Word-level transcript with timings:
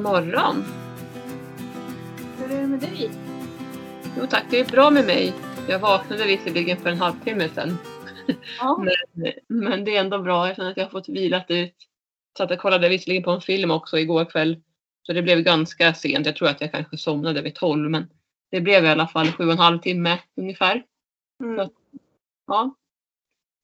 god 0.00 0.12
morgon. 0.12 0.64
Hur 2.38 2.56
är 2.56 2.60
det 2.60 2.66
med 2.66 2.80
dig? 2.80 3.10
Jo 4.18 4.26
tack, 4.26 4.44
det 4.50 4.60
är 4.60 4.64
bra 4.64 4.90
med 4.90 5.06
mig. 5.06 5.34
Jag 5.68 5.78
vaknade 5.78 6.26
visserligen 6.26 6.76
för 6.76 6.90
en 6.90 6.98
halvtimme 6.98 7.48
sedan. 7.48 7.78
Ja. 8.58 8.78
Men, 9.12 9.32
men 9.48 9.84
det 9.84 9.96
är 9.96 10.00
ändå 10.00 10.18
bra. 10.18 10.46
Jag 10.46 10.56
känner 10.56 10.70
att 10.70 10.76
jag 10.76 10.84
har 10.84 10.90
fått 10.90 11.08
vilat 11.08 11.50
ut. 11.50 11.74
Så 12.36 12.44
att 12.44 12.50
jag 12.50 12.58
kollade 12.58 12.88
visserligen 12.88 13.22
på 13.22 13.30
en 13.30 13.40
film 13.40 13.70
också 13.70 13.98
igår 13.98 14.24
kväll. 14.24 14.62
Så 15.02 15.12
det 15.12 15.22
blev 15.22 15.40
ganska 15.40 15.94
sent. 15.94 16.26
Jag 16.26 16.36
tror 16.36 16.48
att 16.48 16.60
jag 16.60 16.72
kanske 16.72 16.96
somnade 16.96 17.42
vid 17.42 17.54
tolv. 17.54 17.90
Men 17.90 18.10
det 18.50 18.60
blev 18.60 18.84
i 18.84 18.88
alla 18.88 19.08
fall 19.08 19.32
sju 19.32 19.46
och 19.46 19.52
en 19.52 19.58
halv 19.58 19.78
timme 19.78 20.18
ungefär. 20.36 20.84
Mm. 21.42 21.68
Ja, 22.46 22.74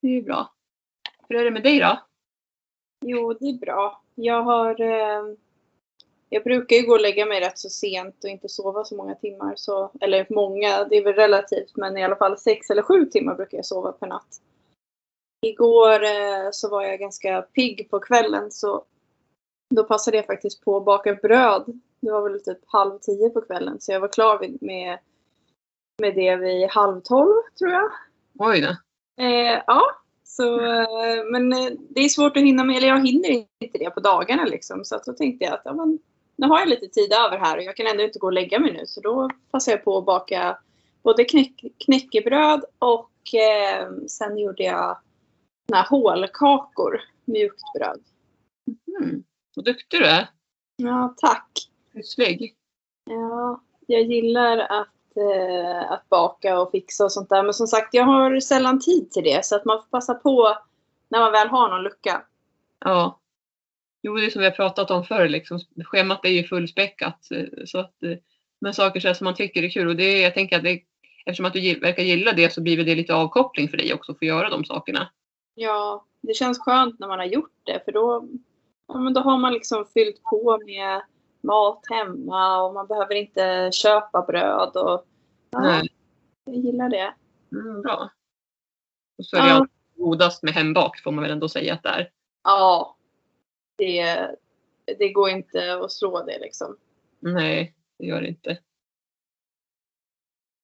det 0.03 0.09
är 0.09 0.23
bra. 0.23 0.55
Hur 1.29 1.39
är 1.39 1.45
det 1.45 1.51
med 1.51 1.63
dig 1.63 1.81
då? 1.81 2.01
Jo, 3.01 3.33
det 3.33 3.49
är 3.49 3.59
bra. 3.59 4.03
Jag 4.15 4.43
har... 4.43 4.81
Eh, 4.81 5.37
jag 6.29 6.45
brukar 6.45 6.77
ju 6.77 6.87
gå 6.87 6.93
och 6.93 7.01
lägga 7.01 7.27
mig 7.27 7.41
rätt 7.41 7.59
så 7.59 7.69
sent 7.69 8.25
och 8.25 8.31
inte 8.31 8.49
sova 8.49 8.85
så 8.85 8.97
många 8.97 9.15
timmar. 9.15 9.55
Så, 9.57 9.91
eller 10.01 10.27
många, 10.31 10.85
det 10.85 10.97
är 10.97 11.05
väl 11.05 11.15
relativt, 11.15 11.77
men 11.77 11.97
i 11.97 12.05
alla 12.05 12.17
fall 12.17 12.39
sex 12.39 12.71
eller 12.71 12.83
sju 12.83 13.05
timmar 13.05 13.35
brukar 13.35 13.59
jag 13.59 13.67
sova 13.67 13.93
per 13.93 14.07
natt. 14.07 14.41
Igår 15.47 16.05
eh, 16.05 16.49
så 16.53 16.69
var 16.69 16.83
jag 16.83 16.99
ganska 16.99 17.43
pigg 17.43 17.91
på 17.91 18.01
kvällen 18.01 18.51
så 18.51 18.85
då 19.75 19.85
passade 19.85 20.17
jag 20.17 20.27
faktiskt 20.27 20.65
på 20.65 20.77
att 20.77 20.85
baka 20.85 21.15
bröd. 21.15 21.81
Det 22.01 22.11
var 22.11 22.31
väl 22.31 22.45
typ 22.45 22.59
halv 22.67 22.99
tio 22.99 23.31
på 23.31 23.41
kvällen 23.41 23.81
så 23.81 23.93
jag 23.93 24.01
var 24.01 24.09
klar 24.09 24.39
med, 24.61 24.99
med 26.03 26.15
det 26.15 26.37
vid 26.37 26.71
halv 26.71 27.01
tolv 27.01 27.35
tror 27.59 27.71
jag. 27.71 27.91
Oj 28.39 28.61
då. 28.61 28.77
Eh, 29.25 29.63
ja, 29.67 29.83
så, 30.25 30.61
eh, 30.61 31.25
men 31.31 31.53
eh, 31.53 31.73
det 31.89 32.01
är 32.01 32.09
svårt 32.09 32.37
att 32.37 32.43
hinna 32.43 32.65
med, 32.65 32.77
eller 32.77 32.89
jag 32.89 33.07
hinner 33.07 33.31
inte 33.31 33.79
det 33.79 33.91
på 33.91 34.01
dagarna 34.01 34.45
liksom. 34.45 34.85
Så 34.85 34.97
att 34.97 35.05
då 35.05 35.13
tänkte 35.13 35.45
jag 35.45 35.55
att 35.55 35.63
ja, 35.65 35.73
men, 35.73 35.99
nu 36.37 36.47
har 36.47 36.59
jag 36.59 36.69
lite 36.69 36.89
tid 36.89 37.13
över 37.13 37.39
här 37.39 37.57
och 37.57 37.63
jag 37.63 37.77
kan 37.77 37.87
ändå 37.87 38.03
inte 38.03 38.19
gå 38.19 38.27
och 38.27 38.33
lägga 38.33 38.59
mig 38.59 38.73
nu. 38.73 38.87
Så 38.87 39.01
då 39.01 39.31
passar 39.51 39.73
jag 39.73 39.85
på 39.85 39.99
att 39.99 40.05
baka 40.05 40.59
både 41.03 41.25
knäck, 41.25 41.65
knäckebröd 41.85 42.65
och 42.79 43.35
eh, 43.35 43.89
sen 44.09 44.39
gjorde 44.39 44.63
jag 44.63 44.99
såna 45.69 45.81
här 45.81 45.89
hålkakor, 45.89 47.01
mjukt 47.25 47.63
bröd. 47.79 48.01
Mm. 49.01 49.25
Vad 49.57 49.65
duktig 49.65 50.01
du 50.01 50.07
är. 50.07 50.29
Ja, 50.77 51.15
tack. 51.17 51.51
Pysslig. 51.93 52.55
Ja, 53.11 53.61
jag 53.87 54.03
gillar 54.03 54.59
att, 54.59 55.17
eh, 55.17 55.93
att 55.93 56.09
baka 56.09 56.61
och 56.61 56.71
fixa 56.71 57.05
och 57.05 57.13
sånt 57.13 57.29
där. 57.29 57.43
Men 57.43 57.55
som 57.55 57.67
sagt, 57.67 57.95
jag 57.95 58.05
har 58.05 58.41
sällan 58.41 58.81
tid 58.81 59.11
till 59.11 59.25
det. 59.25 59.45
Så 59.45 59.57
att 59.57 59.65
man 59.65 59.79
får 59.79 59.89
passa 59.91 60.15
på 60.15 60.59
när 61.09 61.21
man 61.21 61.33
väl 61.33 61.49
har 61.49 61.69
någon 61.69 61.83
lucka. 61.83 62.23
Ja. 62.79 63.19
Jo, 64.07 64.17
det 64.17 64.27
är 64.27 64.31
som 64.31 64.41
vi 64.41 64.47
har 64.47 64.53
pratat 64.53 64.91
om 64.91 65.05
förr. 65.05 65.29
Liksom. 65.29 65.59
Schemat 65.85 66.25
är 66.25 66.29
ju 66.29 66.45
fullspäckat. 66.45 67.31
eh, 67.31 67.65
Så 67.65 67.79
att, 67.79 68.03
eh, 68.03 68.19
men 68.61 68.75
saker 68.75 69.01
så 69.01 69.15
som 69.15 69.25
man 69.25 69.35
tycker 69.35 69.63
är 69.63 69.69
kul. 69.69 69.89
Och 69.89 69.97
det, 69.97 70.21
jag 70.21 70.35
tänker 70.35 70.57
att 70.57 70.63
det, 70.65 70.81
eftersom 71.27 71.47
att 71.47 71.53
du 71.53 71.81
verkar 71.81 72.03
gilla 72.03 72.33
det 72.33 72.53
så 72.53 72.63
blir 72.63 72.85
det 72.85 72.95
lite 72.95 73.15
avkoppling 73.15 73.69
för 73.69 73.77
dig 73.77 73.95
också 73.95 74.13
att 74.13 74.19
få 74.19 74.25
göra 74.25 74.51
de 74.51 74.65
sakerna. 74.65 75.11
Ja, 75.55 76.05
det 76.21 76.35
känns 76.35 76.59
skönt 76.59 76.99
när 76.99 77.09
man 77.09 77.19
har 77.19 77.27
gjort 77.27 77.53
det. 77.65 77.85
För 77.85 77.93
då, 77.93 78.29
ja, 78.89 78.99
men 78.99 79.15
då 79.15 79.21
har 79.21 79.39
man 79.39 79.53
liksom 79.53 79.87
fyllt 79.95 80.23
på 80.23 80.59
med 80.67 81.03
mat 81.41 81.85
hemma 81.91 82.63
och 82.63 82.75
man 82.75 82.87
behöver 82.87 83.15
inte 83.15 83.71
köpa 83.73 84.23
bröd. 84.23 84.77
Och, 84.77 85.07
ja, 85.51 85.61
Nej. 85.61 85.89
jag 86.45 86.57
gillar 86.57 86.89
det. 86.89 87.15
Mm, 87.53 87.83
bra. 87.83 88.11
Och 89.19 89.27
så 89.27 89.37
är 89.37 89.43
det 89.43 89.49
Ja. 89.49 89.67
godast 89.97 90.43
med 90.43 90.55
hembak 90.55 91.01
får 91.03 91.11
man 91.13 91.23
väl 91.23 91.31
ändå 91.33 91.49
säga 91.49 91.75
att 91.75 91.83
det 91.83 91.89
är. 91.89 92.11
Ja, 92.45 92.96
det, 93.77 94.31
det 94.99 95.09
går 95.09 95.31
inte 95.31 95.75
att 95.75 95.93
slå 95.93 96.23
det 96.23 96.39
liksom. 96.39 96.77
Nej, 97.19 97.75
det 97.99 98.07
gör 98.07 98.21
det 98.21 98.29
inte. 98.29 98.59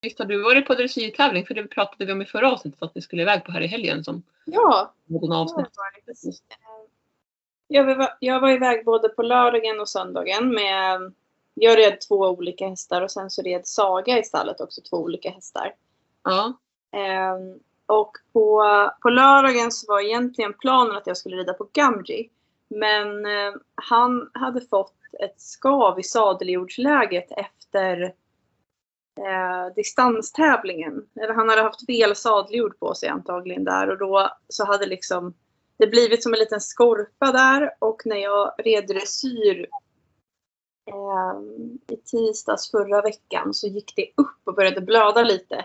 Visst 0.02 0.18
har 0.18 0.26
du 0.26 0.42
varit 0.42 0.66
på 0.66 0.74
dressyrtävling? 0.74 1.46
För 1.46 1.54
det 1.54 1.66
pratade 1.66 2.04
vi 2.04 2.12
om 2.12 2.22
i 2.22 2.26
förra 2.26 2.52
avsnittet 2.52 2.82
att 2.82 2.92
vi 2.94 3.00
skulle 3.00 3.22
iväg 3.22 3.44
på 3.44 3.52
här 3.52 3.60
i 3.60 3.66
helgen 3.66 4.04
som 4.04 4.22
Ja, 4.44 4.94
någon 5.04 5.32
avsnitt. 5.32 5.68
Jag 7.68 7.96
var, 7.96 8.16
jag 8.20 8.40
var 8.40 8.50
iväg 8.50 8.84
både 8.84 9.08
på 9.08 9.22
lördagen 9.22 9.80
och 9.80 9.88
söndagen 9.88 10.54
med 10.54 11.12
jag 11.54 11.78
red 11.78 12.00
två 12.00 12.16
olika 12.16 12.68
hästar 12.68 13.02
och 13.02 13.10
sen 13.10 13.30
så 13.30 13.42
red 13.42 13.66
Saga 13.66 14.18
i 14.18 14.24
stallet 14.24 14.60
också 14.60 14.80
två 14.80 14.96
olika 14.96 15.30
hästar. 15.30 15.74
Ja. 16.22 16.58
Ehm, 16.92 17.60
och 17.86 18.16
på, 18.32 18.62
på 19.02 19.08
lördagen 19.08 19.72
så 19.72 19.92
var 19.92 20.00
egentligen 20.00 20.52
planen 20.52 20.96
att 20.96 21.06
jag 21.06 21.16
skulle 21.16 21.36
rida 21.36 21.52
på 21.52 21.68
Gamji. 21.72 22.30
Men 22.74 23.26
eh, 23.26 23.52
han 23.74 24.30
hade 24.34 24.60
fått 24.60 24.94
ett 25.20 25.40
skav 25.40 26.00
i 26.00 26.02
sadeljordsläget 26.02 27.26
efter 27.30 28.02
eh, 29.18 29.74
distanstävlingen. 29.76 31.06
Eller 31.22 31.34
han 31.34 31.48
hade 31.48 31.62
haft 31.62 31.86
fel 31.86 32.16
sadeljord 32.16 32.78
på 32.78 32.94
sig 32.94 33.08
antagligen 33.08 33.64
där 33.64 33.90
och 33.90 33.98
då 33.98 34.30
så 34.48 34.64
hade 34.64 34.86
liksom 34.86 35.34
det 35.76 35.86
blivit 35.86 36.22
som 36.22 36.32
en 36.32 36.38
liten 36.38 36.60
skorpa 36.60 37.32
där 37.32 37.74
och 37.78 38.02
när 38.04 38.16
jag 38.16 38.54
red 38.58 38.86
dressyr 38.88 39.66
eh, 40.86 41.40
i 41.94 41.96
tisdags 41.96 42.70
förra 42.70 43.02
veckan 43.02 43.54
så 43.54 43.66
gick 43.66 43.92
det 43.96 44.12
upp 44.16 44.40
och 44.44 44.54
började 44.54 44.80
blöda 44.80 45.22
lite 45.22 45.64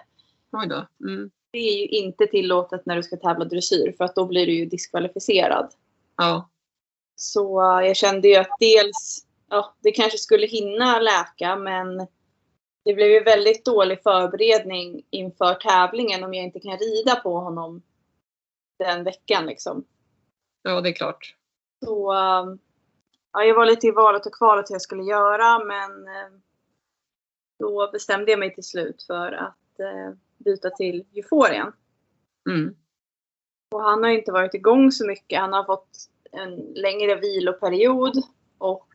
Oj 0.52 0.68
då. 0.68 0.88
Mm. 1.08 1.32
det 1.52 1.58
är 1.58 1.78
ju 1.78 1.88
inte 1.88 2.28
tillåtet 2.28 2.86
när 2.86 2.96
du 2.96 3.04
ska 3.04 3.18
tävla 3.18 3.46
dressyr 3.46 3.94
för 3.98 4.06
att 4.06 4.16
då 4.16 4.26
blir 4.26 4.46
du 4.46 4.54
ju 4.54 4.66
diskvalificerad. 4.66 5.74
Ja. 6.16 6.50
Så 7.20 7.62
eh, 7.62 7.88
jag 7.88 7.96
kände 7.96 8.28
ju 8.28 8.36
att 8.36 8.58
dels, 8.60 9.26
ja, 9.50 9.76
det 9.80 9.92
kanske 9.92 10.18
skulle 10.18 10.48
hinna 10.48 11.00
läka 11.00 11.56
men 11.56 12.08
det 12.86 12.94
blev 12.94 13.08
ju 13.08 13.24
väldigt 13.24 13.66
dålig 13.66 14.04
förberedning 14.04 15.06
inför 15.10 15.54
tävlingen 15.54 16.24
om 16.24 16.34
jag 16.34 16.44
inte 16.46 16.60
kan 16.60 16.78
rida 16.78 17.16
på 17.16 17.40
honom 17.40 17.82
den 18.80 19.04
veckan 19.04 19.46
liksom. 19.46 19.86
ja, 20.62 20.82
det 20.82 20.90
är 20.90 20.94
klart. 20.94 21.36
Så 21.86 22.14
eh, 22.14 22.56
ja, 23.34 23.44
jag 23.44 23.56
var 23.56 23.66
lite 23.66 23.88
i 23.88 23.92
valet 23.92 24.26
och 24.26 24.36
kvalet 24.36 24.70
hur 24.70 24.76
jag 24.76 24.82
skulle 24.82 25.04
göra 25.04 25.60
men 25.60 26.08
eh, 26.08 26.32
då 27.60 27.90
bestämde 27.92 28.32
jag 28.32 28.40
mig 28.40 28.56
till 28.56 28.64
slut 28.64 29.04
för 29.04 29.32
att 29.32 29.58
byta 30.38 30.70
till 30.70 31.06
Euphorian. 31.16 31.74
Mm. 32.50 32.76
Och 33.72 33.82
han 33.84 34.04
har 34.04 34.10
inte 34.10 34.32
varit 34.32 34.54
igång 34.54 34.92
så 34.92 35.08
mycket. 35.08 35.40
Han 35.40 35.54
har 35.54 35.64
fått 35.64 35.90
en 36.32 36.56
längre 36.76 37.16
viloperiod 37.16 38.24
och 38.58 38.88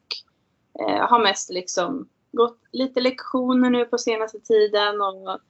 eh, 0.81 1.09
har 1.09 1.23
mest 1.23 1.51
liksom 1.51 2.09
gått 2.33 2.59
lite 2.73 3.01
lektioner 3.01 3.71
nu 3.71 3.85
på 3.85 3.99
senaste 3.99 4.41
tiden 4.41 5.01
och 5.01 5.41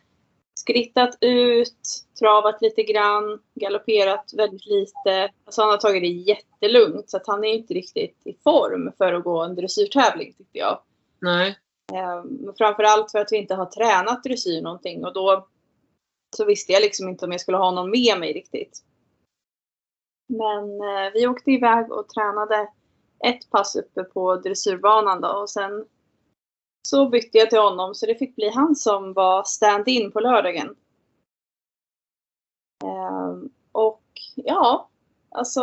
skrittat 0.54 1.18
ut, 1.20 2.04
travat 2.18 2.62
lite 2.62 2.82
grann, 2.82 3.40
galopperat 3.54 4.30
väldigt 4.36 4.66
lite. 4.66 5.30
Alltså 5.44 5.62
han 5.62 5.70
har 5.70 5.78
tagit 5.78 6.02
det 6.02 6.08
jättelugnt 6.08 7.10
så 7.10 7.16
att 7.16 7.26
han 7.26 7.44
är 7.44 7.52
inte 7.52 7.74
riktigt 7.74 8.22
i 8.24 8.36
form 8.44 8.92
för 8.98 9.12
att 9.12 9.24
gå 9.24 9.42
en 9.42 9.54
dressyrtävling 9.54 10.32
tyckte 10.32 10.58
jag. 10.58 10.78
Nej. 11.20 11.58
Eh, 11.92 12.24
men 12.24 12.54
Framförallt 12.58 13.10
för 13.10 13.18
att 13.18 13.32
vi 13.32 13.36
inte 13.36 13.54
har 13.54 13.66
tränat 13.66 14.24
dressyr 14.24 14.62
någonting 14.62 15.04
och 15.04 15.12
då 15.12 15.48
så 16.36 16.44
visste 16.44 16.72
jag 16.72 16.82
liksom 16.82 17.08
inte 17.08 17.24
om 17.24 17.32
jag 17.32 17.40
skulle 17.40 17.58
ha 17.58 17.70
någon 17.70 17.90
med 17.90 18.18
mig 18.18 18.32
riktigt. 18.32 18.82
Men 20.26 20.80
eh, 20.80 21.12
vi 21.14 21.26
åkte 21.26 21.50
iväg 21.50 21.92
och 21.92 22.08
tränade 22.08 22.68
ett 23.24 23.50
pass 23.50 23.76
uppe 23.76 24.04
på 24.04 24.36
dressyrbanan 24.36 25.20
då 25.20 25.28
och 25.28 25.50
sen 25.50 25.86
så 26.88 27.08
bytte 27.08 27.38
jag 27.38 27.50
till 27.50 27.58
honom 27.58 27.94
så 27.94 28.06
det 28.06 28.14
fick 28.14 28.36
bli 28.36 28.50
han 28.50 28.76
som 28.76 29.12
var 29.12 29.42
stand-in 29.44 30.12
på 30.12 30.20
lördagen. 30.20 30.76
Eh, 32.84 33.36
och 33.72 34.02
ja, 34.34 34.90
alltså 35.30 35.62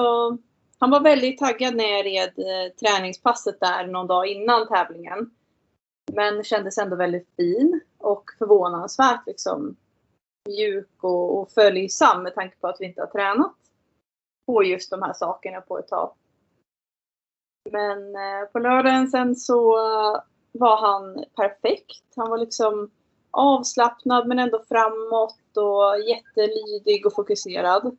han 0.80 0.90
var 0.90 1.02
väldigt 1.02 1.40
taggad 1.40 1.76
när 1.76 1.86
jag 1.86 2.06
red 2.06 2.34
eh, 2.38 2.74
träningspasset 2.74 3.60
där 3.60 3.88
någon 3.88 4.08
dag 4.08 4.28
innan 4.28 4.68
tävlingen. 4.68 5.32
Men 6.14 6.44
kändes 6.44 6.78
ändå 6.78 6.96
väldigt 6.96 7.30
fin 7.36 7.82
och 7.98 8.24
förvånansvärt 8.38 9.28
liksom 9.28 9.76
mjuk 10.48 11.04
och, 11.04 11.40
och 11.40 11.52
följsam 11.52 12.24
med 12.24 12.36
tanke 12.36 12.56
på 12.58 12.68
att 12.68 12.78
vi 12.80 12.86
inte 12.86 13.02
har 13.02 13.08
tränat 13.08 13.59
på 14.50 14.64
just 14.64 14.90
de 14.90 15.02
här 15.02 15.14
sakerna 15.14 15.62
på 15.62 15.80
ett 15.80 15.88
tag. 15.88 16.14
Men 17.72 18.16
eh, 18.16 18.46
på 18.52 18.60
lördagen 18.60 19.08
sen 19.08 19.36
så 19.36 19.72
var 20.52 20.78
han 20.78 21.26
perfekt. 21.36 22.14
Han 22.16 22.30
var 22.30 22.38
liksom 22.38 22.92
avslappnad 23.32 24.28
men 24.28 24.40
ändå 24.40 24.64
framåt 24.70 25.58
och 25.58 26.10
jättelydig 26.10 27.06
och 27.06 27.14
fokuserad. 27.16 27.98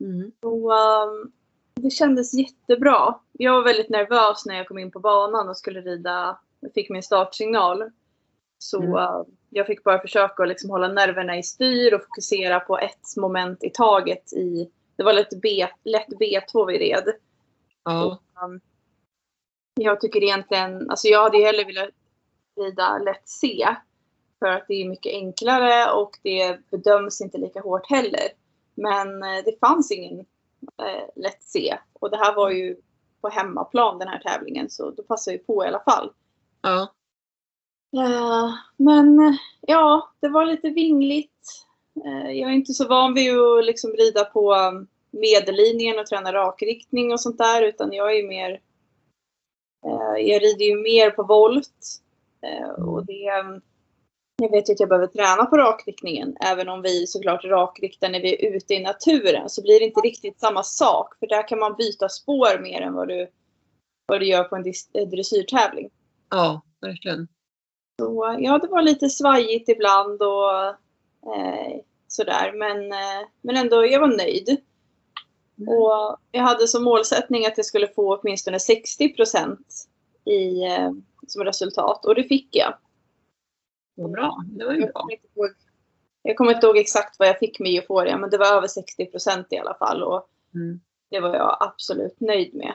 Mm. 0.00 0.32
Och, 0.42 0.74
ehm, 0.78 1.32
det 1.74 1.90
kändes 1.90 2.34
jättebra. 2.34 3.14
Jag 3.32 3.52
var 3.52 3.62
väldigt 3.64 3.90
nervös 3.90 4.46
när 4.46 4.56
jag 4.56 4.68
kom 4.68 4.78
in 4.78 4.90
på 4.90 5.00
banan 5.00 5.48
och 5.48 5.56
skulle 5.56 5.80
rida. 5.80 6.38
Jag 6.60 6.72
fick 6.74 6.90
min 6.90 7.02
startsignal. 7.02 7.90
Så 8.58 8.82
Mm. 8.82 8.96
eh, 8.96 9.22
jag 9.50 9.66
fick 9.66 9.84
bara 9.84 10.00
försöka 10.00 10.42
att 10.42 10.48
liksom 10.48 10.70
hålla 10.70 10.88
nerverna 10.88 11.38
i 11.38 11.42
styr 11.42 11.94
och 11.94 12.00
fokusera 12.02 12.60
på 12.60 12.78
ett 12.78 13.16
moment 13.16 13.64
i 13.64 13.70
taget. 13.70 14.32
I, 14.32 14.70
det 14.96 15.02
var 15.02 15.12
lätt, 15.12 15.40
B, 15.42 15.66
lätt 15.84 16.08
B2 16.08 16.66
vi 16.66 16.78
red. 16.78 17.04
Ja. 17.84 18.04
Och, 18.04 18.44
um, 18.44 18.60
Jag 19.74 20.00
tycker 20.00 20.22
egentligen, 20.22 20.90
alltså 20.90 21.08
jag 21.08 21.22
hade 21.22 21.38
ju 21.38 21.44
hellre 21.44 21.64
velat 21.64 21.90
rida 22.56 22.98
lätt 22.98 23.28
C. 23.28 23.66
För 24.38 24.46
att 24.46 24.64
det 24.68 24.74
är 24.74 24.88
mycket 24.88 25.12
enklare 25.12 25.92
och 25.92 26.18
det 26.22 26.70
bedöms 26.70 27.20
inte 27.20 27.38
lika 27.38 27.60
hårt 27.60 27.90
heller. 27.90 28.28
Men 28.74 29.22
eh, 29.22 29.44
det 29.44 29.60
fanns 29.60 29.90
ingen 29.90 30.18
eh, 30.82 31.08
lätt 31.16 31.42
C. 31.42 31.78
Och 31.92 32.10
det 32.10 32.16
här 32.16 32.34
var 32.34 32.50
ju 32.50 32.76
på 33.20 33.28
hemmaplan 33.28 33.98
den 33.98 34.08
här 34.08 34.18
tävlingen 34.18 34.70
så 34.70 34.90
då 34.90 35.02
passade 35.02 35.36
jag 35.36 35.46
på 35.46 35.64
i 35.64 35.68
alla 35.68 35.82
fall. 35.82 36.12
Ja. 36.62 36.94
Uh, 37.96 38.54
men 38.76 39.38
ja, 39.60 40.12
det 40.20 40.28
var 40.28 40.44
lite 40.44 40.70
vingligt. 40.70 41.66
Uh, 42.06 42.32
jag 42.32 42.50
är 42.50 42.54
inte 42.54 42.72
så 42.72 42.88
van 42.88 43.14
vid 43.14 43.38
att 43.38 43.64
liksom 43.64 43.90
rida 43.92 44.24
på 44.24 44.54
medellinjen 45.10 45.98
och 45.98 46.06
träna 46.06 46.32
rakriktning 46.32 47.12
och 47.12 47.20
sånt 47.20 47.38
där 47.38 47.62
utan 47.62 47.92
jag 47.92 48.16
är 48.16 48.28
mer 48.28 48.50
uh, 49.86 50.20
jag 50.20 50.42
rider 50.42 50.64
ju 50.64 50.76
mer 50.76 51.10
på 51.10 51.22
volt. 51.22 52.00
och 52.78 53.06
det 53.06 53.30
jag 54.36 54.50
vet 54.50 54.68
ju 54.68 54.72
att 54.72 54.80
jag 54.80 54.88
behöver 54.88 55.06
träna 55.06 55.46
på 55.46 55.56
rakriktningen. 55.56 56.36
Även 56.40 56.68
om 56.68 56.82
vi 56.82 57.06
såklart 57.06 57.44
rakriktar 57.44 58.08
när 58.08 58.20
vi 58.20 58.46
är 58.46 58.56
ute 58.56 58.74
i 58.74 58.82
naturen 58.82 59.48
så 59.48 59.62
blir 59.62 59.78
det 59.78 59.84
inte 59.84 60.00
riktigt 60.00 60.40
samma 60.40 60.62
sak. 60.62 61.18
För 61.18 61.26
där 61.26 61.48
kan 61.48 61.58
man 61.58 61.76
byta 61.78 62.08
spår 62.08 62.62
mer 62.62 62.80
än 62.80 62.94
vad 62.94 63.08
du, 63.08 63.30
vad 64.06 64.20
du 64.20 64.26
gör 64.26 64.44
på 64.44 64.56
en 64.56 64.64
eh, 64.92 65.08
dressyrtävling. 65.08 65.90
Ja, 66.30 66.60
verkligen. 66.80 67.28
Så, 68.00 68.36
ja, 68.38 68.58
det 68.58 68.68
var 68.68 68.82
lite 68.82 69.08
svajigt 69.08 69.68
ibland 69.68 70.22
och 70.22 70.74
eh, 71.26 71.80
sådär. 72.08 72.52
Men, 72.52 72.92
eh, 72.92 73.28
men 73.40 73.56
ändå, 73.56 73.86
jag 73.86 74.00
var 74.00 74.16
nöjd. 74.16 74.48
Mm. 75.58 75.68
Och 75.68 76.16
jag 76.30 76.42
hade 76.42 76.68
som 76.68 76.84
målsättning 76.84 77.46
att 77.46 77.56
jag 77.56 77.66
skulle 77.66 77.88
få 77.88 78.16
åtminstone 78.16 78.60
60 78.60 79.08
procent 79.08 79.88
eh, 80.26 80.92
som 81.26 81.44
resultat. 81.44 82.04
Och 82.04 82.14
det 82.14 82.24
fick 82.24 82.48
jag. 82.56 82.74
Vad 83.94 84.10
bra. 84.10 84.44
Det 84.46 84.64
var 84.64 84.72
ju 84.72 84.80
bra. 84.80 85.06
Jag 86.22 86.36
kommer 86.36 86.54
inte 86.54 86.66
ihåg 86.66 86.76
exakt 86.76 87.18
vad 87.18 87.28
jag 87.28 87.38
fick 87.38 87.60
med 87.60 87.72
Euphoria 87.72 88.16
men 88.16 88.30
det 88.30 88.38
var 88.38 88.46
över 88.46 88.68
60 88.68 89.06
procent 89.06 89.46
i 89.50 89.58
alla 89.58 89.74
fall. 89.74 90.02
Och 90.02 90.28
mm. 90.54 90.80
Det 91.10 91.20
var 91.20 91.34
jag 91.34 91.56
absolut 91.60 92.20
nöjd 92.20 92.54
med. 92.54 92.74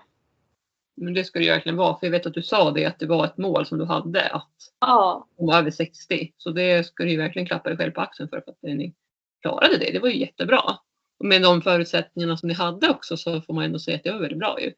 Men 1.00 1.14
det 1.14 1.24
ska 1.24 1.40
det 1.40 1.50
verkligen 1.50 1.78
vara. 1.78 2.00
För 2.00 2.08
jag 2.08 2.12
vet 2.12 2.26
att 2.26 2.34
du 2.34 2.42
sa 2.42 2.72
det 2.72 2.86
att 2.86 3.00
det 3.00 3.06
var 3.06 3.26
ett 3.26 3.38
mål 3.38 3.66
som 3.66 3.78
du 3.78 3.86
hade. 3.86 4.30
Att 4.30 4.54
ja. 4.80 5.28
komma 5.38 5.58
över 5.58 5.72
60. 5.72 6.34
Så 6.38 6.50
det 6.50 6.86
ska 6.86 7.04
du 7.04 7.12
ju 7.12 7.18
verkligen 7.18 7.48
klappa 7.48 7.70
dig 7.70 7.78
själv 7.78 7.92
på 7.92 8.02
axeln 8.02 8.30
för. 8.30 8.42
för 8.42 8.52
att 8.52 8.58
ni 8.62 8.94
klarade 9.42 9.78
det. 9.78 9.92
Det 9.92 10.00
var 10.00 10.10
ju 10.10 10.20
jättebra. 10.20 10.62
Och 11.20 11.26
med 11.26 11.42
de 11.42 11.62
förutsättningarna 11.62 12.38
som 12.38 12.48
ni 12.48 12.54
hade 12.54 12.90
också 12.90 13.18
så 13.18 13.42
får 13.42 13.54
man 13.54 13.64
ändå 13.64 13.80
säga 13.80 13.98
att 13.98 14.04
det 14.04 14.12
var 14.12 14.20
väldigt 14.20 14.40
bra 14.40 14.62
ju. 14.62 14.74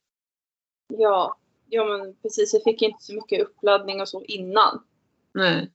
Ja, 0.88 1.38
ja 1.70 1.86
men 1.86 2.16
precis. 2.16 2.54
Jag 2.54 2.64
fick 2.64 2.82
inte 2.82 3.04
så 3.04 3.14
mycket 3.14 3.42
uppladdning 3.42 4.02
och 4.02 4.10
så 4.10 4.24
innan. 4.24 4.84
Nej. 5.34 5.72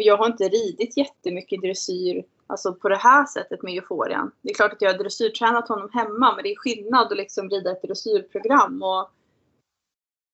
Jag 0.00 0.16
har 0.16 0.26
inte 0.26 0.48
ridit 0.48 0.96
jättemycket 0.96 1.62
dressyr 1.62 2.24
alltså 2.46 2.74
på 2.74 2.88
det 2.88 2.96
här 2.96 3.26
sättet 3.26 3.62
med 3.62 3.74
euforian. 3.74 4.32
Det 4.42 4.50
är 4.50 4.54
klart 4.54 4.72
att 4.72 4.82
jag 4.82 4.92
har 4.92 4.98
dressyrtränat 4.98 5.68
honom 5.68 5.90
hemma 5.92 6.34
men 6.34 6.42
det 6.42 6.52
är 6.52 6.56
skillnad 6.56 7.12
att 7.12 7.16
liksom 7.16 7.50
rida 7.50 7.70
ett 7.70 7.82
dressyrprogram 7.82 8.82
och 8.82 9.10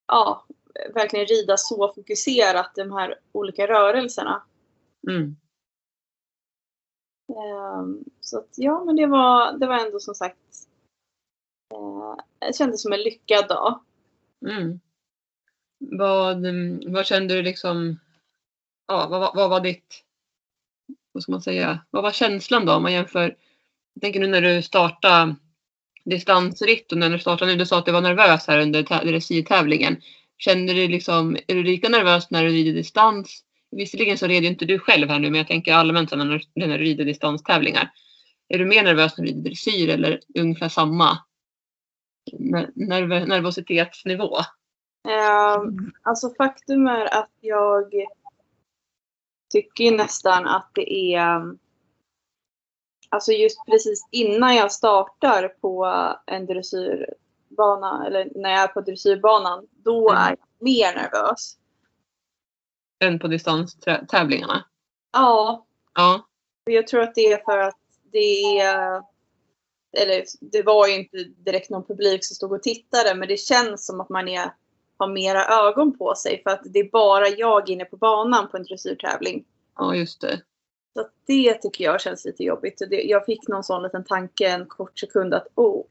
ja, 0.09 0.47
verkligen 0.95 1.27
rida 1.27 1.57
så 1.57 1.93
fokuserat 1.95 2.75
de 2.75 2.93
här 2.93 3.19
olika 3.33 3.67
rörelserna. 3.67 4.43
Mm. 5.09 5.37
Um, 7.29 8.05
så 8.21 8.39
att, 8.39 8.49
ja, 8.57 8.85
men 8.85 8.97
det 8.97 9.07
var, 9.07 9.53
det 9.53 9.67
var 9.67 9.79
ändå 9.79 10.01
som 10.01 10.15
sagt 10.15 10.39
det 12.39 12.57
kändes 12.57 12.83
som 12.83 12.93
en 12.93 13.03
lyckad 13.03 13.49
dag. 13.49 13.81
Mm. 14.47 14.81
Vad, 15.79 16.47
vad 16.87 17.07
kände 17.07 17.35
du 17.35 17.43
liksom 17.43 17.99
ja, 18.89 19.09
vad, 19.09 19.35
vad 19.35 19.51
var 19.51 19.61
ditt, 19.61 20.05
vad 21.13 21.23
ska 21.23 21.33
man 21.33 21.43
säga, 21.43 21.85
vad 21.91 22.03
var 22.03 22.13
känslan 22.13 22.67
då 22.67 22.75
om 22.75 22.83
man 22.83 22.93
jämför, 22.93 23.37
jag 23.95 24.01
tänker 24.01 24.21
nu 24.21 24.27
när 24.27 24.43
du 24.43 24.63
startade 24.63 25.37
distansritt 26.11 26.93
och 26.93 26.99
när 26.99 27.11
du 27.11 27.19
startade 27.19 27.53
nu, 27.53 27.59
du 27.59 27.67
sa 27.67 27.79
att 27.79 27.87
du 27.87 27.93
var 27.93 28.01
nervös 28.01 28.47
här 28.47 28.59
under 28.61 29.05
dressyrtävlingen. 29.05 30.03
Känner 30.39 30.75
du 30.75 30.89
liksom, 30.89 31.37
är 31.47 31.55
du 31.55 31.63
lika 31.63 31.89
nervös 31.89 32.31
när 32.31 32.45
du 32.45 32.51
rider 32.51 32.73
distans? 32.73 33.45
Visserligen 33.71 34.19
så 34.19 34.27
red 34.27 34.43
ju 34.43 34.49
inte 34.49 34.65
du 34.65 34.79
själv 34.79 35.09
här 35.09 35.19
nu, 35.19 35.31
men 35.31 35.39
jag 35.39 35.49
tänker 35.49 35.75
allmänt 35.75 36.11
när, 36.11 36.43
när 36.55 36.79
du 36.79 36.85
rider 36.85 37.05
distanstävlingar. 37.05 37.91
Är 38.49 38.59
du 38.59 38.65
mer 38.65 38.83
nervös 38.83 39.19
när 39.19 39.25
du 39.25 39.31
rider 39.31 39.51
dressyr 39.51 39.89
eller 39.89 40.21
ungefär 40.39 40.69
samma 40.69 41.19
nerv 42.75 43.29
nervositetsnivå? 43.29 44.37
Um, 45.57 45.93
alltså 46.03 46.31
faktum 46.39 46.87
är 46.87 47.15
att 47.15 47.31
jag 47.41 47.93
tycker 49.53 49.97
nästan 49.97 50.47
att 50.47 50.71
det 50.75 51.15
är 51.15 51.57
Alltså 53.09 53.33
just 53.33 53.67
precis 53.67 54.09
innan 54.11 54.55
jag 54.57 54.73
startar 54.73 55.49
på 55.49 55.87
en 56.27 56.47
dressyrbana 56.47 58.07
eller 58.07 58.29
när 58.35 58.51
jag 58.51 58.61
är 58.63 58.67
på 58.67 58.81
dressyrbanan, 58.81 59.67
då 59.85 60.11
mm. 60.11 60.23
är 60.23 60.29
jag 60.29 60.39
mer 60.59 60.95
nervös. 60.95 61.57
Än 63.05 63.19
på 63.19 63.29
distanstävlingarna? 63.29 64.65
Ja. 65.13 65.67
Ja. 65.95 66.29
Jag 66.65 66.87
tror 66.87 67.01
att 67.01 67.15
det 67.15 67.33
är 67.33 67.45
för 67.45 67.59
att 67.59 67.79
det 68.13 68.59
är 68.61 69.03
eller 69.93 70.25
det 70.41 70.63
var 70.63 70.87
ju 70.87 70.95
inte 70.95 71.17
direkt 71.25 71.71
någon 71.71 71.87
publik 71.87 72.25
som 72.25 72.35
stod 72.35 72.53
och 72.53 72.63
tittade 72.63 73.15
men 73.15 73.29
det 73.29 73.37
känns 73.37 73.87
som 73.87 74.01
att 74.01 74.09
man 74.09 74.29
är 74.29 74.53
har 74.99 75.09
mera 75.09 75.45
ögon 75.45 75.99
på 75.99 76.15
sig 76.15 76.43
för 76.43 76.51
att 76.51 76.63
det 76.65 76.79
är 76.79 76.91
bara 76.91 77.29
jag 77.29 77.69
inne 77.69 77.85
på 77.85 77.97
banan 77.97 78.49
på 78.49 78.57
en 78.57 78.63
dressyrtävling. 78.63 79.45
Ja, 79.77 79.95
just 79.95 80.21
det. 80.21 80.43
Så 80.99 81.09
det 81.27 81.55
tycker 81.55 81.85
jag 81.85 82.01
känns 82.01 82.25
lite 82.25 82.45
jobbigt. 82.45 82.83
Jag 82.91 83.25
fick 83.25 83.49
någon 83.49 83.65
sån 83.65 83.83
liten 83.83 84.05
tanke 84.05 84.49
en 84.49 84.67
kort 84.67 84.99
sekund 84.99 85.35
att 85.35 85.47
oh, 85.55 85.85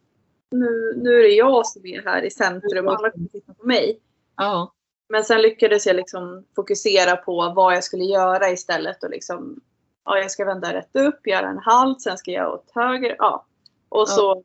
nu, 0.51 0.93
nu 1.03 1.19
är 1.19 1.23
det 1.23 1.35
jag 1.35 1.67
som 1.67 1.85
är 1.85 2.01
här 2.01 2.21
i 2.21 2.31
centrum 2.31 2.87
och 2.87 2.93
alla 2.93 3.11
kommer 3.11 3.27
titta 3.29 3.53
på 3.53 3.67
mig. 3.67 3.99
Ja. 4.37 4.73
Men 5.09 5.23
sen 5.23 5.41
lyckades 5.41 5.87
jag 5.87 5.95
liksom 5.95 6.45
fokusera 6.55 7.15
på 7.15 7.53
vad 7.55 7.75
jag 7.75 7.83
skulle 7.83 8.03
göra 8.03 8.49
istället 8.49 9.03
och 9.03 9.09
liksom 9.09 9.61
ja, 10.05 10.17
jag 10.17 10.31
ska 10.31 10.45
vända 10.45 10.73
rätt 10.73 10.95
upp, 10.95 11.27
göra 11.27 11.47
en 11.47 11.59
halt, 11.59 12.01
sen 12.01 12.17
ska 12.17 12.31
jag 12.31 12.53
åt 12.53 12.71
höger. 12.75 13.15
Ja. 13.19 13.45
Och 13.89 14.09
så 14.09 14.43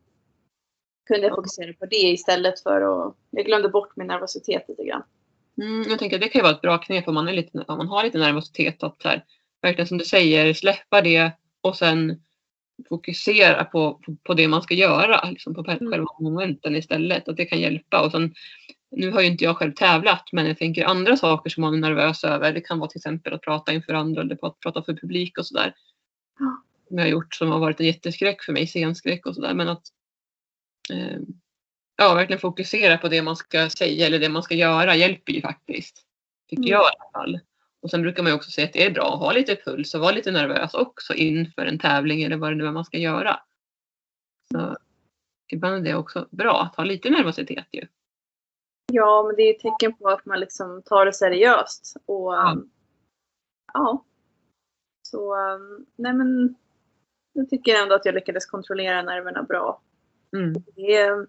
kunde 1.07 1.27
jag 1.27 1.37
fokusera 1.37 1.73
på 1.73 1.87
det 1.87 1.97
istället 1.97 2.61
för 2.61 3.07
att... 3.07 3.15
Jag 3.31 3.47
glömde 3.47 3.69
bort 3.69 3.97
min 3.97 4.07
nervositet 4.07 4.65
lite 4.69 4.85
grann. 4.85 5.03
Mm, 5.59 5.91
jag 5.91 5.99
tänker 5.99 6.17
att 6.17 6.23
det 6.23 6.29
kan 6.29 6.39
ju 6.39 6.43
vara 6.43 6.55
ett 6.55 6.61
bra 6.61 6.79
knep 6.79 7.09
om 7.09 7.15
man, 7.15 7.29
är 7.29 7.33
lite, 7.33 7.65
om 7.69 7.79
man 7.79 7.89
har 7.89 8.05
lite 8.05 8.19
nervositet. 8.19 8.83
Att 8.83 9.03
här, 9.05 9.25
verkligen 9.63 9.89
som 9.89 9.99
du 9.99 10.05
säger, 10.05 10.55
släppa 10.55 11.01
det 11.01 11.33
och 11.61 11.77
sen 11.77 12.23
fokusera 12.89 13.65
på, 13.65 13.95
på, 13.95 14.17
på 14.23 14.35
det 14.35 14.49
man 14.49 14.63
ska 14.63 14.75
göra. 14.75 15.31
Liksom 15.31 15.55
på 15.55 15.65
mm. 15.71 15.91
själva 15.91 16.07
momenten 16.21 16.77
istället. 16.77 17.29
Att 17.29 17.37
det 17.37 17.45
kan 17.45 17.61
hjälpa. 17.61 18.05
Och 18.05 18.11
sen, 18.11 18.35
nu 18.91 19.11
har 19.11 19.21
ju 19.21 19.27
inte 19.27 19.45
jag 19.45 19.57
själv 19.57 19.73
tävlat 19.73 20.25
men 20.33 20.47
jag 20.47 20.59
tänker 20.59 20.85
andra 20.85 21.17
saker 21.17 21.51
som 21.51 21.61
man 21.61 21.75
är 21.75 21.79
nervös 21.79 22.25
över. 22.25 22.53
Det 22.53 22.61
kan 22.61 22.79
vara 22.79 22.91
till 22.91 22.99
exempel 22.99 23.33
att 23.33 23.43
prata 23.43 23.73
inför 23.73 23.95
andra 23.95 24.21
eller 24.21 24.47
att 24.47 24.61
prata 24.61 24.83
för 24.83 24.95
publik 24.95 25.39
och 25.39 25.47
sådär. 25.47 25.75
Ja. 26.39 26.63
Som 26.89 26.99
jag 26.99 27.05
har 27.05 27.11
gjort 27.11 27.35
som 27.35 27.51
har 27.51 27.59
varit 27.59 27.81
en 27.81 27.87
jätteskräck 27.87 28.43
för 28.43 28.53
mig, 28.53 28.67
scenskräck 28.67 29.27
och 29.27 29.35
sådär. 29.35 29.55
Men 29.55 29.69
att 29.69 29.83
eh, 30.91 31.19
ja, 31.97 32.15
verkligen 32.15 32.41
fokusera 32.41 32.99
på 32.99 33.09
det 33.09 33.23
man 33.23 33.37
ska 33.37 33.71
säga 33.71 34.07
eller 34.07 34.19
det 34.19 34.29
man 34.29 34.43
ska 34.43 34.55
göra 34.55 34.97
hjälper 34.97 35.33
ju 35.33 35.41
faktiskt. 35.41 36.07
Tycker 36.49 36.63
mm. 36.63 36.71
jag 36.71 36.83
i 36.83 36.95
alla 36.99 37.11
fall. 37.13 37.41
Och 37.83 37.91
sen 37.91 38.03
brukar 38.03 38.23
man 38.23 38.33
ju 38.33 38.37
också 38.37 38.51
säga 38.51 38.67
att 38.67 38.73
det 38.73 38.87
är 38.87 38.91
bra 38.91 39.15
att 39.15 39.21
ha 39.21 39.33
lite 39.33 39.57
puls 39.57 39.95
och 39.95 40.01
vara 40.01 40.13
lite 40.13 40.31
nervös 40.31 40.75
också 40.75 41.15
inför 41.15 41.67
en 41.67 41.79
tävling 41.79 42.23
eller 42.23 42.37
vad 42.37 42.51
det 42.51 42.55
nu 42.55 42.67
är 42.67 42.73
man 42.73 42.85
ska 42.85 42.99
göra. 42.99 43.41
Så 44.53 44.77
ibland 45.53 45.87
är 45.87 45.93
det 45.93 45.99
också 45.99 46.29
bra 46.31 46.63
att 46.63 46.77
ha 46.77 46.85
lite 46.85 47.11
nervositet 47.11 47.67
ju. 47.73 47.87
Ja, 48.93 49.25
men 49.27 49.37
det 49.37 49.43
är 49.43 49.47
ju 49.47 49.59
tecken 49.59 49.97
på 49.97 50.09
att 50.09 50.27
man 50.27 50.41
liksom 50.41 50.83
tar 50.83 51.07
det 51.07 51.13
seriöst. 51.13 51.97
Och 52.07 52.35
ja. 52.35 52.57
ja. 53.73 54.05
Så 55.09 55.37
nej 55.97 56.13
men 56.13 56.55
jag 57.33 57.51
tycker 57.51 57.83
ändå 57.83 57.95
att 57.95 58.05
jag 58.05 58.15
lyckades 58.15 58.47
kontrollera 58.47 59.03
nerverna 59.03 59.43
bra. 59.43 59.83
Mm. 60.37 60.53
Det, 60.53 61.27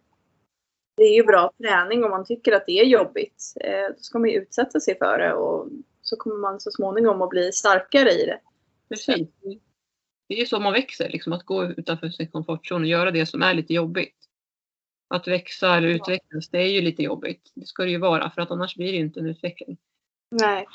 det 0.98 1.03
är 1.03 1.15
ju 1.15 1.24
bra 1.24 1.51
träning 1.57 2.03
om 2.03 2.12
man 2.12 2.25
tycker 2.25 2.51
att 2.51 2.65
det 2.65 2.79
är 2.79 2.86
jobbigt. 2.86 3.53
Eh, 3.62 3.88
då 3.88 3.98
ska 3.98 4.19
man 4.19 4.29
ju 4.29 4.36
utsätta 4.36 4.79
sig 4.79 4.98
för 4.98 5.17
det 5.17 5.33
och 5.33 5.69
så 6.03 6.15
kommer 6.15 6.36
man 6.36 6.60
så 6.60 6.72
småningom 6.72 7.22
att 7.22 7.29
bli 7.29 7.51
starkare 7.51 8.12
i 8.12 8.25
det. 8.25 8.39
Precis. 8.89 9.27
Det 10.27 10.36
är 10.36 10.39
ju 10.39 10.45
så 10.45 10.60
man 10.60 10.74
växer, 10.74 11.10
liksom, 11.10 11.33
att 11.33 11.45
gå 11.45 11.65
utanför 11.65 12.10
sin 12.10 12.31
komfortzon 12.31 12.81
och 12.81 12.88
göra 12.88 13.12
det 13.12 13.25
som 13.25 13.41
är 13.41 13.53
lite 13.53 13.74
jobbigt. 13.74 14.15
Att 15.07 15.27
växa 15.27 15.75
eller 15.75 15.88
utvecklas, 15.88 16.50
det 16.50 16.57
är 16.57 16.72
ju 16.72 16.81
lite 16.81 17.03
jobbigt. 17.03 17.51
Det 17.55 17.65
ska 17.65 17.83
det 17.83 17.89
ju 17.89 17.98
vara, 17.98 18.29
för 18.29 18.41
att 18.41 18.51
annars 18.51 18.75
blir 18.75 18.91
det 18.91 18.98
ju 18.98 19.03
inte 19.03 19.19
en 19.19 19.25
utveckling. 19.25 19.77
Nej. 20.31 20.67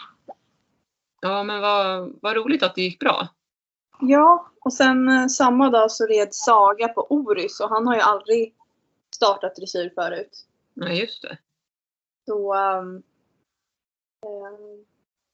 Ja, 1.20 1.42
men 1.42 1.61
vad, 1.61 2.12
vad 2.23 2.37
roligt 2.37 2.62
att 2.62 2.75
det 2.75 2.82
gick 2.82 3.00
bra. 3.00 3.28
Ja, 4.00 4.52
och 4.61 4.73
sen 4.73 5.08
eh, 5.08 5.26
samma 5.26 5.70
dag 5.70 5.90
så 5.90 6.06
red 6.06 6.28
Saga 6.35 6.88
på 6.88 7.06
Orys 7.11 7.61
och 7.61 7.68
han 7.68 7.87
har 7.87 7.94
ju 7.94 8.00
aldrig 8.00 8.54
startat 9.14 9.56
dressyr 9.56 9.92
förut. 9.94 10.47
Nej, 10.75 11.00
just 11.00 11.23
det. 11.23 11.38
Så 12.26 12.54
um, 12.54 13.02
eh, 14.26 14.85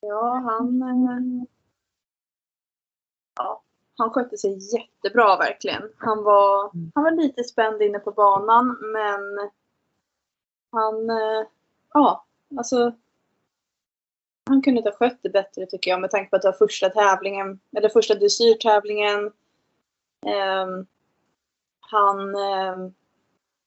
ja, 0.08 0.42
han, 0.44 0.82
eh, 0.82 1.46
ja, 3.37 3.62
han 3.99 4.11
skötte 4.11 4.37
sig 4.37 4.58
jättebra 4.75 5.37
verkligen. 5.37 5.82
Han 5.96 6.25
var, 6.25 6.70
han 6.94 7.04
var 7.04 7.11
lite 7.11 7.44
spänd 7.44 7.82
inne 7.82 7.99
på 7.99 8.12
banan 8.12 8.78
men 8.92 9.50
han, 10.70 11.11
eh, 11.11 11.46
ja, 11.92 12.25
alltså 12.56 12.92
han 14.46 14.62
kunde 14.62 14.82
ha 14.82 14.92
skött 14.92 15.18
det 15.23 15.30
bättre 15.30 15.66
tycker 15.66 15.90
jag 15.90 16.00
med 16.00 16.11
tanke 16.11 16.30
på 16.30 16.37
att 16.37 16.42
det 16.42 16.49
var 16.49 16.66
första 16.66 16.88
tävlingen, 16.88 17.61
eller 17.76 17.88
första 17.88 18.14
dressyrtävlingen. 18.14 19.32
Um, 20.26 20.87
han 21.80 22.18
um, 22.20 22.94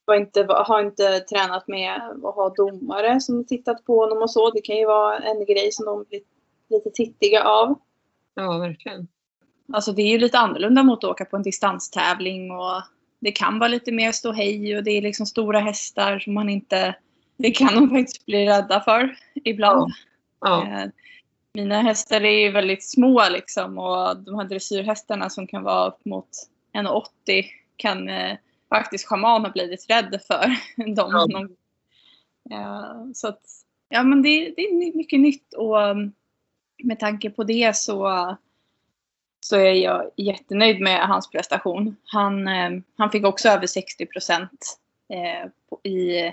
var 0.07 0.15
inte, 0.15 0.47
har 0.49 0.81
inte 0.81 1.19
tränat 1.19 1.67
med 1.67 1.95
att 1.95 2.35
ha 2.35 2.53
domare 2.57 3.21
som 3.21 3.45
tittat 3.45 3.85
på 3.85 3.99
honom 3.99 4.21
och 4.21 4.31
så. 4.31 4.51
Det 4.51 4.61
kan 4.61 4.77
ju 4.77 4.85
vara 4.85 5.17
en 5.19 5.45
grej 5.45 5.71
som 5.71 5.85
de 5.85 6.05
blir 6.09 6.21
lite 6.69 6.89
tittiga 6.89 7.43
av. 7.43 7.79
Ja, 8.35 8.57
verkligen. 8.57 9.07
Alltså 9.73 9.91
det 9.91 10.01
är 10.01 10.11
ju 10.11 10.17
lite 10.17 10.39
annorlunda 10.39 10.83
mot 10.83 11.03
att 11.03 11.09
åka 11.09 11.25
på 11.25 11.35
en 11.35 11.43
distanstävling 11.43 12.51
och 12.51 12.81
det 13.19 13.31
kan 13.31 13.59
vara 13.59 13.67
lite 13.67 13.91
mer 13.91 14.11
ståhej 14.11 14.77
och 14.77 14.83
det 14.83 14.91
är 14.91 15.01
liksom 15.01 15.25
stora 15.25 15.59
hästar 15.59 16.19
som 16.19 16.33
man 16.33 16.49
inte... 16.49 16.95
Det 17.37 17.51
kan 17.51 17.75
de 17.75 17.89
faktiskt 17.89 18.25
bli 18.25 18.45
rädda 18.45 18.81
för 18.81 19.17
ibland. 19.43 19.91
Ja. 20.41 20.67
Eh, 20.67 20.89
Mina 21.53 21.81
hästar 21.81 22.21
är 22.21 22.39
ju 22.39 22.51
väldigt 22.51 22.89
små 22.89 23.29
liksom 23.29 23.77
och 23.77 24.17
de 24.17 24.35
här 24.35 24.43
dressyrhästarna 24.43 25.29
som 25.29 25.47
kan 25.47 25.63
vara 25.63 25.87
upp 25.87 26.05
mot 26.05 26.29
1,80 26.73 27.45
kan 27.77 28.09
eh, 28.09 28.37
faktiskt 28.69 29.05
schaman 29.07 29.41
ha 29.45 29.51
blivit 29.51 29.89
rädd 29.89 30.21
för. 30.27 30.45
dem. 30.95 31.09
Ja. 31.11 31.25
Någon- 31.25 31.55
Ja, 32.49 33.07
så 33.13 33.27
att, 33.27 33.41
ja 33.89 34.03
men 34.03 34.21
det, 34.21 34.53
det 34.57 34.61
är 34.61 34.95
mycket 34.97 35.19
nytt 35.19 35.53
och 35.53 35.77
um, 35.77 36.13
med 36.83 36.99
tanke 36.99 37.29
på 37.29 37.43
det 37.43 37.75
så, 37.75 38.37
så 39.39 39.55
är 39.55 39.71
jag 39.73 40.11
jättenöjd 40.17 40.81
med 40.81 41.07
hans 41.07 41.29
prestation. 41.29 41.95
Han, 42.05 42.47
eh, 42.47 42.69
han 42.97 43.11
fick 43.11 43.25
också 43.25 43.49
över 43.49 43.67
60 43.67 44.05
procent 44.05 44.79
eh, 45.13 45.49
i, 45.91 46.31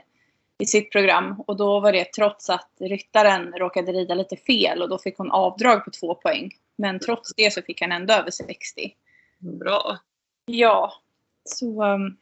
i 0.59 0.67
sitt 0.67 0.93
program 0.93 1.41
och 1.47 1.57
då 1.57 1.81
var 1.81 1.93
det 1.93 2.13
trots 2.13 2.51
att 2.51 2.71
ryttaren 2.81 3.53
råkade 3.53 3.93
rida 3.93 4.15
lite 4.15 4.37
fel 4.37 4.83
och 4.83 4.89
då 4.89 4.99
fick 4.99 5.19
hon 5.19 5.31
avdrag 5.31 5.85
på 5.85 5.91
två 5.91 6.15
poäng. 6.15 6.51
Men 6.77 6.99
trots 6.99 7.35
det 7.37 7.53
så 7.53 7.63
fick 7.63 7.81
han 7.81 7.93
ändå 7.93 8.15
över 8.15 8.31
60. 8.31 8.95
Bra. 9.39 9.99
Ja, 10.47 10.93
så 11.45 11.85
um, 11.85 12.17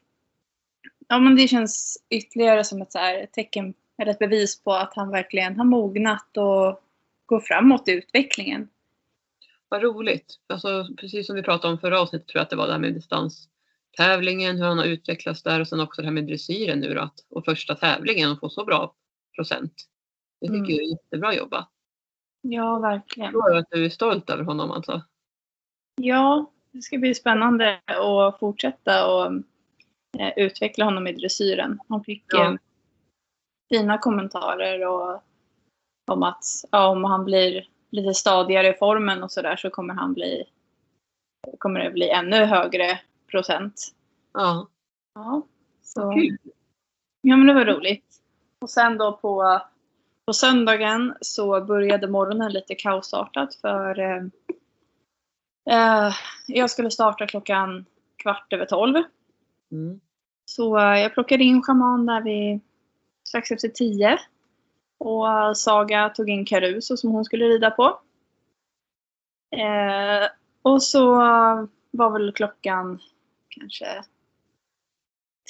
ja, 1.09 1.19
men 1.19 1.37
det 1.37 1.49
känns 1.49 1.99
ytterligare 2.11 2.65
som 2.65 2.83
ett 2.83 2.93
så 2.93 2.99
här 2.99 3.27
tecken 3.27 3.75
eller 3.99 4.13
ett 4.13 4.19
bevis 4.19 4.63
på 4.63 4.73
att 4.73 4.93
han 4.97 5.11
verkligen 5.11 5.57
har 5.57 5.65
mognat 5.65 6.37
och 6.37 6.81
går 7.27 7.41
framåt 7.41 7.89
i 7.89 7.93
utvecklingen. 7.93 8.69
Vad 9.69 9.83
roligt. 9.83 10.35
Alltså, 10.47 10.87
precis 10.97 11.27
som 11.27 11.37
vi 11.37 11.43
pratade 11.43 11.73
om 11.73 11.79
förra 11.79 12.01
avsnittet 12.01 12.29
tror 12.29 12.39
jag 12.39 12.43
att 12.43 12.51
det 12.51 12.57
var 12.57 12.67
det 12.67 12.73
här 12.73 12.81
med 12.81 12.95
distanstävlingen, 12.95 14.57
hur 14.57 14.65
han 14.65 14.79
har 14.79 14.85
utvecklats 14.85 15.43
där 15.43 15.61
och 15.61 15.69
sen 15.69 15.81
också 15.81 16.03
det 16.03 16.07
här 16.07 16.13
med 16.15 16.27
dressyren 16.27 16.81
nu 16.81 16.95
då, 16.95 17.01
att, 17.01 17.25
och 17.31 17.45
första 17.45 17.75
tävlingen 17.75 18.31
och 18.33 18.41
få 18.41 18.49
så 18.49 18.65
bra 18.65 18.95
procent. 19.37 19.73
Det 20.41 20.47
tycker 20.47 20.59
Mm. 20.59 20.71
jag 20.71 20.81
är 20.83 20.91
jättebra 20.91 21.35
jobbat. 21.35 21.69
Ja, 22.41 22.51
Jag 22.75 22.81
verkligen. 22.81 23.31
tror 23.33 23.57
att 23.57 23.67
du 23.71 23.85
är 23.85 23.89
stolt 23.91 24.31
över 24.31 24.45
honom 24.45 24.71
alltså. 24.71 25.03
Ja, 25.97 26.51
det 26.73 26.83
ska 26.83 26.99
bli 26.99 27.15
spännande 27.15 27.81
att 27.85 28.39
fortsätta 28.39 29.07
och 29.15 29.33
eh, 30.19 30.33
utveckla 30.37 30.85
honom 30.85 31.07
i 31.07 31.13
dressyren. 31.13 31.81
Han 31.89 32.05
fick 32.05 32.25
Ja. 32.29 32.45
eh, 32.45 32.55
fina 33.69 33.99
kommentarer 33.99 34.87
och 34.87 35.23
om 36.11 36.23
att 36.23 36.45
ja, 36.71 36.89
om 36.89 37.05
han 37.05 37.25
blir 37.25 37.69
lite 37.91 38.15
stadigare 38.15 38.69
i 38.69 38.75
formen 38.79 39.23
och 39.23 39.33
sådär 39.33 39.57
så 39.57 39.71
kommer 39.71 39.95
han 39.95 40.15
bli 40.15 40.45
kommer 41.59 41.81
det 41.81 41.91
bli 41.91 42.11
ännu 42.11 42.45
högre 42.45 43.01
procent. 43.31 43.75
Ja, 44.33 44.69
Ja, 45.15 45.43
så, 45.83 46.13
kul. 46.13 46.39
ja 47.21 47.37
men 47.37 47.47
det 47.47 47.55
var 47.55 47.65
roligt. 47.65 48.05
Och 48.61 48.71
sen 48.71 48.99
då 48.99 49.13
på, 49.13 49.61
på 50.27 50.33
söndagen 50.33 51.15
så 51.21 51.61
började 51.61 52.09
morgonen 52.09 52.53
lite 52.53 52.75
kaosartat 52.75 53.55
för 53.55 53.99
eh, 54.01 54.23
eh, 55.71 56.15
jag 56.47 56.71
skulle 56.71 56.91
starta 56.91 57.27
klockan 57.27 57.85
kvart 58.17 58.53
över 58.53 58.67
tolv. 58.67 59.03
Mm. 59.73 60.01
Så 60.45 60.79
eh, 60.79 61.01
jag 61.01 61.15
plockade 61.15 61.45
in 61.45 61.63
schaman 61.63 62.07
där 62.07 62.23
vid 62.23 62.61
strax 63.29 63.51
efter 63.51 63.69
tio. 63.69 64.19
Och 64.99 65.31
eh, 65.31 65.53
Saga 65.53 66.09
tog 66.09 66.31
in 66.31 66.45
Caruso 66.45 66.97
som 66.97 67.11
hon 67.11 67.25
skulle 67.25 67.45
rida 67.45 67.71
på. 67.71 68.01
Eh, 69.57 70.29
och 70.63 70.83
så 70.83 71.21
eh, 71.21 71.65
var 71.91 72.11
väl 72.11 72.33
klockan 72.33 73.01
kanske 73.49 74.05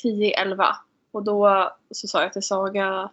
10-11. 0.04 0.64
Och 1.10 1.24
då 1.24 1.70
så 1.90 2.08
sa 2.08 2.22
jag 2.22 2.32
till 2.32 2.42
Saga 2.42 3.10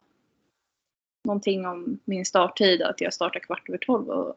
någonting 1.23 1.65
om 1.65 1.99
min 2.05 2.25
starttid, 2.25 2.81
att 2.81 3.01
jag 3.01 3.13
startar 3.13 3.39
kvart 3.39 3.69
över 3.69 3.77
tolv. 3.77 4.09
Och 4.09 4.35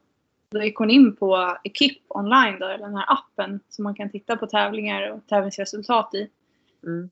då 0.50 0.62
gick 0.62 0.76
hon 0.76 0.90
in 0.90 1.16
på 1.16 1.56
Equip 1.64 1.98
online, 2.08 2.58
då, 2.58 2.66
den 2.66 2.94
här 2.94 3.04
appen 3.08 3.60
som 3.68 3.82
man 3.82 3.94
kan 3.94 4.10
titta 4.10 4.36
på 4.36 4.46
tävlingar 4.46 5.10
och 5.10 5.26
tävlingsresultat 5.26 6.14
i. 6.14 6.30
Mm. 6.86 7.10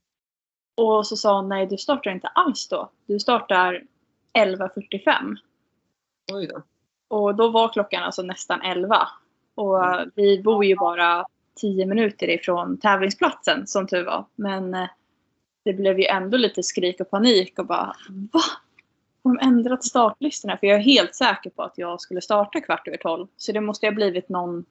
Och 0.76 1.06
så 1.06 1.16
sa 1.16 1.36
hon 1.36 1.48
nej, 1.48 1.66
du 1.66 1.76
startar 1.76 2.10
inte 2.10 2.28
alls 2.28 2.68
då. 2.68 2.90
Du 3.06 3.20
startar 3.20 3.82
11.45. 4.38 5.36
Oj 6.32 6.46
då. 6.46 6.62
Och 7.08 7.34
då 7.34 7.48
var 7.48 7.68
klockan 7.68 8.02
alltså 8.02 8.22
nästan 8.22 8.62
11. 8.62 9.08
Och 9.54 9.84
eh, 9.84 10.06
vi 10.14 10.42
bor 10.42 10.64
ju 10.64 10.76
bara 10.76 11.26
10 11.60 11.86
minuter 11.86 12.30
ifrån 12.30 12.78
tävlingsplatsen 12.78 13.66
som 13.66 13.86
tur 13.86 14.04
var. 14.04 14.24
Men 14.34 14.74
eh, 14.74 14.88
det 15.64 15.72
blev 15.72 15.98
ju 15.98 16.04
ändå 16.04 16.36
lite 16.36 16.62
skrik 16.62 17.00
och 17.00 17.10
panik 17.10 17.58
och 17.58 17.66
bara 17.66 17.96
va? 18.32 18.40
Har 19.24 19.34
de 19.34 19.46
ändrat 19.46 19.84
startlistorna? 19.84 20.56
För 20.56 20.66
jag 20.66 20.76
är 20.76 20.82
helt 20.82 21.14
säker 21.14 21.50
på 21.50 21.62
att 21.62 21.78
jag 21.78 22.00
skulle 22.00 22.20
starta 22.20 22.60
kvart 22.60 22.88
över 22.88 22.98
12. 22.98 23.26
Så 23.36 23.52
det 23.52 23.60
måste 23.60 23.86
ha 23.86 23.92
blivit 23.92 24.28
någon 24.28 24.64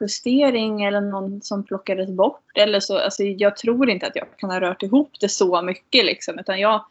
justering 0.00 0.82
eller 0.82 1.00
någon 1.00 1.42
som 1.42 1.64
plockades 1.64 2.10
bort. 2.10 2.44
Eller 2.54 2.80
så, 2.80 2.98
alltså 2.98 3.22
jag 3.22 3.56
tror 3.56 3.90
inte 3.90 4.06
att 4.06 4.16
jag 4.16 4.26
kan 4.36 4.50
ha 4.50 4.60
rört 4.60 4.82
ihop 4.82 5.10
det 5.20 5.28
så 5.28 5.62
mycket 5.62 6.04
liksom. 6.04 6.38
Utan 6.38 6.60
jag, 6.60 6.84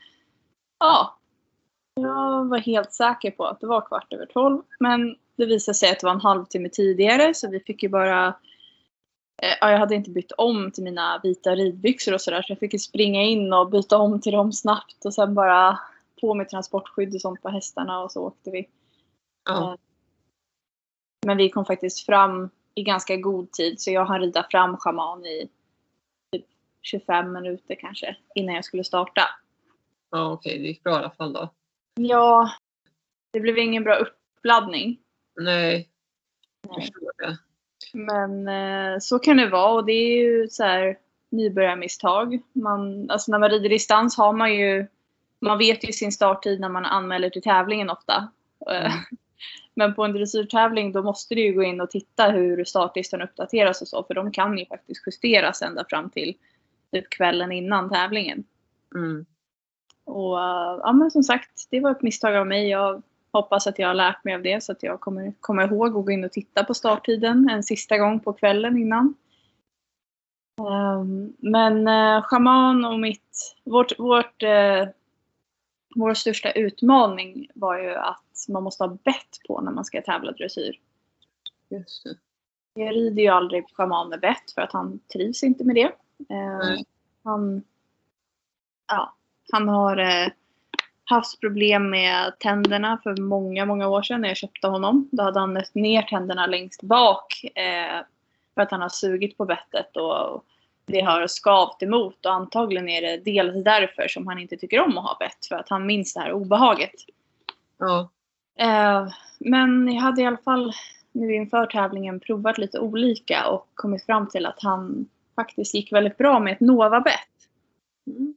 ja, 0.80 1.18
jag 1.96 2.46
var 2.46 2.58
helt 2.58 2.94
säker 2.94 3.32
på 3.32 3.46
att 3.46 3.60
det 3.60 3.68
var 3.68 3.82
kvart 3.82 4.14
över 4.14 4.26
tolv. 4.26 4.62
Men 4.80 5.16
det 5.36 5.46
visade 5.46 5.76
sig 5.76 5.92
att 5.92 6.00
det 6.00 6.06
var 6.06 6.14
en 6.14 6.22
halvtimme 6.22 6.70
tidigare 6.70 7.34
så 7.34 7.50
vi 7.50 7.60
fick 7.60 7.84
ju 7.84 7.90
bara 7.90 8.28
eh, 9.42 9.54
Ja, 9.62 9.72
jag 9.72 9.80
hade 9.80 9.96
inte 9.96 10.10
bytt 10.10 10.32
om 10.32 10.72
till 10.72 10.84
mina 10.84 11.20
vita 11.24 11.56
ridbyxor 11.56 12.14
och 12.14 12.22
sådär 12.22 12.42
så 12.42 12.52
jag 12.52 12.60
fick 12.60 12.74
ju 12.74 12.80
springa 12.80 13.24
in 13.24 13.54
och 13.54 13.70
byta 13.70 13.98
om 13.98 14.22
till 14.22 14.32
dem 14.32 14.54
snabbt 14.54 15.06
och 15.06 15.14
sen 15.14 15.36
bara 15.36 15.80
på 16.22 16.34
med 16.34 16.50
transportskydd 16.50 17.16
och 17.16 17.22
sånt 17.22 17.42
på 17.42 17.50
hästarna 17.50 18.00
och 18.00 18.12
så 18.12 18.24
åkte 18.24 18.52
vi. 18.52 18.68
Ja. 19.50 19.74
Eh, 19.74 19.80
Men 21.26 21.38
vi 21.38 21.50
kom 21.50 21.66
faktiskt 21.66 22.06
fram 22.06 22.50
i 22.77 22.84
ganska 22.84 23.15
god 23.15 23.51
tid 23.51 23.81
så 23.81 23.91
jag 23.91 24.05
hann 24.05 24.22
rida 24.22 24.48
fram 24.51 24.77
schaman 24.77 25.25
i 25.25 25.50
typ 26.31 26.46
25 26.81 27.34
minuter 27.34 27.75
kanske 27.75 28.15
innan 28.36 28.55
jag 28.55 28.65
skulle 28.65 28.84
starta. 28.84 29.22
Ja, 30.12 30.31
okej, 30.31 30.57
det 30.57 30.67
gick 30.67 30.84
bra 30.84 30.93
i 30.93 30.96
alla 30.96 31.10
fall 31.10 31.34
då. 31.34 31.50
Ja, 31.96 32.51
det 33.34 33.39
blev 33.39 33.57
ingen 33.57 33.84
bra 33.84 33.96
uppladdning. 33.96 35.00
Nej, 35.39 35.89
jag 36.67 36.75
förstår 36.75 37.12
det. 37.17 37.38
Men 37.93 38.48
eh, 38.48 39.00
så 39.00 39.19
kan 39.19 39.38
det 39.38 39.50
vara 39.50 39.74
och 39.74 39.86
det 39.86 39.91
är 39.91 40.17
ju 40.17 40.48
så 40.50 40.63
här 40.63 40.98
nybörjarmisstag. 41.29 42.41
Man, 42.53 43.10
alltså 43.12 43.31
när 43.31 43.39
man 43.39 43.50
rider 43.50 43.69
distans 43.69 44.17
har 44.17 44.34
man 44.34 44.55
ju, 44.55 44.88
man 45.39 45.57
vet 45.57 45.89
ju 45.89 45.93
sin 45.93 46.12
starttid 46.12 46.60
när 46.60 46.69
man 46.69 46.86
anmäler 46.86 47.29
till 47.29 47.41
tävlingen 47.41 47.89
ofta. 47.89 48.31
Eh, 48.69 48.93
Mm. 48.93 49.17
Men 49.75 49.94
på 49.94 50.03
en 50.06 50.13
dressyrtävling 50.13 50.91
då 50.91 51.03
måste 51.03 51.36
du 51.36 51.41
ju 51.41 51.53
gå 51.53 51.63
in 51.63 51.82
och 51.82 51.89
titta 51.89 52.29
hur 52.29 52.65
startlistan 52.65 53.22
uppdateras 53.22 53.82
och 53.82 53.88
så 53.88 54.03
för 54.03 54.13
de 54.13 54.32
kan 54.32 54.58
ju 54.58 54.65
faktiskt 54.65 55.08
justeras 55.08 55.62
ända 55.62 55.86
fram 55.89 56.10
till 56.10 56.36
typ 56.91 57.10
kvällen 57.10 57.51
innan 57.51 57.89
tävlingen. 57.89 58.44
Mm. 58.96 59.25
Och 60.06 60.39
eh, 60.39 60.79
ja 60.84 60.91
men 60.94 61.12
som 61.12 61.24
sagt, 61.24 61.67
det 61.70 61.79
var 61.79 61.91
ett 61.91 62.01
misstag 62.01 62.36
av 62.36 62.48
mig. 62.48 62.70
Jag 62.70 63.03
hoppas 63.32 63.67
att 63.67 63.79
jag 63.79 63.88
har 63.88 63.94
lärt 63.94 64.24
mig 64.24 64.36
av 64.36 64.41
det 64.41 64.63
så 64.63 64.72
att 64.72 64.84
jag 64.84 65.00
kommer 65.00 65.34
komma 65.39 65.63
ihåg 65.63 65.98
att 65.98 66.06
gå 66.06 66.12
in 66.12 66.24
och 66.24 66.32
titta 66.32 66.63
på 66.63 66.74
starttiden 66.74 67.50
en 67.50 67.63
sista 67.63 67.98
gång 67.98 68.20
på 68.20 68.34
kvällen 68.34 68.77
innan. 68.77 69.13
Ehm, 70.62 71.34
men 71.38 71.88
uh, 71.88 72.22
schaman 72.22 72.86
och 72.86 73.00
mitt, 73.00 73.56
vårt, 73.63 74.00
vårt, 74.00 74.44
eh, 74.44 74.88
vår 75.98 76.13
största 76.13 76.51
utmaning 76.51 77.48
var 77.56 77.80
ju 77.80 77.96
att 77.96 78.46
man 78.50 78.63
måste 78.63 78.84
ha 78.84 78.98
bett 79.04 79.39
på 79.48 79.62
när 79.62 79.72
man 79.72 79.86
ska 79.86 80.01
tävla 80.01 80.32
dressyr. 80.32 80.80
Just 81.70 82.04
det. 82.04 82.16
Jag 82.82 82.96
rider 82.96 83.22
ju 83.22 83.27
aldrig 83.27 83.66
schaman 83.70 84.10
med 84.10 84.20
bett 84.20 84.51
för 84.56 84.62
att 84.62 84.74
han 84.74 85.00
trivs 85.13 85.44
inte 85.44 85.63
med 85.63 85.75
det. 85.75 85.92
Eh, 86.36 86.80
han, 87.24 87.63
ja, 88.88 89.16
han 89.51 89.68
har 89.68 89.98
eh, 89.98 90.27
haft 91.04 91.39
problem 91.39 91.89
med 91.89 92.39
tänderna 92.39 93.00
för 93.04 93.22
många, 93.22 93.66
många 93.66 93.88
år 93.88 94.01
sedan 94.01 94.22
när 94.22 94.27
jag 94.27 94.38
köpte 94.38 94.68
honom. 94.68 95.10
Då 95.12 95.24
hade 95.24 95.39
han 95.39 95.54
nött 95.54 95.75
ner 95.75 96.01
tänderna 96.01 96.46
längst 96.46 96.82
bak 96.84 97.44
eh, 97.56 98.06
för 98.54 98.62
att 98.62 98.72
han 98.72 98.82
har 98.82 98.89
sugit 98.89 99.38
på 99.38 99.46
bettet 99.46 99.98
och 99.98 100.46
det 100.88 101.01
har 101.01 101.27
skavt 101.27 101.84
emot 101.84 102.25
och 102.25 102.34
antagligen 102.34 102.89
är 102.89 103.01
det 103.01 103.17
dels 103.17 103.63
därför 103.63 104.08
som 104.08 104.27
han 104.27 104.39
inte 104.39 104.58
tycker 104.58 104.79
om 104.79 104.98
att 104.98 105.03
ha 105.03 105.17
bett 105.20 105.46
för 105.50 105.56
att 105.56 105.70
han 105.70 105.86
minns 105.86 106.13
det 106.13 106.20
här 106.20 106.32
obehaget. 106.32 106.94
Ja. 107.77 108.10
Eh, 108.60 109.08
men 109.39 109.94
jag 109.94 110.01
hade 110.01 110.22
i 110.22 110.25
alla 110.25 110.38
fall 110.38 110.74
nu 111.12 111.36
inför 111.36 111.65
tävlingen 111.65 112.20
provat 112.20 112.58
lite 112.58 112.79
olika 112.79 113.48
och 113.48 113.67
kommit 113.74 114.06
fram 114.06 114.29
till 114.29 114.46
att 114.46 114.63
han 114.63 115.10
faktiskt 115.36 115.75
gick 115.75 115.91
väldigt 115.91 116.17
bra 116.17 116.39
med 116.39 116.53
ett 116.53 116.60
Nova-bett. 116.60 117.50
Mm. 118.08 118.36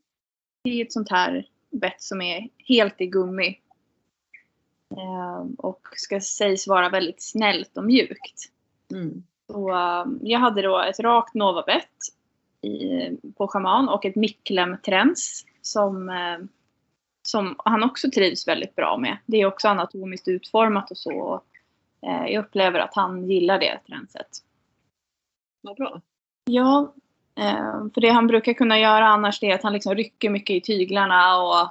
Det 0.65 0.71
är 0.71 0.85
ett 0.85 0.93
sånt 0.93 1.11
här 1.11 1.47
bett 1.71 2.03
som 2.03 2.23
är 2.23 2.49
helt 2.59 3.01
i 3.01 3.07
gummi. 3.07 3.59
Eh, 4.97 5.47
och 5.59 5.89
ska 5.93 6.21
sägs 6.21 6.69
vara 6.69 6.89
väldigt 6.89 7.23
snällt 7.23 7.77
och 7.77 7.85
mjukt. 7.85 8.51
Mm. 8.93 9.23
Så, 9.53 9.71
eh, 9.71 10.07
jag 10.23 10.39
hade 10.39 10.63
då 10.63 10.81
ett 10.81 11.01
rakt 11.01 11.35
Nova-bett 11.35 12.20
i, 12.63 13.11
på 13.37 13.49
schaman 13.49 13.89
och 13.89 14.05
ett 14.05 14.17
Miklem-träns 14.17 15.47
som, 15.63 16.09
eh, 16.09 16.39
som 17.23 17.55
han 17.59 17.85
också 17.85 18.11
trivs 18.11 18.49
väldigt 18.49 18.77
bra 18.77 18.97
med. 18.97 19.17
Det 19.27 19.41
är 19.41 19.47
också 19.47 19.69
anatomiskt 19.69 20.29
utformat 20.29 20.91
och 20.91 20.99
så. 20.99 21.43
Eh, 22.03 22.33
jag 22.33 22.45
upplever 22.45 22.81
att 22.81 22.95
han 22.95 23.31
gillar 23.31 23.59
det 23.59 23.81
tränset. 23.87 24.29
Vad 25.61 25.77
bra. 25.77 26.01
Ja, 26.45 26.95
eh, 27.39 27.85
för 27.95 28.01
det 28.01 28.11
han 28.11 28.27
brukar 28.27 28.53
kunna 28.53 28.79
göra 28.79 29.07
annars 29.07 29.43
är 29.43 29.55
att 29.55 29.63
han 29.63 29.73
liksom 29.73 29.95
rycker 29.95 30.31
mycket 30.31 30.57
i 30.57 30.61
tyglarna 30.61 31.43
och 31.43 31.69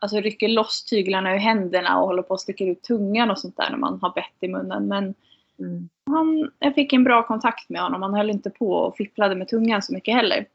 alltså 0.00 0.20
rycker 0.20 0.48
loss 0.48 0.84
tyglarna 0.84 1.34
ur 1.34 1.38
händerna 1.38 2.00
och 2.00 2.06
håller 2.06 2.22
på 2.22 2.34
att 2.34 2.40
sticka 2.40 2.64
ut 2.64 2.82
tungan 2.82 3.30
och 3.30 3.38
sånt 3.38 3.56
där 3.56 3.70
när 3.70 3.78
man 3.78 3.98
har 4.02 4.14
bett 4.14 4.36
i 4.40 4.48
munnen. 4.48 4.88
Men 4.88 5.14
Mm 5.58 5.88
han, 6.06 6.50
jag 6.58 6.74
fick 6.74 6.92
en 6.92 7.04
bra 7.04 7.26
kontakt 7.26 7.68
med 7.68 7.82
honom. 7.82 8.02
Han 8.02 8.14
höll 8.14 8.30
inte 8.30 8.50
på 8.50 8.72
och 8.72 8.96
fipplade 8.96 9.34
med 9.34 9.48
tungan 9.48 9.82
så 9.82 9.94
mycket 9.94 10.14
heller. 10.14 10.46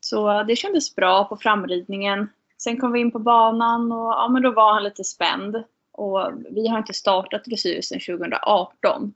Så 0.00 0.42
det 0.42 0.56
kändes 0.56 0.94
bra 0.96 1.24
på 1.24 1.36
framridningen. 1.36 2.28
Sen 2.58 2.80
kom 2.80 2.92
vi 2.92 3.00
in 3.00 3.10
på 3.10 3.18
banan 3.18 3.92
och 3.92 4.12
ja, 4.12 4.28
men 4.28 4.42
då 4.42 4.50
var 4.52 4.74
han 4.74 4.84
lite 4.84 5.04
spänd. 5.04 5.64
Och 5.92 6.32
vi 6.50 6.68
har 6.68 6.78
inte 6.78 6.92
startat 6.92 7.44
dressyr 7.44 7.80
sedan 7.80 8.00
2018. 8.18 9.14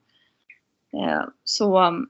Eh, 0.93 1.23
så 1.45 2.05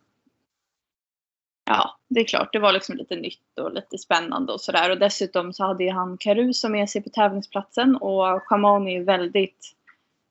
ja, 1.65 1.99
det 2.09 2.21
är 2.21 2.25
klart, 2.25 2.53
det 2.53 2.59
var 2.59 2.73
liksom 2.73 2.97
lite 2.97 3.17
nytt 3.17 3.59
och 3.61 3.73
lite 3.73 3.99
spännande 3.99 4.53
och 4.53 4.61
sådär. 4.61 4.91
Och 4.91 4.99
dessutom 4.99 5.53
så 5.53 5.65
hade 5.65 5.85
ju 5.85 5.91
han 5.91 6.19
Caruso 6.19 6.69
med 6.69 6.91
sig 6.91 7.03
på 7.03 7.11
tävlingsplatsen 7.11 7.97
och 7.97 8.43
Shaman 8.43 8.89
är 8.89 8.93
ju 8.93 9.05
väldigt 9.05 9.75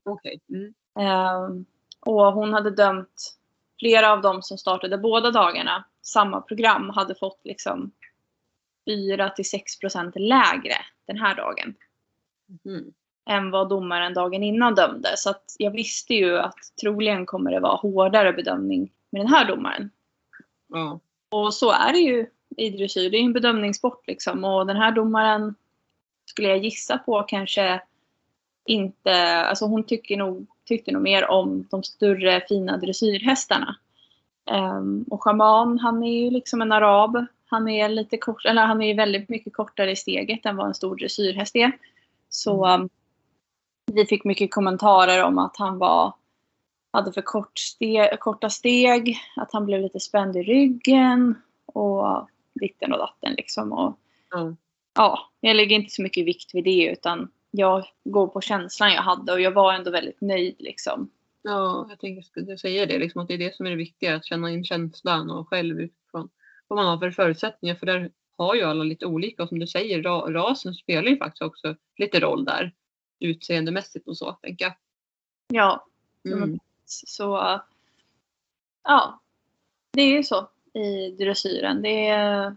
Okej. 0.03 0.39
Mm. 0.49 0.73
Ehm, 0.99 1.65
och 2.05 2.33
hon 2.33 2.53
hade 2.53 2.71
dömt 2.71 3.37
flera 3.79 4.11
av 4.11 4.21
dem 4.21 4.41
som 4.41 4.57
startade 4.57 4.97
båda 4.97 5.31
dagarna, 5.31 5.85
samma 6.01 6.41
program, 6.41 6.89
hade 6.89 7.15
fått 7.15 7.39
liksom 7.43 7.91
4 8.85 9.29
till 9.29 9.49
6 9.49 9.79
procent 9.79 10.15
lägre 10.15 10.75
den 11.07 11.17
här 11.17 11.35
dagen 11.35 11.75
Mm. 12.65 12.93
än 13.29 13.51
vad 13.51 13.69
domaren 13.69 14.13
dagen 14.13 14.43
innan 14.43 14.75
dömde. 14.75 15.17
Så 15.17 15.29
att 15.29 15.55
jag 15.57 15.71
visste 15.71 16.13
ju 16.13 16.37
att 16.37 16.57
troligen 16.81 17.25
kommer 17.25 17.51
det 17.51 17.59
vara 17.59 17.75
hårdare 17.75 18.33
bedömning 18.33 18.91
med 19.09 19.21
den 19.21 19.27
här 19.27 19.47
domaren. 19.47 19.89
Ja. 20.67 20.99
Och 21.29 21.53
så 21.53 21.71
är 21.71 21.91
det 21.91 21.99
ju 21.99 22.29
i 22.57 22.69
dressyr. 22.69 23.09
Det 23.09 23.17
är 23.17 23.21
en 23.21 23.33
bedömningssport 23.33 24.07
liksom. 24.07 24.43
Och 24.43 24.65
den 24.65 24.77
här 24.77 24.91
domaren 24.91 25.55
skulle 26.25 26.47
jag 26.47 26.57
gissa 26.57 26.97
på 26.97 27.23
kanske 27.23 27.81
inte, 28.65 29.35
alltså 29.37 29.65
hon 29.65 29.83
tycker 29.83 30.17
nog, 30.17 30.47
tyckte 30.65 30.91
nog 30.91 31.01
mer 31.01 31.29
om 31.29 31.67
de 31.71 31.83
större 31.83 32.41
fina 32.49 32.77
dressyrhästarna. 32.77 33.75
Um, 34.51 35.05
och 35.09 35.23
Shaman, 35.23 35.79
han 35.79 36.03
är 36.03 36.23
ju 36.23 36.29
liksom 36.29 36.61
en 36.61 36.71
arab. 36.71 37.25
Han 37.45 37.69
är 37.69 37.89
lite 37.89 38.17
kort, 38.17 38.45
eller 38.45 38.65
han 38.65 38.81
är 38.81 38.95
väldigt 38.95 39.29
mycket 39.29 39.53
kortare 39.53 39.91
i 39.91 39.95
steget 39.95 40.45
än 40.45 40.55
vad 40.55 40.67
en 40.67 40.73
stor 40.73 40.95
dressyrhäst 40.95 41.55
är. 41.55 41.71
Så 42.29 42.67
um, 42.67 42.89
vi 43.91 44.05
fick 44.05 44.23
mycket 44.23 44.53
kommentarer 44.53 45.23
om 45.23 45.37
att 45.37 45.57
han 45.57 45.77
var 45.77 46.13
hade 46.93 47.13
för 47.13 47.21
kort 47.21 47.59
ste 47.59 48.17
korta 48.19 48.49
steg, 48.49 49.17
att 49.35 49.53
han 49.53 49.65
blev 49.65 49.81
lite 49.81 49.99
spänd 49.99 50.35
i 50.35 50.43
ryggen 50.43 51.35
och 51.65 52.29
ditten 52.53 52.93
och 52.93 52.99
datten 52.99 53.33
liksom. 53.33 53.71
Och, 53.73 53.99
Ja. 54.29 54.55
ja, 54.95 55.29
jag 55.39 55.55
lägger 55.55 55.75
inte 55.75 55.93
så 55.93 56.01
mycket 56.01 56.25
vikt 56.25 56.55
vid 56.55 56.63
det 56.63 56.91
utan 56.91 57.29
jag 57.55 57.85
går 58.03 58.27
på 58.27 58.41
känslan 58.41 58.93
jag 58.93 59.01
hade 59.01 59.33
och 59.33 59.41
jag 59.41 59.51
var 59.51 59.73
ändå 59.73 59.91
väldigt 59.91 60.21
nöjd 60.21 60.55
liksom. 60.59 61.09
Ja, 61.41 61.85
jag 61.89 61.99
tänker 61.99 62.21
skulle 62.21 62.57
säga 62.57 62.85
det, 62.85 62.99
liksom, 62.99 63.21
att 63.21 63.27
det 63.27 63.33
är 63.33 63.37
det 63.37 63.55
som 63.55 63.65
är 63.65 63.69
det 63.69 63.75
viktiga, 63.75 64.15
att 64.15 64.25
känna 64.25 64.51
in 64.51 64.63
känslan 64.63 65.31
och 65.31 65.49
själv 65.49 65.79
utifrån 65.79 66.29
vad 66.67 66.77
man 66.77 66.85
har 66.85 66.97
för 66.97 67.11
förutsättningar. 67.11 67.75
För 67.75 67.85
där 67.85 68.11
har 68.37 68.55
ju 68.55 68.61
alla 68.61 68.83
lite 68.83 69.05
olika 69.05 69.43
och 69.43 69.49
som 69.49 69.59
du 69.59 69.67
säger, 69.67 70.03
ra 70.03 70.33
rasen 70.33 70.73
spelar 70.73 71.09
ju 71.09 71.17
faktiskt 71.17 71.41
också 71.41 71.75
lite 71.97 72.19
roll 72.19 72.45
där. 72.45 72.73
Utseendemässigt 73.19 74.07
och 74.07 74.17
så, 74.17 74.31
tänker 74.31 74.65
jag. 74.65 74.73
Ja, 75.47 75.87
Mm. 76.25 76.59
så 76.85 77.61
ja, 78.83 79.21
det 79.91 80.01
är 80.01 80.17
ju 80.17 80.23
så 80.23 80.49
i 80.73 81.11
dressyren. 81.11 81.81
Det 81.81 82.07
är, 82.07 82.55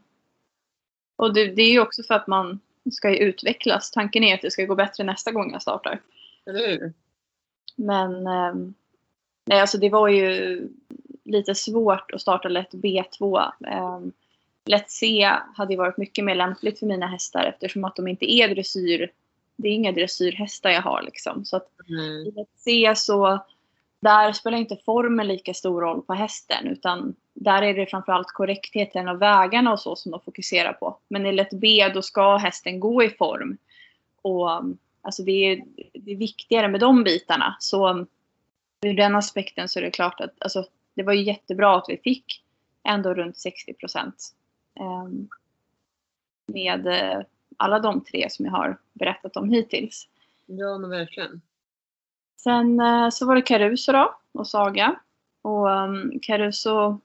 och 1.17 1.35
det, 1.35 1.47
det 1.47 1.63
är 1.63 1.71
ju 1.71 1.81
också 1.81 2.03
för 2.03 2.15
att 2.15 2.27
man 2.27 2.61
ska 2.93 3.11
ju 3.11 3.17
utvecklas. 3.17 3.91
Tanken 3.91 4.25
är 4.25 4.35
att 4.35 4.43
det 4.43 4.51
ska 4.51 4.65
gå 4.65 4.75
bättre 4.75 5.05
nästa 5.05 5.33
gång 5.33 5.53
jag 5.53 5.63
startar. 5.63 6.01
Eller 6.47 6.69
hur? 6.69 6.93
Men 7.77 8.27
ehm, 8.27 8.75
nej, 9.45 9.61
alltså 9.61 9.79
det 9.79 9.91
var 9.91 10.09
ju 10.09 10.69
lite 11.25 11.55
svårt 11.55 12.11
att 12.13 12.21
starta 12.21 12.49
lätt 12.49 12.75
B2. 12.75 13.51
Um, 13.59 14.13
lätt 14.65 14.91
C 14.91 15.31
hade 15.55 15.73
ju 15.73 15.79
varit 15.79 15.97
mycket 15.97 16.25
mer 16.25 16.35
lämpligt 16.35 16.79
för 16.79 16.87
mina 16.87 17.07
hästar 17.07 17.45
eftersom 17.45 17.85
att 17.85 17.97
de 17.97 18.09
inte 18.09 18.33
är 18.33 18.49
dressyr. 18.49 19.11
Det 19.57 19.69
är 19.69 19.73
inga 19.73 19.93
dressyrhästar 19.93 20.71
jag 20.71 20.83
har 20.83 21.03
liksom. 21.03 21.45
Så 21.45 21.57
att 21.57 21.69
Mm. 21.89 22.27
i 22.27 22.31
lätt 22.31 22.49
C 22.57 22.93
så 22.97 23.39
där 24.01 24.33
spelar 24.33 24.59
inte 24.59 24.77
formen 24.85 25.29
lika 25.29 25.55
stor 25.55 25.81
roll 25.81 26.03
på 26.03 26.15
hästen 26.15 26.67
utan 26.67 27.15
där 27.35 27.63
är 27.63 27.75
det 27.75 27.87
framförallt 27.87 28.33
korrektheten 28.33 29.09
och 29.09 29.23
vägarna 29.23 29.73
och 29.73 29.81
så 29.81 29.97
som 29.97 30.13
de 30.13 30.21
fokuserar 30.21 30.73
på. 30.73 30.99
Men 31.09 31.27
i 31.27 31.33
lätt 31.33 31.53
B 31.53 31.91
då 31.95 32.03
ska 32.03 32.37
hästen 32.37 32.81
gå 32.81 33.03
i 33.03 33.11
form. 33.11 33.59
Och 34.23 34.53
mm, 34.53 34.79
alltså 35.03 35.23
det 35.23 35.33
är, 35.33 35.65
det 35.93 36.13
är 36.13 36.17
viktigare 36.17 36.69
med 36.69 36.81
de 36.81 37.05
bitarna. 37.05 37.57
Så 37.61 37.87
mm, 37.87 38.07
ur 38.81 38.95
den 38.95 39.17
aspekten 39.17 39.69
så 39.69 39.79
är 39.79 39.83
det 39.83 39.91
klart 39.91 40.21
att 40.21 40.35
alltså, 40.39 40.67
det 40.95 41.03
var 41.03 41.13
ju 41.13 41.23
jättebra 41.23 41.77
att 41.77 41.87
vi 41.89 41.97
fick 41.97 42.43
ändå 42.83 43.15
runt 43.15 43.39
60 43.39 43.75
procent. 43.75 44.35
Ehm, 44.81 45.29
med 46.47 46.87
eh, 46.87 47.23
alla 47.57 47.79
de 47.79 48.05
tre 48.05 48.31
som 48.31 48.45
jag 48.45 48.53
har 48.53 48.77
berättat 48.93 49.37
om 49.37 49.51
hittills. 49.51 50.09
Ja, 50.47 50.79
men 50.79 50.91
verkligen. 50.91 51.41
Sen 52.43 52.81
eh, 52.81 53.09
så 53.09 53.27
var 53.27 53.35
det 53.35 53.43
Caruso 53.43 53.93
då 53.93 54.15
och 54.33 54.47
Saga. 54.47 55.01
Och 55.43 55.69
um, 55.69 56.21
Caruso 56.23 57.01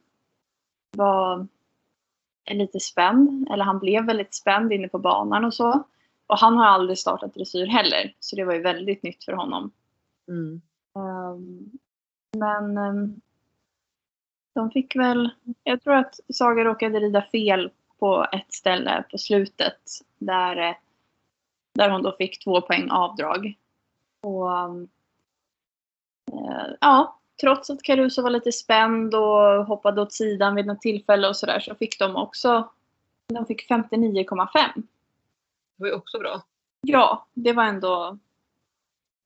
var 0.91 1.47
lite 2.51 2.79
spänd, 2.79 3.49
eller 3.51 3.63
han 3.63 3.79
blev 3.79 4.05
väldigt 4.05 4.33
spänd 4.33 4.73
inne 4.73 4.87
på 4.87 4.99
banan 4.99 5.45
och 5.45 5.53
så. 5.53 5.83
Och 6.27 6.39
han 6.39 6.57
har 6.57 6.65
aldrig 6.65 6.97
startat 6.97 7.33
dressyr 7.33 7.65
heller, 7.65 8.15
så 8.19 8.35
det 8.35 8.43
var 8.43 8.53
ju 8.53 8.61
väldigt 8.61 9.03
nytt 9.03 9.23
för 9.23 9.31
honom. 9.31 9.71
Mm. 10.27 10.61
Um, 10.93 11.71
Men 12.37 12.77
ehm, 12.77 13.21
de 14.53 14.71
fick 14.71 14.95
väl, 14.95 15.29
jag 15.63 15.81
tror 15.81 15.93
att 15.93 16.19
Saga 16.33 16.63
råkade 16.63 16.99
rida 16.99 17.21
fel 17.21 17.71
på 17.99 18.27
ett 18.31 18.53
ställe 18.53 19.03
på 19.11 19.17
slutet 19.17 19.81
där, 20.17 20.57
eh, 20.57 20.75
där 21.73 21.89
hon 21.89 22.03
då 22.03 22.15
fick 22.17 22.43
två 22.43 22.61
poäng 22.61 22.89
avdrag. 22.91 23.53
Och 24.21 24.49
ja, 26.79 27.19
trots 27.41 27.69
att 27.69 27.83
Caruso 27.83 28.21
var 28.21 28.29
lite 28.29 28.51
spänd 28.51 29.15
och 29.15 29.65
hoppade 29.65 30.01
åt 30.01 30.13
sidan 30.13 30.55
vid 30.55 30.65
något 30.65 30.81
tillfälle 30.81 31.27
och 31.27 31.35
sådär 31.35 31.59
så 31.59 31.75
fick 31.75 31.99
de 31.99 32.15
också, 32.15 32.69
de 33.27 33.45
fick 33.45 33.69
59,5. 33.69 34.57
Det 34.75 34.83
var 35.75 35.87
ju 35.87 35.93
också 35.93 36.19
bra. 36.19 36.41
Ja, 36.81 37.27
det 37.33 37.53
var 37.53 37.63
ändå 37.63 38.17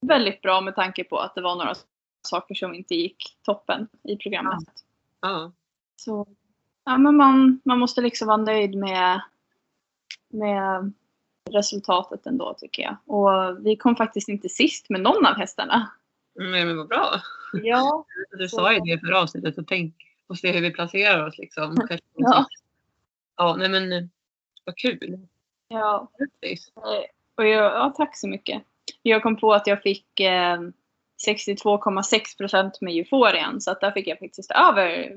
väldigt 0.00 0.42
bra 0.42 0.60
med 0.60 0.74
tanke 0.74 1.04
på 1.04 1.18
att 1.18 1.34
det 1.34 1.40
var 1.40 1.56
några 1.56 1.74
saker 2.22 2.54
som 2.54 2.74
inte 2.74 2.94
gick 2.94 3.36
toppen 3.42 3.88
i 4.02 4.16
programmet. 4.16 4.64
Ja. 5.20 5.52
Så 5.96 6.26
ja, 6.84 6.98
men 6.98 7.16
man, 7.16 7.60
man 7.64 7.78
måste 7.78 8.00
liksom 8.00 8.28
vara 8.28 8.36
nöjd 8.36 8.74
med, 8.74 9.22
med 10.28 10.92
resultatet 11.50 12.26
ändå 12.26 12.54
tycker 12.58 12.82
jag. 12.82 12.96
Och 13.06 13.66
vi 13.66 13.76
kom 13.76 13.96
faktiskt 13.96 14.28
inte 14.28 14.48
sist 14.48 14.90
med 14.90 15.00
någon 15.00 15.26
av 15.26 15.34
hästarna. 15.34 15.90
Nej 16.38 16.64
men 16.64 16.76
vad 16.76 16.88
bra. 16.88 17.20
Ja. 17.52 18.04
Du 18.38 18.48
sa 18.48 18.72
ju 18.72 18.80
det 18.80 19.00
förra 19.00 19.20
avsnittet 19.20 19.54
så 19.54 19.62
tänk 19.62 19.94
och 20.26 20.38
se 20.38 20.52
hur 20.52 20.60
vi 20.60 20.70
placerar 20.70 21.26
oss 21.26 21.38
liksom. 21.38 21.76
Kanske 21.88 22.06
Ja. 22.14 22.46
Ja, 23.36 23.56
nej 23.58 23.68
men 23.68 23.92
eh, 23.92 24.02
vad 24.64 24.76
kul. 24.76 25.18
ja. 25.68 26.10
Grattis. 26.18 26.72
Och 27.34 27.46
jag, 27.46 27.64
ja, 27.64 27.94
tack 27.96 28.16
så 28.16 28.28
mycket. 28.28 28.62
Jag 29.02 29.22
kom 29.22 29.36
på 29.36 29.52
att 29.54 29.66
jag 29.66 29.82
fick 29.82 30.20
eh, 30.20 30.60
62,6 31.28 32.38
procent 32.38 32.80
med 32.80 32.94
euforian 32.94 33.60
så 33.60 33.70
att 33.70 33.80
där 33.80 33.90
fick 33.90 34.06
jag 34.06 34.18
faktiskt 34.18 34.50
över 34.50 35.16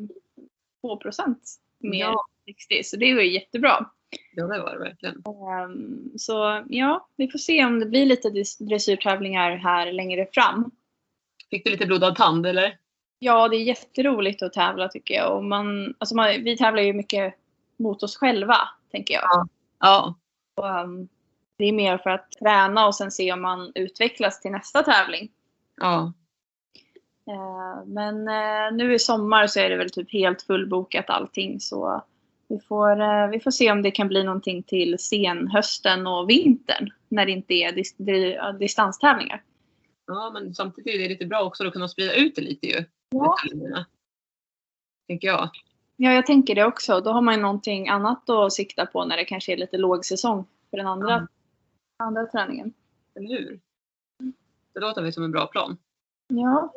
2 0.82 0.98
procent 0.98 1.42
mer 1.80 2.00
Ja. 2.00 2.26
60 2.46 2.84
så 2.84 2.98
det 2.98 3.14
var 3.14 3.22
ju 3.22 3.34
jättebra. 3.34 3.90
Ja, 4.36 4.44
det 4.48 4.60
var 4.62 4.74
det 4.74 4.80
verkligen. 4.80 5.24
Ehm, 5.26 6.12
så 6.18 6.64
ja, 6.70 7.08
vi 7.16 7.28
får 7.32 7.40
se 7.40 7.66
om 7.66 7.80
det 7.80 7.86
blir 7.86 8.06
lite 8.06 8.30
dres- 8.30 8.64
dressyrtävlingar 8.64 9.56
här 9.56 9.92
längre 9.92 10.28
fram. 10.34 10.72
Fick 11.52 11.66
du 11.66 11.72
lite 11.72 11.86
blodad 11.86 12.16
tand 12.16 12.46
eller? 12.46 12.78
Ja, 13.20 13.48
det 13.48 13.56
är 13.56 13.64
jätteroligt 13.64 14.42
att 14.44 14.54
tävla 14.54 14.88
tycker 14.88 15.14
jag. 15.14 15.36
Och 15.38 15.44
man, 15.44 15.94
alltså 15.98 16.16
man, 16.16 16.28
vi 16.28 16.58
tävlar 16.58 16.84
ju 16.84 16.94
mycket 16.94 17.34
mot 17.78 18.04
oss 18.04 18.18
själva, 18.18 18.58
tänker 18.92 19.14
jag. 19.14 19.48
Ja. 19.80 20.16
Och, 20.56 20.70
ehm, 20.70 21.08
det 21.58 21.66
är 21.66 21.74
mer 21.74 21.98
för 21.98 22.10
att 22.10 22.32
träna 22.32 22.88
och 22.88 22.96
sen 22.96 23.12
se 23.12 23.34
om 23.34 23.42
man 23.42 23.72
utvecklas 23.76 24.42
till 24.42 24.52
nästa 24.52 24.84
tävling. 24.84 25.30
Ja. 25.82 26.14
Eh, 27.28 27.86
Men 27.86 28.28
eh, 28.28 28.72
nu 28.78 28.94
i 28.94 29.00
sommar 29.00 29.48
så 29.48 29.60
är 29.60 29.70
det 29.70 29.78
väl 29.78 29.90
typ 29.90 30.14
helt 30.14 30.42
fullbokat 30.42 31.10
allting 31.10 31.60
så 31.60 32.04
vi 32.48 32.60
får, 32.60 33.02
eh, 33.02 33.28
vi 33.28 33.40
får 33.40 33.52
se 33.52 33.72
om 33.72 33.82
det 33.82 33.92
kan 33.92 34.08
bli 34.08 34.24
någonting 34.24 34.64
till 34.64 35.00
senhösten 35.00 36.08
och 36.08 36.30
vintern 36.30 36.90
när 37.10 37.26
det 37.26 37.32
inte 37.32 37.54
är 37.54 37.72
dis- 37.72 37.96
di- 37.98 38.34
ja, 38.34 38.52
distanstävlingar. 38.52 39.42
Ja, 40.16 40.30
men 40.34 40.56
samtidigt 40.56 40.96
är 40.96 41.00
det 41.00 41.10
lite 41.10 41.26
bra 41.26 41.44
också 41.44 41.68
att 41.68 41.74
kunna 41.74 41.88
sprida 41.88 42.14
ut 42.14 42.36
det 42.36 42.42
lite 42.42 42.68
ju. 42.68 42.86
Ja. 43.10 43.36
Tänker 45.08 45.28
jag. 45.28 45.50
ja, 45.98 46.14
jag 46.14 46.26
tänker 46.26 46.56
det 46.56 46.66
också. 46.66 47.02
Då 47.02 47.12
har 47.12 47.22
man 47.22 47.34
ju 47.36 47.42
någonting 47.42 47.88
annat 47.90 48.30
att 48.30 48.54
sikta 48.54 48.86
på 48.86 49.06
när 49.06 49.18
det 49.18 49.26
kanske 49.26 49.54
är 49.54 49.58
lite 49.58 49.78
lågsäsong 49.78 50.46
för 50.70 50.78
den 50.78 50.88
andra, 50.88 51.10
Ja. 51.98 52.06
andra 52.06 52.26
träningen. 52.26 52.74
Eller 53.16 53.28
hur? 53.30 53.60
Det 54.74 54.80
låter 54.80 55.02
väl 55.02 55.14
som 55.14 55.24
en 55.24 55.32
bra 55.32 55.48
plan. 55.48 55.78
Ja, 56.28 56.74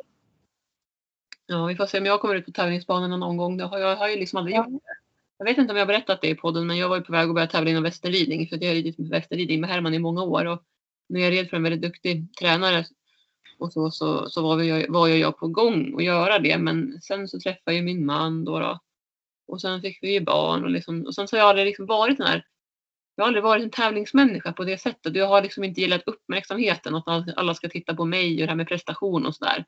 Ja, 1.47 1.65
vi 1.65 1.75
får 1.75 1.85
se 1.85 1.99
om 1.99 2.05
jag 2.05 2.21
kommer 2.21 2.35
ut 2.35 2.45
på 2.45 2.51
tävlingsbanorna 2.51 3.17
någon 3.17 3.37
gång. 3.37 3.57
Det 3.57 3.63
har 3.63 3.77
jag, 3.79 3.91
jag 3.91 3.95
har 3.97 4.09
ju 4.09 4.15
liksom 4.15 4.37
aldrig 4.37 4.55
Ja. 4.55 4.65
gjort 4.69 4.81
det. 4.83 4.95
Jag 5.37 5.45
vet 5.45 5.57
inte 5.57 5.71
om 5.73 5.77
jag 5.77 5.85
har 5.85 5.93
berättat 5.93 6.21
det 6.21 6.29
i 6.29 6.35
podden, 6.35 6.67
men 6.67 6.77
jag 6.77 6.89
var 6.89 6.95
ju 6.97 7.01
på 7.03 7.11
väg 7.11 7.27
att 7.29 7.35
börja 7.35 7.47
tävla 7.47 7.69
inom 7.69 7.83
västernridning. 7.83 8.47
För 8.47 8.57
jag 8.63 8.69
har 8.69 8.75
ridit 8.75 8.97
med 8.97 9.09
västernridning 9.09 9.61
med 9.61 9.69
Herman 9.69 9.93
i 9.93 9.99
många 9.99 10.23
år. 10.23 10.45
Och 10.45 10.63
när 11.09 11.19
jag 11.21 11.31
red 11.31 11.49
för 11.49 11.57
en 11.57 11.63
väldigt 11.63 11.81
duktig 11.81 12.33
tränare 12.39 12.85
och 13.57 13.73
så, 13.73 13.91
så, 13.91 14.29
så 14.29 14.41
var, 14.41 14.63
jag, 14.63 14.91
var 14.91 15.07
jag 15.07 15.37
på 15.37 15.47
gång 15.47 15.95
att 15.97 16.03
göra 16.03 16.39
det. 16.39 16.57
Men 16.57 17.01
sen 17.01 17.27
så 17.27 17.39
träffade 17.39 17.75
jag 17.77 17.85
min 17.85 18.05
man 18.05 18.45
då. 18.45 18.59
då 18.59 18.79
och 19.47 19.61
sen 19.61 19.81
fick 19.81 19.99
vi 20.01 20.13
ju 20.13 20.19
barn. 20.19 20.63
Och, 20.63 20.71
liksom, 20.71 21.05
och 21.05 21.15
sen 21.15 21.27
så 21.27 21.35
har 21.35 21.39
jag 21.39 21.49
aldrig 21.49 21.65
liksom 21.65 21.85
varit 21.85 22.17
den 22.17 22.27
här 22.27 22.45
jag 23.15 23.23
har 23.23 23.27
aldrig 23.27 23.43
varit 23.43 23.63
en 23.63 23.69
tävlingsmänniska 23.69 24.53
på 24.53 24.63
det 24.63 24.77
sättet. 24.77 25.15
Jag 25.15 25.27
har 25.27 25.41
liksom 25.41 25.63
inte 25.63 25.81
gillat 25.81 26.03
uppmärksamheten. 26.05 26.95
Att 26.95 27.37
alla 27.37 27.53
ska 27.53 27.69
titta 27.69 27.95
på 27.95 28.05
mig 28.05 28.33
och 28.33 28.39
det 28.39 28.47
här 28.47 28.55
med 28.55 28.67
prestation 28.67 29.25
och 29.25 29.35
sådär. 29.35 29.65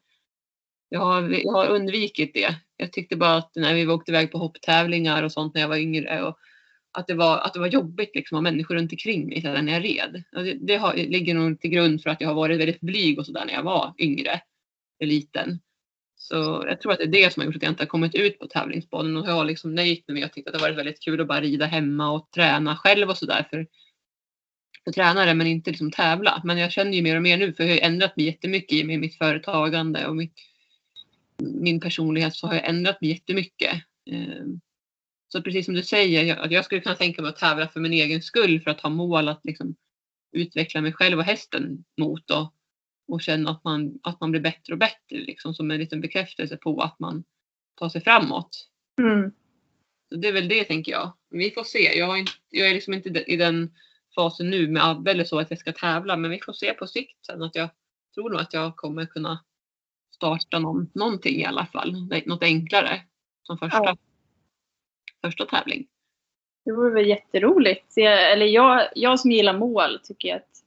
Jag 0.90 1.00
har, 1.00 1.30
jag 1.30 1.52
har 1.52 1.68
undvikit 1.68 2.34
det. 2.34 2.56
Jag 2.78 2.94
tyckte 2.94 3.16
bara 3.16 3.36
att 3.36 3.52
när 3.56 3.74
vi 3.74 3.88
åkte 3.88 4.12
iväg 4.12 4.32
på 4.32 4.38
hopptävlingar 4.38 5.24
och 5.24 5.32
sånt 5.32 5.54
när 5.54 5.62
jag 5.62 5.68
var 5.68 5.78
yngre. 5.78 6.24
Och 6.24 6.38
att, 6.98 7.08
det 7.08 7.14
var, 7.14 7.40
att 7.40 7.54
det 7.54 7.60
var 7.60 7.68
jobbigt 7.68 8.16
liksom, 8.16 8.36
att 8.36 8.40
ha 8.40 8.52
människor 8.52 8.76
runt 8.76 8.92
omkring 8.92 9.28
mig 9.28 9.42
när 9.44 9.74
jag 9.74 9.84
red. 9.84 10.24
Det 10.32 10.54
det 10.54 10.78
har, 10.78 10.94
ligger 10.94 11.34
nog 11.34 11.60
till 11.60 11.70
grund 11.70 12.04
för 12.04 12.10
att 12.10 12.22
jag 12.22 12.28
har 12.28 12.36
varit 12.36 12.60
väldigt 12.60 12.82
blyg 12.82 13.20
och 13.20 13.26
sådär 13.26 13.46
när 13.46 13.54
jag 13.54 13.64
var 13.64 13.94
yngre. 13.98 14.42
Liten. 15.00 15.60
Så 16.16 16.66
jag 16.68 16.82
tror 16.82 16.92
att 16.92 16.98
det 16.98 17.04
är 17.04 17.08
det 17.08 17.34
som 17.34 17.42
har 17.42 17.46
gjort 17.46 17.56
att 17.56 17.64
jag 17.64 17.72
inte 17.72 17.84
har 17.84 17.88
kommit 17.88 18.16
ut 18.16 18.40
på 18.40 18.48
tävlingsbanan. 18.48 19.18
Och 19.18 19.28
jag 19.28 19.34
har 19.34 19.46
liksom 19.46 19.76
nöjt 19.76 20.08
mig 20.08 20.16
med 20.16 20.26
att 20.26 20.38
att 20.38 20.46
det 20.46 20.54
har 20.54 20.60
varit 20.60 20.78
väldigt 20.78 21.04
kul 21.04 21.22
att 21.22 21.28
bara 21.28 21.42
rida 21.42 21.66
hemma 21.66 22.12
och 22.12 22.32
träna 22.32 22.76
själv 22.76 23.10
och 23.10 23.18
sådär. 23.18 23.48
För, 23.50 23.68
för 24.84 24.92
tränare 24.92 25.34
men 25.34 25.48
inte 25.48 25.70
liksom 25.70 25.92
tävla. 25.92 26.42
Men 26.44 26.58
jag 26.58 26.72
känner 26.72 26.92
ju 26.92 27.02
mer 27.02 27.16
och 27.16 27.22
mer 27.22 27.38
nu 27.38 27.54
för 27.54 27.64
jag 27.64 27.72
har 27.72 27.82
ändrat 27.82 28.18
mig 28.18 28.26
jättemycket 28.26 28.74
i 28.74 28.84
med 28.84 29.00
mitt 29.00 29.18
företagande 29.18 30.08
och 30.08 30.16
mitt, 30.16 30.36
min 31.38 31.80
personlighet 31.80 32.36
så 32.36 32.48
har 32.48 32.54
jag 32.54 32.70
ändrat 32.70 33.02
mig 33.02 33.10
jättemycket. 33.10 33.74
Ehm, 34.12 34.60
så 35.28 35.42
precis 35.42 35.66
som 35.66 35.74
du 35.74 35.84
säger, 35.84 36.24
jag, 36.24 36.40
att 36.40 36.52
jag 36.52 36.66
skulle 36.66 36.82
kunna 36.82 36.96
tänka 36.96 37.22
mig 37.22 37.30
att 37.30 37.38
tävla 37.38 37.68
för 37.68 37.80
min 37.80 37.94
egen 37.94 38.22
skull 38.22 38.62
för 38.62 38.72
att 38.72 38.82
ha 38.82 38.90
mål 38.90 39.28
att 39.28 39.46
liksom 39.46 39.76
utveckla 40.32 40.82
mig 40.82 40.94
själv 40.94 41.20
och 41.20 41.26
hästen 41.26 41.84
mot 41.98 42.32
och, 42.32 42.54
och 43.08 43.22
känna 43.22 43.52
att 43.52 43.64
man, 43.64 44.00
att 44.04 44.22
man 44.22 44.32
blir 44.32 44.42
bättre 44.42 44.74
och 44.74 44.80
bättre 44.80 45.18
liksom 45.18 45.54
som 45.54 45.72
en 45.72 45.80
liten 45.80 46.02
bekräftelse 46.02 46.58
på 46.58 46.82
att 46.82 47.00
man 47.00 47.24
tar 47.76 47.90
sig 47.90 48.02
framåt. 48.02 48.68
mm. 49.02 49.32
Så 50.10 50.16
det 50.16 50.28
är 50.28 50.34
väl 50.34 50.48
det 50.48 50.64
tänker 50.64 50.92
jag. 50.92 51.14
Vi 51.30 51.52
får 51.52 51.64
se. 51.64 51.98
Jag, 51.98 52.20
inte, 52.20 52.32
jag 52.50 52.70
är 52.70 52.74
liksom 52.74 52.94
inte 52.94 53.10
i 53.10 53.38
den 53.38 53.76
fasen 54.16 54.50
nu 54.50 54.68
med 54.68 54.86
Abbe 54.86 55.12
eller 55.12 55.24
så 55.24 55.40
att 55.40 55.50
jag 55.50 55.60
ska 55.60 55.74
tävla 55.74 56.18
men 56.18 56.32
vi 56.32 56.40
får 56.40 56.54
se 56.54 56.74
på 56.74 56.88
sikt 56.88 57.26
sen 57.26 57.44
att 57.44 57.56
jag 57.56 57.70
tror 58.14 58.30
nog 58.30 58.40
att 58.40 58.54
jag 58.54 58.76
kommer 58.76 59.06
kunna 59.06 59.44
starta 60.16 60.60
någon, 60.60 60.90
någonting 60.94 61.42
i 61.42 61.46
alla 61.46 61.66
fall. 61.66 62.08
Något 62.26 62.44
enklare 62.44 63.02
som 63.44 63.58
första, 63.58 63.84
Ja. 63.84 63.98
Första 65.26 65.46
tävling. 65.46 65.88
Det 66.66 66.72
vore 66.72 66.94
väl 66.94 67.08
jätteroligt. 67.08 67.94
Jag, 67.96 68.32
eller 68.32 68.46
jag, 68.46 68.88
jag 68.96 69.20
som 69.20 69.32
gillar 69.32 69.58
mål 69.58 70.00
tycker 70.04 70.36
att 70.36 70.64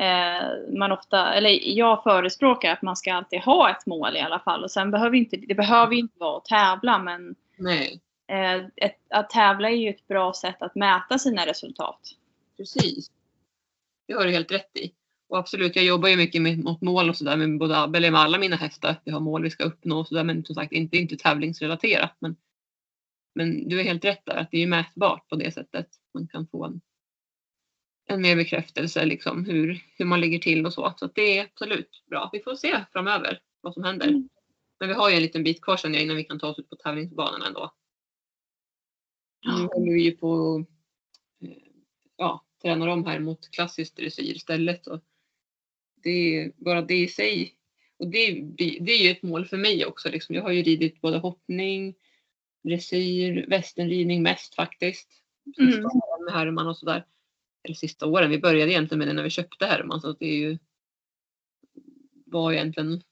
eh, 0.00 0.78
man 0.78 0.92
ofta, 0.92 1.34
eller 1.34 1.68
jag 1.68 2.02
förespråkar 2.02 2.72
att 2.72 2.82
man 2.82 2.96
ska 2.96 3.14
alltid 3.14 3.40
ha 3.40 3.70
ett 3.70 3.86
mål 3.86 4.16
i 4.16 4.20
alla 4.20 4.38
fall. 4.38 4.64
Och 4.64 4.70
sen 4.70 4.90
behöver 4.90 5.16
inte, 5.16 5.36
det 5.36 5.54
behöver 5.54 5.94
inte 5.94 6.18
vara 6.18 6.36
att 6.36 6.44
tävla 6.44 6.98
men 6.98 7.34
eh, 8.30 8.66
ett, 8.76 8.98
att 9.10 9.30
tävla 9.30 9.70
är 9.70 9.76
ju 9.76 9.90
ett 9.90 10.08
bra 10.08 10.32
sätt 10.32 10.62
att 10.62 10.74
mäta 10.74 11.18
sina 11.18 11.46
resultat. 11.46 12.00
precis. 12.56 13.10
Det 14.08 14.14
har 14.14 14.24
du 14.24 14.30
helt 14.30 14.52
rätt 14.52 14.76
i. 14.76 14.92
Och 15.28 15.38
absolut, 15.38 15.76
jag 15.76 15.84
jobbar 15.84 16.08
ju 16.08 16.16
mycket 16.16 16.42
med, 16.42 16.64
mot 16.64 16.80
mål 16.80 17.08
och 17.08 17.16
sådär 17.16 17.36
med 17.36 17.58
både 17.58 17.78
Abbe, 17.78 17.98
eller 17.98 18.10
med 18.10 18.20
alla 18.20 18.38
mina 18.38 18.56
hästar. 18.56 18.96
Vi 19.04 19.12
har 19.12 19.20
mål 19.20 19.42
vi 19.42 19.50
ska 19.50 19.64
uppnå 19.64 19.98
och 19.98 20.06
sådär. 20.06 20.24
Men 20.24 20.44
som 20.44 20.54
sagt, 20.54 20.72
inte, 20.72 20.96
inte 20.96 21.16
tävlingsrelaterat. 21.16 22.16
Men, 22.18 22.36
men 23.34 23.68
du 23.68 23.80
är 23.80 23.84
helt 23.84 24.04
rätt 24.04 24.24
där, 24.24 24.36
att 24.36 24.50
det 24.50 24.62
är 24.62 24.66
mätbart 24.66 25.28
på 25.28 25.36
det 25.36 25.50
sättet. 25.50 25.88
Man 26.14 26.28
kan 26.28 26.46
få 26.46 26.64
en, 26.64 26.80
en 28.06 28.22
mer 28.22 28.36
bekräftelse 28.36 29.04
liksom 29.04 29.44
hur, 29.44 29.84
hur 29.96 30.04
man 30.04 30.20
ligger 30.20 30.38
till 30.38 30.66
och 30.66 30.72
så. 30.72 30.94
Så 30.96 31.06
det 31.06 31.38
är 31.38 31.44
absolut 31.44 32.04
bra. 32.10 32.30
Vi 32.32 32.40
får 32.40 32.54
se 32.54 32.84
framöver 32.92 33.40
vad 33.60 33.74
som 33.74 33.84
händer. 33.84 34.08
Mm. 34.08 34.28
Men 34.80 34.88
vi 34.88 34.94
har 34.94 35.10
ju 35.10 35.16
en 35.16 35.22
liten 35.22 35.44
bit 35.44 35.60
kvar 35.62 35.76
sen 35.76 35.94
innan 35.94 36.16
vi 36.16 36.24
kan 36.24 36.38
ta 36.38 36.48
oss 36.48 36.58
ut 36.58 36.70
på 36.70 36.76
tävlingsbanan 36.76 37.42
ändå. 37.42 37.74
Nu 39.46 39.52
Ja. 39.52 39.68
håller 39.72 39.92
vi 39.92 40.02
ju 40.02 40.10
på 40.16 40.64
eh, 41.42 41.56
ja, 42.16 42.44
tränar 42.62 42.88
om 42.88 43.06
här 43.06 43.18
mot 43.18 43.50
klassisk 43.50 43.96
dressyr 43.96 44.34
istället. 44.36 44.86
Och 44.86 45.00
det 46.02 46.36
är 46.38 46.52
bara 46.56 46.82
det 46.82 46.96
i 46.98 47.08
sig. 47.08 47.56
Och 47.98 48.08
det, 48.08 48.32
det, 48.32 48.78
det 48.80 48.92
är 48.92 49.04
ju 49.04 49.10
ett 49.10 49.22
mål 49.22 49.46
för 49.46 49.56
mig 49.56 49.86
också. 49.86 50.08
Liksom. 50.08 50.34
Jag 50.34 50.42
har 50.42 50.50
ju 50.50 50.62
ridit 50.62 51.00
både 51.00 51.18
hoppning, 51.18 51.94
dressyr, 52.62 53.46
västernridning 53.48 54.22
mest 54.22 54.54
faktiskt. 54.54 55.08
Sista 55.44 55.62
Mm. 55.62 55.84
åren 55.84 56.24
med 56.24 56.34
Herman 56.34 56.66
och 56.68 56.76
sådär. 56.76 57.06
Eller 57.62 57.74
sista 57.74 58.06
åren. 58.06 58.30
Vi 58.30 58.38
började 58.38 58.72
egentligen 58.72 58.98
med 58.98 59.08
det 59.08 59.12
när 59.12 59.22
vi 59.22 59.30
köpte 59.30 59.66
Herman. 59.66 60.00
Så 60.00 60.12
det 60.12 60.26
är 60.26 60.36
ju 60.36 60.58
var 62.24 62.52
egentligen 62.52 63.02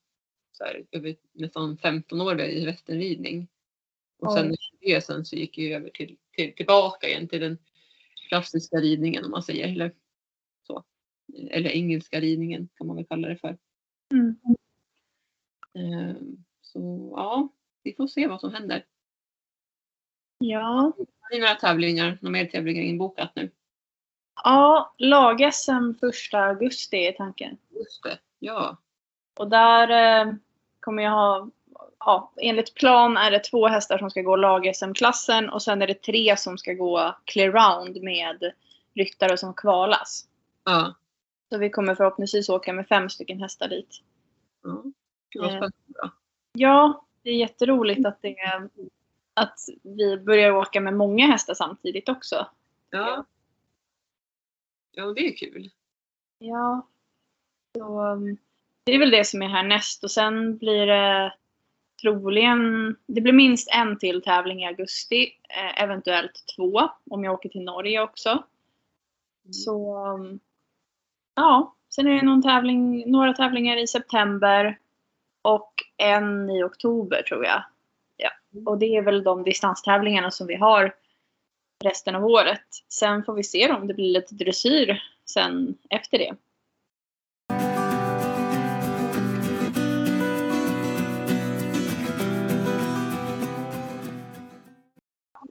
så 0.52 0.64
här, 0.64 0.86
över 0.90 1.16
nästan 1.32 1.78
15 1.78 2.20
år 2.20 2.40
i 2.40 2.64
västernridning. 2.64 3.48
Och 4.18 4.32
sen 4.32 4.50
efter 4.50 4.78
det 4.80 5.00
sen 5.04 5.24
så 5.24 5.36
gick 5.36 5.58
jag 5.58 5.72
över 5.72 5.90
till, 5.90 6.16
till, 6.30 6.54
tillbaka 6.54 7.08
igen 7.08 7.28
till 7.28 7.40
den 7.40 7.58
klassiska 8.28 8.76
ridningen 8.76 9.24
om 9.24 9.30
man 9.30 9.42
säger. 9.42 9.68
Eller, 9.68 9.92
så. 10.66 10.84
eller 11.50 11.70
engelska 11.70 12.20
ridningen 12.20 12.68
kan 12.76 12.86
man 12.86 12.96
väl 12.96 13.06
kalla 13.06 13.28
det 13.28 13.36
för. 13.36 13.58
Mm. 14.12 14.36
Eh, 15.74 16.16
Så 16.62 17.12
ja, 17.16 17.48
vi 17.82 17.94
får 17.94 18.06
se 18.06 18.26
vad 18.26 18.40
som 18.40 18.54
händer. 18.54 18.84
Ja. 20.38 20.92
Har 21.20 21.34
ni 21.34 21.38
några 21.40 21.54
tävlingar, 21.54 22.18
några 22.20 22.32
mer 22.32 22.44
tävlingar 22.46 22.82
inbokat 22.82 23.32
nu? 23.34 23.50
Ja, 24.44 24.94
lag-SM 24.98 25.94
första 26.00 26.38
augusti 26.38 26.96
är 26.96 27.12
tanken. 27.12 27.58
Just 27.70 28.02
det, 28.02 28.18
ja. 28.38 28.76
Och 29.38 29.48
där 29.50 29.88
eh, 29.90 30.32
kommer 30.80 31.02
jag 31.02 31.10
ha, 31.10 31.50
ja, 31.98 32.32
enligt 32.36 32.74
plan 32.74 33.16
är 33.16 33.30
det 33.30 33.38
två 33.38 33.68
hästar 33.68 33.98
som 33.98 34.10
ska 34.10 34.22
gå 34.22 34.36
lag-SM-klassen 34.36 35.48
och 35.50 35.62
sen 35.62 35.82
är 35.82 35.86
det 35.86 36.02
tre 36.02 36.36
som 36.36 36.58
ska 36.58 36.72
gå 36.72 37.16
clear 37.24 37.50
round 37.52 38.02
med 38.02 38.52
ryttare 38.94 39.36
som 39.36 39.54
kvalas. 39.54 40.24
Ja. 40.64 40.94
Så 41.52 41.58
vi 41.58 41.70
kommer 41.70 41.94
förhoppningsvis 41.94 42.48
åka 42.48 42.72
med 42.72 42.88
fem 42.88 43.10
stycken 43.10 43.40
hästar 43.40 43.68
dit. 43.68 44.02
ja. 44.62 44.82
Gud 45.30 45.42
vad 45.42 45.50
Eh. 45.50 45.56
spännande. 45.56 46.16
Ja, 46.52 47.04
det 47.22 47.30
är 47.30 47.36
jätteroligt 47.36 48.06
att, 48.06 48.22
det, 48.22 48.36
att 49.38 49.58
vi 49.82 50.16
börjar 50.16 50.52
åka 50.52 50.80
med 50.80 50.94
många 50.94 51.26
hästar 51.26 51.54
samtidigt 51.54 52.08
också. 52.08 52.46
Ja. 52.90 53.24
Ja, 54.92 55.04
det 55.04 55.28
är 55.28 55.36
kul. 55.36 55.70
Ja. 56.38 56.86
Så, 57.76 58.00
um, 58.00 58.36
det 58.84 58.92
är 58.92 58.98
väl 58.98 59.10
det 59.10 59.24
som 59.24 59.42
är 59.42 59.48
härnäst 59.48 60.04
och 60.04 60.10
sen 60.10 60.58
blir 60.58 60.86
det 60.86 61.34
troligen, 62.02 62.96
det 63.06 63.20
blir 63.20 63.32
minst 63.32 63.68
en 63.74 63.98
till 63.98 64.22
tävling 64.22 64.62
i 64.62 64.66
augusti, 64.66 65.32
eh, 65.48 65.82
eventuellt 65.82 66.44
två 66.56 66.90
om 67.10 67.24
jag 67.24 67.34
åker 67.34 67.48
till 67.48 67.64
Norge 67.64 68.02
också. 68.02 68.44
Så 69.50 70.06
um, 70.06 70.40
ja, 71.34 71.74
sen 71.88 72.06
är 72.06 72.14
det 72.14 72.22
någon 72.22 72.42
tävling, 72.42 73.10
några 73.10 73.32
tävlingar 73.32 73.76
i 73.76 73.86
september 73.86 74.78
och 75.42 75.72
en 75.96 76.50
i 76.50 76.62
oktober 76.62 77.22
tror 77.22 77.44
jag. 77.44 77.64
Och 78.66 78.78
det 78.78 78.96
är 78.96 79.02
väl 79.02 79.22
de 79.22 79.42
distanstävlingarna 79.42 80.30
som 80.30 80.46
vi 80.46 80.54
har 80.54 80.94
resten 81.84 82.14
av 82.14 82.24
året. 82.24 82.64
Sen 82.88 83.24
får 83.24 83.34
vi 83.34 83.44
se 83.44 83.72
om 83.72 83.86
det 83.86 83.94
blir 83.94 84.12
lite 84.12 84.34
dressyr 84.34 85.02
sen 85.24 85.74
efter 85.90 86.18
det. 86.18 86.36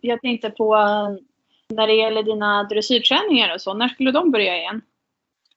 Jag 0.01 0.21
tänkte 0.21 0.49
på 0.49 0.75
eh, 0.75 1.09
när 1.69 1.87
det 1.87 1.93
gäller 1.93 2.23
dina 2.23 2.63
dressyrträningar 2.63 3.53
och 3.53 3.61
så, 3.61 3.73
när 3.73 3.87
skulle 3.87 4.11
de 4.11 4.31
börja 4.31 4.57
igen? 4.57 4.81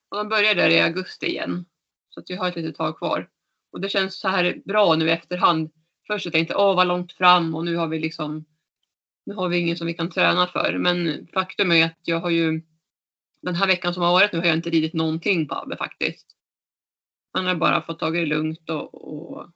Och 0.08 0.16
de 0.16 0.28
börjar 0.28 0.54
där 0.54 0.68
i 0.68 0.80
augusti 0.80 1.26
igen. 1.26 1.64
Så 2.08 2.20
att 2.20 2.30
vi 2.30 2.34
har 2.34 2.48
ett 2.48 2.56
litet 2.56 2.76
tag 2.76 2.98
kvar. 2.98 3.28
Och 3.72 3.80
det 3.80 3.88
känns 3.88 4.20
så 4.20 4.28
här 4.28 4.62
bra 4.64 4.94
nu 4.94 5.08
i 5.08 5.10
efterhand. 5.10 5.70
Först 6.10 6.24
jag 6.24 6.32
tänkte 6.32 6.54
jag, 6.54 6.68
åh 6.68 6.76
vad 6.76 6.86
långt 6.86 7.12
fram 7.12 7.54
och 7.54 7.64
nu 7.64 7.76
har 7.76 7.88
vi 7.88 7.98
liksom 7.98 8.44
nu 9.26 9.34
har 9.34 9.48
vi 9.48 9.58
ingen 9.58 9.76
som 9.76 9.86
vi 9.86 9.94
kan 9.94 10.10
träna 10.10 10.46
för. 10.46 10.78
Men 10.78 11.26
faktum 11.26 11.72
är 11.72 11.84
att 11.84 11.98
jag 12.02 12.20
har 12.20 12.30
ju 12.30 12.62
den 13.42 13.54
här 13.54 13.66
veckan 13.66 13.94
som 13.94 14.02
har 14.02 14.12
varit 14.12 14.32
nu 14.32 14.38
har 14.38 14.46
jag 14.46 14.56
inte 14.56 14.70
ridit 14.70 14.94
någonting 14.94 15.48
på 15.48 15.54
Abbe 15.54 15.76
faktiskt. 15.76 16.26
Man 17.34 17.46
har 17.46 17.54
bara 17.54 17.82
fått 17.82 17.98
tag 17.98 18.16
i 18.16 18.20
det 18.20 18.26
lugnt 18.26 18.70
och, 18.70 18.94
och 18.94 19.50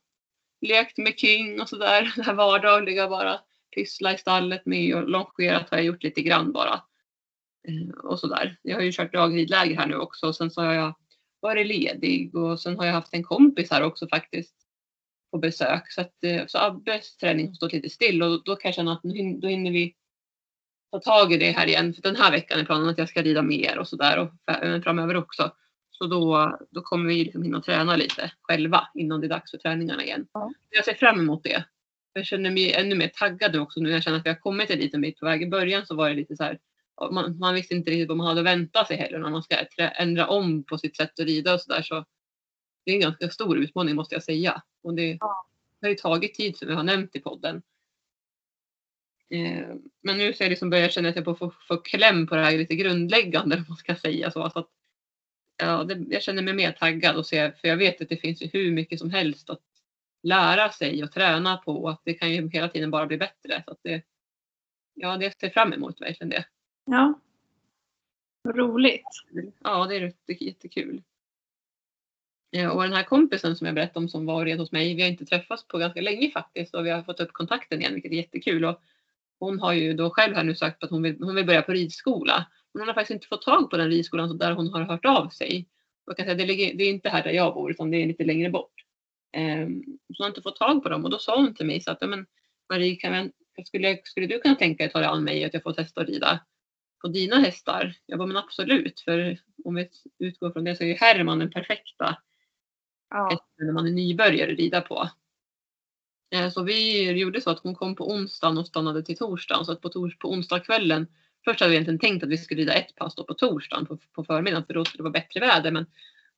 lekt 0.61 0.99
med 0.99 1.19
King 1.19 1.61
och 1.61 1.69
sådär. 1.69 2.13
Det 2.17 2.23
här 2.23 2.35
vardagliga 2.35 3.09
bara. 3.09 3.41
Pyssla 3.75 4.15
i 4.15 4.19
stallet 4.19 4.67
med 4.67 4.95
och 4.95 5.09
longerat 5.09 5.71
har 5.71 5.79
jag 5.79 5.85
gjort 5.85 6.03
lite 6.03 6.23
grann 6.23 6.53
bara. 6.53 6.83
Eh, 7.69 7.99
och 8.05 8.21
sådär. 8.21 8.57
Jag 8.63 8.77
har 8.77 8.83
ju 8.83 8.93
kört 8.93 9.13
dagridläger 9.13 9.77
här 9.77 9.87
nu 9.87 9.97
också 9.97 10.27
och 10.27 10.37
sen 10.37 10.51
så 10.51 10.63
har 10.63 10.73
jag 10.73 10.95
varit 11.41 11.67
ledig 11.67 12.35
och 12.35 12.61
sen 12.61 12.77
har 12.77 12.87
jag 12.87 12.93
haft 12.93 13.15
en 13.15 13.25
kompis 13.25 13.71
här 13.71 13.83
också 13.83 14.09
faktiskt 14.09 14.64
på 15.35 15.39
besök. 15.39 15.93
Så, 15.93 16.01
att, 16.01 16.25
eh, 16.25 16.43
så 16.47 16.59
Abbes 16.59 17.17
träning 17.17 17.47
har 17.47 17.55
stått 17.55 17.73
lite 17.73 17.91
still 17.91 18.23
och 18.23 18.45
då 18.45 18.57
kan 18.57 18.69
jag 18.69 18.75
känna 18.75 18.93
att 18.93 19.05
nu 19.05 19.39
då 19.39 19.49
hinner 19.49 19.71
vi 19.71 19.95
ta 20.93 21.01
tag 21.01 21.33
i 21.33 21.37
det 21.37 21.51
här 21.51 21.67
igen. 21.67 21.95
För 21.95 22.03
den 22.03 22.17
här 22.17 22.31
veckan 22.31 22.61
är 22.61 22.65
planen 22.65 22.89
att 22.89 22.99
jag 22.99 23.09
ska 23.09 23.23
rida 23.23 23.43
mer 23.43 23.79
och 23.79 23.89
sådär 23.89 24.19
och 24.19 24.31
framöver 24.83 25.17
också. 25.17 25.53
Så 25.91 26.07
då, 26.07 26.59
då 26.71 26.83
kommer 26.83 27.09
vi 27.09 27.25
liksom 27.25 27.43
hinna 27.43 27.61
träna 27.61 27.97
lite 27.97 28.33
själva 28.43 28.89
innan 28.95 29.21
det 29.21 29.27
är 29.27 29.29
dags 29.29 29.51
för 29.51 29.59
träningarna 29.59 30.05
igen. 30.05 30.27
Ja. 30.33 30.53
Jag 30.71 30.85
ser 30.85 30.95
fram 30.95 31.21
emot 31.21 31.45
det. 31.45 31.65
Jag 32.13 32.27
känner 32.27 32.51
mig 32.51 32.73
ännu 32.73 32.95
mer 32.95 33.09
taggad 33.15 33.53
nu 33.53 33.59
också 33.59 33.81
nu. 33.81 33.91
Jag 33.91 34.03
känner 34.03 34.19
att 34.19 34.27
vi 34.27 34.31
har 34.31 34.37
kommit 34.37 34.71
en 34.71 34.79
liten 34.79 35.01
bit 35.01 35.21
på 35.21 35.27
väg. 35.27 35.43
I 35.43 35.47
början 35.47 35.87
så 35.87 35.95
var 35.95 36.09
det 36.09 36.15
lite 36.15 36.37
så 36.37 36.45
här. 36.45 36.59
Man, 37.11 37.39
man 37.39 37.55
visste 37.55 37.75
inte 37.75 37.91
riktigt 37.91 38.09
vad 38.09 38.17
man 38.17 38.27
hade 38.27 38.41
att 38.41 38.47
vänta 38.47 38.85
sig 38.85 38.97
heller 38.97 39.19
när 39.19 39.31
man 39.31 39.43
ska 39.43 39.57
ändra 39.79 40.27
om 40.29 40.65
på 40.65 40.79
sitt 40.79 40.97
sätt 40.97 41.21
att 41.21 41.27
rida 41.27 41.55
och 41.55 41.61
sådär. 41.61 41.83
Så 41.83 42.05
det 42.85 42.91
är 42.91 42.95
en 42.95 43.01
ganska 43.01 43.31
stor 43.31 43.59
utmaning 43.59 43.95
måste 43.97 44.15
jag 44.15 44.23
säga. 44.25 44.63
Och 44.83 44.95
det 44.95 45.17
Ja. 45.21 45.47
har 45.83 45.89
ju 45.89 45.95
tagit 45.95 46.35
tid 46.35 46.57
som 46.57 46.69
vi 46.69 46.75
har 46.75 46.83
nämnt 46.83 47.17
i 47.17 47.21
podden. 47.21 47.63
Eh, 49.29 49.69
men 50.03 50.19
nu 50.19 50.33
så 50.33 50.43
är 50.43 50.45
jag 50.45 50.51
liksom 50.51 50.71
börjar 50.71 50.89
känna 50.89 51.09
att 51.09 51.17
jag 51.17 51.25
får 51.25 51.35
få, 51.35 51.51
få 51.69 51.77
kläm 51.77 52.27
på 52.27 52.35
det 52.35 52.41
här 52.43 52.59
lite 52.59 52.75
grundläggande 52.77 53.57
om 53.59 53.65
man 53.69 53.77
ska 53.77 53.97
säga 53.97 54.31
så. 54.31 54.51
så 54.51 54.59
att, 54.59 54.69
ja, 55.57 55.85
det, 55.85 56.05
jag 56.15 56.23
känner 56.23 56.43
mig 56.43 56.55
mer 56.55 56.73
taggad 56.73 57.17
och 57.17 57.27
ser, 57.27 57.51
för 57.51 57.69
jag 57.69 57.77
vet 57.77 58.01
att 58.01 58.09
det 58.09 58.17
finns 58.17 58.43
ju 58.43 58.47
hur 58.53 58.73
mycket 58.73 58.99
som 58.99 59.11
helst 59.11 59.51
att 59.51 59.61
lära 60.23 60.71
sig 60.71 61.03
och 61.05 61.13
träna 61.13 61.57
på 61.57 61.83
och 61.83 61.91
att 61.91 62.01
det 62.05 62.15
kan 62.15 62.33
ju 62.33 62.49
hela 62.49 62.69
tiden 62.69 62.91
bara 62.91 63.07
bli 63.07 63.17
bättre. 63.17 63.63
Så 63.65 63.71
att 63.71 63.79
det, 63.83 64.03
ja, 64.95 65.17
det 65.17 65.41
ser 65.41 65.51
fram 65.51 65.73
emot 65.73 66.01
verkligen 66.01 66.29
det. 66.31 66.45
Ja. 66.85 67.21
Roligt. 68.49 69.05
Ja, 69.59 69.87
det 69.87 69.97
är 69.97 70.01
jätte- 70.01 70.45
jättekul. 70.45 71.03
Eh, 72.55 72.69
och 72.69 72.83
den 72.83 72.93
här 72.93 73.03
kompisen 73.03 73.57
som 73.57 73.67
jag 73.67 73.75
berättade 73.75 73.99
om 73.99 74.09
som 74.09 74.27
var 74.27 74.35
och 74.35 74.45
red 74.45 74.59
hos 74.59 74.73
mig, 74.73 74.95
vi 74.95 75.03
har 75.03 75.09
inte 75.09 75.27
träffats 75.27 75.69
på 75.69 75.79
ganska 75.79 76.01
länge 76.01 76.31
faktiskt 76.31 76.75
och 76.75 76.87
vi 76.87 76.91
har 76.91 77.03
fått 77.03 77.21
upp 77.21 77.33
kontakten 77.33 77.81
igen 77.81 77.95
vilket 77.95 78.13
är 78.13 78.17
jättekul. 78.17 78.65
Och 78.65 78.81
hon 79.39 79.61
har 79.61 79.73
ju 79.73 79.95
då 79.95 80.11
själv 80.11 80.35
här 80.35 80.45
nu 80.45 80.55
sagt 80.55 80.85
att 80.85 80.91
hon 80.91 81.03
vill, 81.03 81.17
hon 81.21 81.35
vill 81.35 81.47
börja 81.47 81.63
på 81.63 81.73
ridskola. 81.73 82.47
Men 82.73 82.81
hon 82.81 82.89
har 82.89 82.95
faktiskt 82.95 83.15
inte 83.15 83.27
fått 83.27 83.43
tag 83.43 83.71
på 83.71 83.77
den 83.77 83.91
ridskolan 83.91 84.39
där 84.39 84.53
hon 84.53 84.73
har 84.73 84.83
hört 84.83 85.05
av 85.05 85.29
sig. 85.29 85.67
Och 86.07 86.11
jag 86.11 86.17
kan 86.17 86.27
säga, 86.27 86.37
det, 86.37 86.47
ligger, 86.47 86.75
det 86.75 86.85
är 86.85 86.91
inte 86.91 87.09
här 87.09 87.23
där 87.23 87.31
jag 87.31 87.55
bor 87.55 87.71
utan 87.71 87.91
det 87.91 88.03
är 88.03 88.07
lite 88.07 88.25
längre 88.25 88.51
bort. 88.51 88.73
Um, 89.37 89.83
så 89.85 90.23
hon 90.23 90.25
har 90.25 90.29
inte 90.29 90.43
fått 90.43 90.57
tag 90.57 90.83
på 90.83 90.89
dem 90.89 91.05
och 91.05 91.11
då 91.11 91.19
sa 91.19 91.37
hon 91.37 91.55
till 91.55 91.67
mig 91.67 91.81
så 91.81 91.91
att 91.91 91.99
ja, 92.01 92.07
men 92.07 92.27
Marie, 92.71 92.97
kan 92.97 93.13
jag, 93.13 93.67
skulle, 93.67 94.01
skulle 94.05 94.27
du 94.27 94.39
kunna 94.39 94.55
tänka 94.55 94.77
dig 94.77 94.87
att 94.87 94.93
ta 94.93 94.99
dig 94.99 95.09
an 95.09 95.25
mig 95.25 95.45
att 95.45 95.55
jag 95.55 95.63
får 95.63 95.73
testa 95.73 96.01
att 96.01 96.09
rida 96.09 96.41
på 97.03 97.09
dina 97.09 97.37
hästar? 97.37 97.95
Jag 98.07 98.19
bara, 98.19 98.27
men 98.27 98.37
absolut, 98.37 99.01
för 99.01 99.39
om 99.65 99.75
vi 99.75 99.89
utgår 100.19 100.51
från 100.51 100.65
det 100.65 100.77
så 100.77 100.85
är 100.85 100.89
ju 100.89 100.95
Herman 100.95 101.39
den 101.39 101.51
perfekta 101.51 102.19
Ja. 103.15 103.39
när 103.57 103.73
man 103.73 103.87
är 103.87 103.91
nybörjare 103.91 104.53
att 104.53 104.59
rida 104.59 104.81
på. 104.81 105.09
Eh, 106.35 106.51
Så 106.51 106.63
vi 106.63 107.11
gjorde 107.13 107.41
så 107.41 107.51
att 107.51 107.59
hon 107.59 107.75
kom 107.75 107.95
på 107.97 108.11
onsdagen 108.11 108.59
och 108.59 108.67
stannade 108.67 109.03
till 109.03 109.17
torsdagen. 109.17 109.65
Så 109.65 109.73
att 109.73 109.81
på, 109.81 109.89
tors 109.89 110.19
på 110.19 110.31
onsdagskvällen, 110.31 111.07
först 111.45 111.61
hade 111.61 111.71
vi 111.71 111.77
egentligen 111.77 111.99
tänkt 112.01 112.23
att 112.25 112.29
vi 112.31 112.39
skulle 112.39 112.61
rida 112.61 112.73
ett 112.75 112.95
pass 112.95 113.15
då 113.15 113.25
på 113.25 113.35
torsdagen 113.35 113.87
på, 113.87 113.99
på 114.13 114.25
förmiddagen 114.25 114.67
för 114.67 114.75
då 114.75 114.85
skulle 114.85 114.99
det 114.99 115.03
vara 115.03 115.13
bättre 115.13 115.41
väder. 115.41 115.71
Men 115.71 115.87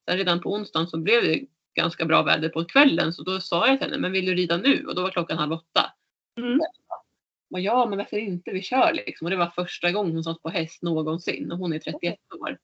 sen 0.09 0.17
redan 0.19 0.41
på 0.41 0.53
onsdagen 0.53 0.87
så 0.89 0.99
blev 0.99 1.23
det 1.23 1.41
ganska 1.75 2.05
bra 2.05 2.23
väder 2.23 2.49
på 2.49 2.65
kvällen 2.65 3.13
så 3.13 3.23
då 3.23 3.41
sa 3.41 3.67
jag 3.69 3.79
till 3.79 3.87
henne, 3.87 3.99
men 3.99 4.13
vill 4.13 4.27
du 4.27 4.35
rida 4.35 4.57
nu? 4.57 4.85
Och 4.87 4.95
då 4.95 5.03
var 5.03 5.11
klockan 5.11 5.39
halv 5.39 5.53
åtta. 5.53 5.93
Mm. 6.39 6.61
Och 7.51 7.61
ja, 7.61 7.87
men 7.87 7.99
varför 7.99 8.17
inte? 8.19 8.51
Vi 8.51 8.63
kör 8.63 8.93
liksom. 8.93 9.25
Och 9.27 9.31
det 9.31 9.37
var 9.37 9.47
första 9.51 9.93
gången 9.93 10.13
hon 10.15 10.25
satt 10.25 10.43
på 10.43 10.49
häst 10.49 10.83
någonsin 10.83 11.53
och 11.53 11.59
hon 11.59 11.73
är 11.73 11.79
31 11.79 12.19
år. 12.41 12.59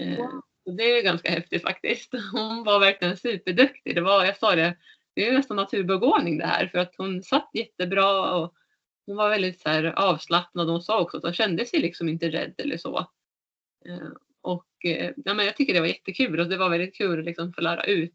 Eh, 0.00 0.16
Wow 0.16 0.42
det 0.64 0.82
är 0.82 1.02
ganska 1.02 1.30
häftigt 1.30 1.62
faktiskt. 1.62 2.12
Hon 2.32 2.64
var 2.64 2.80
verkligen 2.80 3.16
superduktig. 3.16 3.94
Det 3.94 4.00
var, 4.00 4.24
jag 4.24 4.38
sa 4.38 4.54
det, 4.54 4.76
det 5.14 5.28
är 5.28 5.32
nästan 5.32 5.56
naturbegåvning 5.56 6.38
det 6.38 6.46
här 6.46 6.66
för 6.66 6.78
att 6.78 6.94
hon 6.96 7.22
satt 7.22 7.50
jättebra 7.52 8.34
och 8.34 8.54
hon 9.06 9.16
var 9.16 9.30
väldigt 9.30 9.60
så 9.60 9.68
här, 9.68 9.84
avslappnad. 9.84 10.68
Hon 10.68 10.82
sa 10.82 11.00
också 11.00 11.16
att 11.16 11.22
hon 11.22 11.32
kände 11.32 11.66
sig 11.66 11.80
liksom 11.80 12.08
inte 12.08 12.30
rädd 12.30 12.54
eller 12.58 12.76
så. 12.76 12.98
Eh, 13.86 14.08
och 14.40 14.84
eh, 14.84 15.10
ja, 15.16 15.34
men 15.34 15.46
jag 15.46 15.56
tycker 15.56 15.74
det 15.74 15.80
var 15.80 15.86
jättekul 15.86 16.40
och 16.40 16.48
det 16.48 16.56
var 16.56 16.68
väldigt 16.70 16.96
kul 16.96 17.08
liksom 17.08 17.20
att 17.20 17.26
liksom 17.26 17.52
få 17.52 17.60
lära 17.60 17.84
ut 17.84 18.14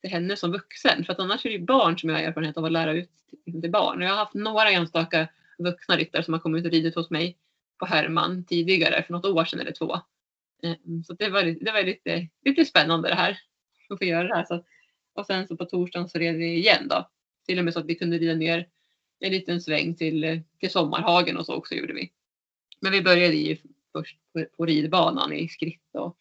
till 0.00 0.10
henne 0.10 0.36
som 0.36 0.52
vuxen. 0.52 1.04
För 1.04 1.12
att 1.12 1.18
annars 1.18 1.44
är 1.44 1.50
det 1.50 1.56
ju 1.56 1.64
barn 1.64 1.98
som 1.98 2.08
jag 2.08 2.16
har 2.16 2.22
erfarenhet 2.22 2.56
av 2.56 2.64
att 2.64 2.72
lära 2.72 2.92
ut 2.92 3.10
till, 3.30 3.38
liksom 3.44 3.70
barn. 3.70 3.98
Och 3.98 4.04
jag 4.04 4.10
har 4.10 4.18
haft 4.18 4.34
några 4.34 4.70
enstaka 4.70 5.28
vuxna 5.58 5.96
ryttare 5.96 6.22
som 6.22 6.34
har 6.34 6.40
kommit 6.40 6.66
och 6.66 6.72
ridit 6.72 6.94
hos 6.94 7.10
mig 7.10 7.38
på 7.78 7.86
Herman 7.86 8.44
tidigare 8.44 9.02
för 9.02 9.12
något 9.12 9.24
år 9.24 9.44
sedan 9.44 9.60
eller 9.60 9.72
två. 9.72 10.00
Eh, 10.62 10.76
Så 11.06 11.12
det 11.12 11.28
var, 11.28 11.42
det 11.42 11.72
var 11.72 11.82
lite, 11.82 12.28
lite 12.44 12.64
spännande 12.64 13.08
det 13.08 13.14
här. 13.14 13.38
Att 13.88 13.98
få 13.98 14.04
göra 14.04 14.28
det 14.28 14.34
här. 14.34 14.44
Så, 14.44 14.64
och 15.14 15.26
sen 15.26 15.46
så 15.46 15.56
på 15.56 15.64
torsdagen 15.64 16.08
så 16.08 16.18
red 16.18 16.36
vi 16.36 16.56
igen 16.56 16.88
då. 16.88 17.10
Till 17.46 17.58
och 17.58 17.64
med 17.64 17.74
så 17.74 17.80
att 17.80 17.86
vi 17.86 17.94
kunde 17.94 18.18
rida 18.18 18.34
ner 18.34 18.68
en 19.20 19.32
liten 19.32 19.60
sväng 19.60 19.94
till, 19.94 20.42
till 20.60 20.70
Sommarhagen 20.70 21.36
och 21.36 21.46
så 21.46 21.54
också 21.54 21.74
gjorde 21.74 21.92
vi. 21.92 22.12
Men 22.80 22.92
vi 22.92 23.02
började 23.02 23.34
ju 23.34 23.56
först 23.92 24.18
på, 24.32 24.44
på 24.56 24.66
ridbanan 24.66 25.32
i 25.32 25.48
skritt 25.48 25.94
och 25.94 26.16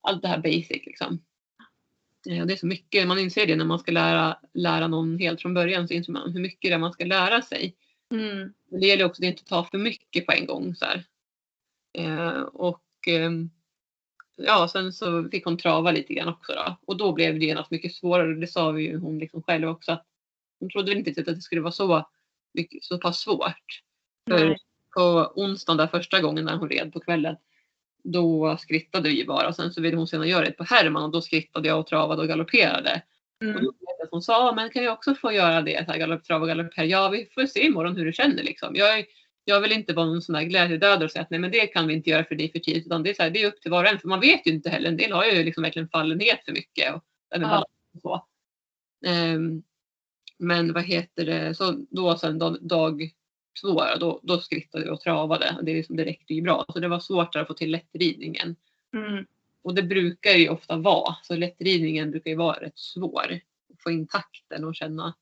allt 0.00 0.22
det 0.22 0.28
här 0.28 0.38
basic 0.38 0.86
liksom. 0.86 1.22
Eh, 2.28 2.40
och 2.40 2.46
Det 2.46 2.52
är 2.52 2.56
så 2.56 2.66
mycket, 2.66 3.08
man 3.08 3.18
inser 3.18 3.46
det 3.46 3.56
när 3.56 3.64
man 3.64 3.78
ska 3.78 3.92
lära, 3.92 4.38
lära 4.54 4.88
någon 4.88 5.18
helt 5.18 5.42
från 5.42 5.54
början 5.54 5.88
så 5.88 5.94
inser 5.94 6.12
man 6.12 6.32
hur 6.32 6.40
mycket 6.40 6.70
det 6.70 6.74
är 6.74 6.78
man 6.78 6.92
ska 6.92 7.04
lära 7.04 7.42
sig. 7.42 7.76
Mm. 8.12 8.52
Men 8.70 8.80
det 8.80 8.86
gäller 8.86 9.04
också 9.04 9.22
att 9.22 9.26
inte 9.26 9.44
ta 9.44 9.64
för 9.64 9.78
mycket 9.78 10.26
på 10.26 10.32
en 10.32 10.46
gång. 10.46 10.74
Så. 10.74 10.86
Eh, 11.92 12.40
och 12.40 12.84
ehm, 13.06 13.50
ja, 14.46 14.68
sen 14.68 14.92
så 14.92 15.28
fick 15.30 15.44
hon 15.44 15.58
trava 15.58 15.90
lite 15.90 16.14
grann 16.14 16.28
också 16.28 16.52
då. 16.52 16.76
Och 16.86 16.96
då 16.96 17.12
blev 17.12 17.38
det 17.38 17.46
genast 17.46 17.70
mycket 17.70 17.94
svårare. 17.94 18.34
Det 18.34 18.46
sa 18.46 18.70
vi 18.70 18.82
ju 18.82 18.98
hon 18.98 19.18
liksom 19.18 19.42
själv 19.42 19.68
också. 19.68 19.92
Att 19.92 20.06
hon 20.60 20.70
trodde 20.70 20.90
väl 20.90 20.98
inte 20.98 21.10
riktigt 21.10 21.28
att 21.28 21.34
det 21.34 21.40
skulle 21.42 21.60
vara 21.60 21.72
så, 21.72 22.08
mycket, 22.54 22.84
så 22.84 22.98
pass 22.98 23.20
svårt. 23.20 23.82
För 24.30 24.56
på 24.94 25.32
onsdagen 25.36 25.76
där 25.76 25.86
första 25.86 26.20
gången 26.20 26.44
när 26.44 26.56
hon 26.56 26.68
red 26.68 26.92
på 26.92 27.00
kvällen 27.00 27.36
då 28.04 28.56
skrittade 28.60 29.08
vi 29.08 29.24
bara 29.24 29.48
och 29.48 29.56
sen 29.56 29.72
så 29.72 29.80
ville 29.80 29.96
hon 29.96 30.06
senare 30.06 30.28
göra 30.28 30.44
det 30.44 30.52
på 30.52 30.64
Herman 30.64 31.02
och 31.02 31.10
då 31.10 31.20
skrittade 31.22 31.68
jag 31.68 31.80
och 31.80 31.86
travade 31.86 32.22
och 32.22 32.28
galopperade. 32.28 33.02
Och 33.40 33.46
Mm. 33.46 33.64
då 33.64 33.72
hon 34.10 34.22
sa, 34.22 34.52
men 34.54 34.70
kan 34.70 34.84
jag 34.84 34.92
också 34.92 35.14
få 35.14 35.32
göra 35.32 35.62
det? 35.62 35.84
Så 35.86 35.92
här, 35.92 35.98
galopp, 35.98 36.24
trav 36.24 36.42
och 36.42 36.48
galoppera. 36.48 36.84
Ja, 36.84 37.08
vi 37.08 37.28
får 37.34 37.46
se 37.46 37.66
imorgon 37.66 37.96
hur 37.96 38.04
du 38.04 38.12
känner 38.12 38.42
liksom. 38.42 38.76
Jag, 38.76 39.04
jag 39.50 39.60
vill 39.60 39.72
inte 39.72 39.92
vara 39.92 40.06
någon 40.06 40.22
sån 40.22 40.32
där 40.32 40.42
glädjedödare 40.42 41.04
och 41.04 41.10
säga 41.10 41.22
att 41.22 41.30
nej 41.30 41.40
men 41.40 41.50
det 41.50 41.66
kan 41.66 41.86
vi 41.86 41.94
inte 41.94 42.10
göra 42.10 42.24
för 42.24 42.34
det 42.34 42.44
är 42.44 42.48
för 42.48 42.58
tidigt. 42.58 42.86
Utan 42.86 43.02
det 43.02 43.10
är, 43.10 43.14
så 43.14 43.22
här, 43.22 43.30
det 43.30 43.42
är 43.42 43.48
upp 43.48 43.60
till 43.60 43.70
var 43.70 43.84
och 43.84 43.90
en. 43.90 43.98
För 43.98 44.08
man 44.08 44.20
vet 44.20 44.46
ju 44.46 44.50
inte 44.50 44.70
heller. 44.70 44.88
En 44.88 44.96
del 44.96 45.12
har 45.12 45.24
ju 45.24 45.44
liksom 45.44 45.62
verkligen 45.62 45.88
fallenhet 45.88 46.44
för 46.44 46.52
mycket. 46.52 46.94
Och, 46.94 47.04
Ja. 47.30 47.66
och 47.94 48.00
så. 48.00 48.26
Ehm, 49.06 49.62
men 50.38 50.72
vad 50.72 50.84
heter 50.84 51.26
det, 51.26 51.54
så 51.54 51.86
då 51.90 52.18
sen 52.18 52.38
dag, 52.38 52.58
dag 52.60 53.10
två 53.62 53.82
då, 54.00 54.20
då 54.22 54.38
skrittade 54.40 54.84
vi 54.84 54.90
och 54.90 55.00
travade. 55.00 55.56
Det, 55.62 55.74
liksom, 55.74 55.96
det 55.96 56.04
räckte 56.04 56.34
ju 56.34 56.42
bra. 56.42 56.64
Så 56.68 56.80
det 56.80 56.88
var 56.88 57.00
svårt 57.00 57.36
att 57.36 57.46
få 57.46 57.54
till 57.54 57.70
lättridningen. 57.70 58.56
Mm. 58.94 59.26
Och 59.62 59.74
det 59.74 59.82
brukar 59.82 60.30
ju 60.30 60.48
ofta 60.48 60.76
vara. 60.76 61.16
Så 61.22 61.36
lättridningen 61.36 62.10
brukar 62.10 62.30
ju 62.30 62.36
vara 62.36 62.60
rätt 62.60 62.78
svår. 62.78 63.40
Att 63.72 63.82
få 63.82 63.90
in 63.90 64.06
takten 64.06 64.64
och 64.64 64.74
känna 64.74 65.14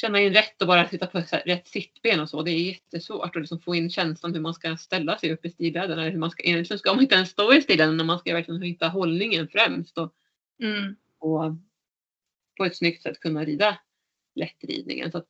känna 0.00 0.20
in 0.20 0.32
rätt 0.34 0.62
och 0.62 0.68
bara 0.68 0.88
sitta 0.88 1.06
på 1.06 1.22
rätt 1.44 1.68
sittben 1.68 2.20
och 2.20 2.30
så. 2.30 2.42
Det 2.42 2.50
är 2.50 2.58
jättesvårt 2.58 3.36
att 3.36 3.42
liksom 3.42 3.60
få 3.60 3.74
in 3.74 3.90
känslan 3.90 4.34
hur 4.34 4.40
man 4.40 4.54
ska 4.54 4.76
ställa 4.76 5.18
sig 5.18 5.32
upp 5.32 5.44
i 5.44 5.50
stilbrädan. 5.50 5.98
Eller 5.98 6.10
hur 6.10 6.18
man 6.18 6.30
ska, 6.30 6.42
egentligen 6.42 6.78
ska 6.78 6.94
man 6.94 7.02
inte 7.02 7.14
ens 7.14 7.30
stå 7.30 7.54
i 7.54 7.62
stilen 7.62 7.96
när 7.96 8.04
man 8.04 8.18
ska 8.18 8.34
verkligen 8.34 8.62
hitta 8.62 8.88
hållningen 8.88 9.48
främst. 9.48 9.98
Och, 9.98 10.14
Mm. 10.62 10.96
och 11.18 11.42
på 12.56 12.64
ett 12.64 12.76
snyggt 12.76 13.02
sätt 13.02 13.20
kunna 13.20 13.44
rida 13.44 13.78
lättridningen. 14.34 15.12
Så 15.12 15.22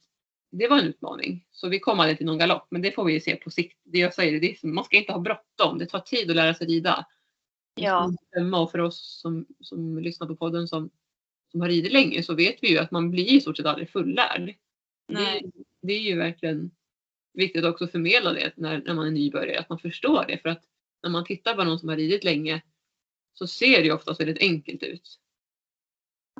det 0.50 0.68
var 0.68 0.78
en 0.78 0.84
utmaning. 0.86 1.46
Så 1.50 1.68
vi 1.68 1.80
kom 1.80 2.00
aldrig 2.00 2.16
till 2.16 2.26
någon 2.26 2.38
galopp. 2.38 2.66
Men 2.70 2.82
det 2.82 2.92
får 2.92 3.04
vi 3.04 3.12
ju 3.12 3.20
se 3.20 3.36
på 3.36 3.50
sikt. 3.50 3.78
Det 3.84 3.98
jag 3.98 4.14
säger, 4.14 4.40
det 4.40 4.50
är, 4.50 4.66
man 4.66 4.84
ska 4.84 4.96
inte 4.96 5.12
ha 5.12 5.20
bråttom. 5.20 5.78
Det 5.78 5.86
tar 5.86 6.00
tid 6.00 6.30
att 6.30 6.36
lära 6.36 6.54
sig 6.54 6.66
rida. 6.66 7.06
Ja. 7.74 8.12
Och 8.62 8.70
för 8.70 8.78
oss 8.78 9.20
som, 9.22 9.46
som 9.60 9.98
lyssnar 9.98 10.26
på 10.26 10.36
podden 10.36 10.68
som, 10.68 10.90
som 11.50 11.60
har 11.60 11.68
ridit 11.68 11.92
länge 11.92 12.22
så 12.22 12.34
vet 12.34 12.62
vi 12.62 12.70
ju 12.70 12.78
att 12.78 12.90
man 12.90 13.10
blir 13.10 13.32
i 13.32 13.40
stort 13.40 13.56
sett 13.56 13.66
aldrig 13.66 13.90
fullärd. 13.90 14.54
Det, 15.08 15.42
det 15.82 15.92
är 15.92 16.00
ju 16.00 16.16
verkligen 16.16 16.70
viktigt 17.32 17.64
också 17.64 17.84
att 17.84 17.90
förmedla 17.90 18.32
det 18.32 18.52
när, 18.56 18.82
när 18.82 18.94
man 18.94 19.06
är 19.06 19.10
nybörjare, 19.10 19.58
att 19.60 19.68
man 19.68 19.78
förstår 19.78 20.24
det. 20.28 20.38
För 20.38 20.48
att 20.48 20.64
när 21.02 21.10
man 21.10 21.24
tittar 21.24 21.54
på 21.54 21.64
någon 21.64 21.78
som 21.78 21.88
har 21.88 21.96
ridit 21.96 22.24
länge 22.24 22.62
så 23.32 23.46
ser 23.46 23.78
det 23.78 23.84
ju 23.84 23.92
oftast 23.92 24.20
väldigt 24.20 24.42
enkelt 24.42 24.82
ut. 24.82 25.20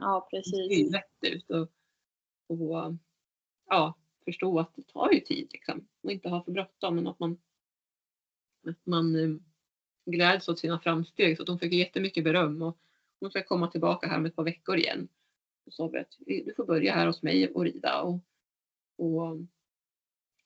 Ja, 0.01 0.29
Det 0.31 0.44
ser 0.44 0.51
precis. 0.51 0.79
ju 0.79 0.90
lätt 0.90 1.35
ut. 1.35 1.51
Och, 1.51 1.73
och 2.49 2.94
ja, 3.68 3.99
förstå 4.25 4.59
att 4.59 4.75
det 4.75 4.83
tar 4.83 5.12
ju 5.12 5.21
tid 5.21 5.49
liksom. 5.53 5.88
Och 6.03 6.12
inte 6.12 6.29
ha 6.29 6.44
för 6.44 6.53
bråttom 6.53 6.94
men 6.94 7.07
att 7.07 7.18
man, 7.18 7.38
att 8.66 8.87
man 8.87 9.16
eh, 9.16 9.37
gläds 10.07 10.49
åt 10.49 10.59
sina 10.59 10.81
framsteg. 10.81 11.37
Så 11.37 11.42
att 11.42 11.49
hon 11.49 11.59
fick 11.59 11.73
jättemycket 11.73 12.25
beröm 12.25 12.62
och 12.62 12.79
hon 13.20 13.31
ska 13.31 13.42
komma 13.42 13.70
tillbaka 13.70 14.09
här 14.09 14.16
om 14.16 14.26
ett 14.26 14.37
par 14.37 14.44
veckor 14.44 14.76
igen. 14.76 15.09
Och 15.66 15.72
sa 15.72 15.88
vi 15.88 15.98
att 15.98 16.16
du 16.18 16.54
får 16.57 16.66
börja 16.66 16.94
här 16.94 17.07
hos 17.07 17.22
mig 17.22 17.48
och 17.52 17.64
rida. 17.64 18.02
Och, 18.02 18.20
och 18.96 19.38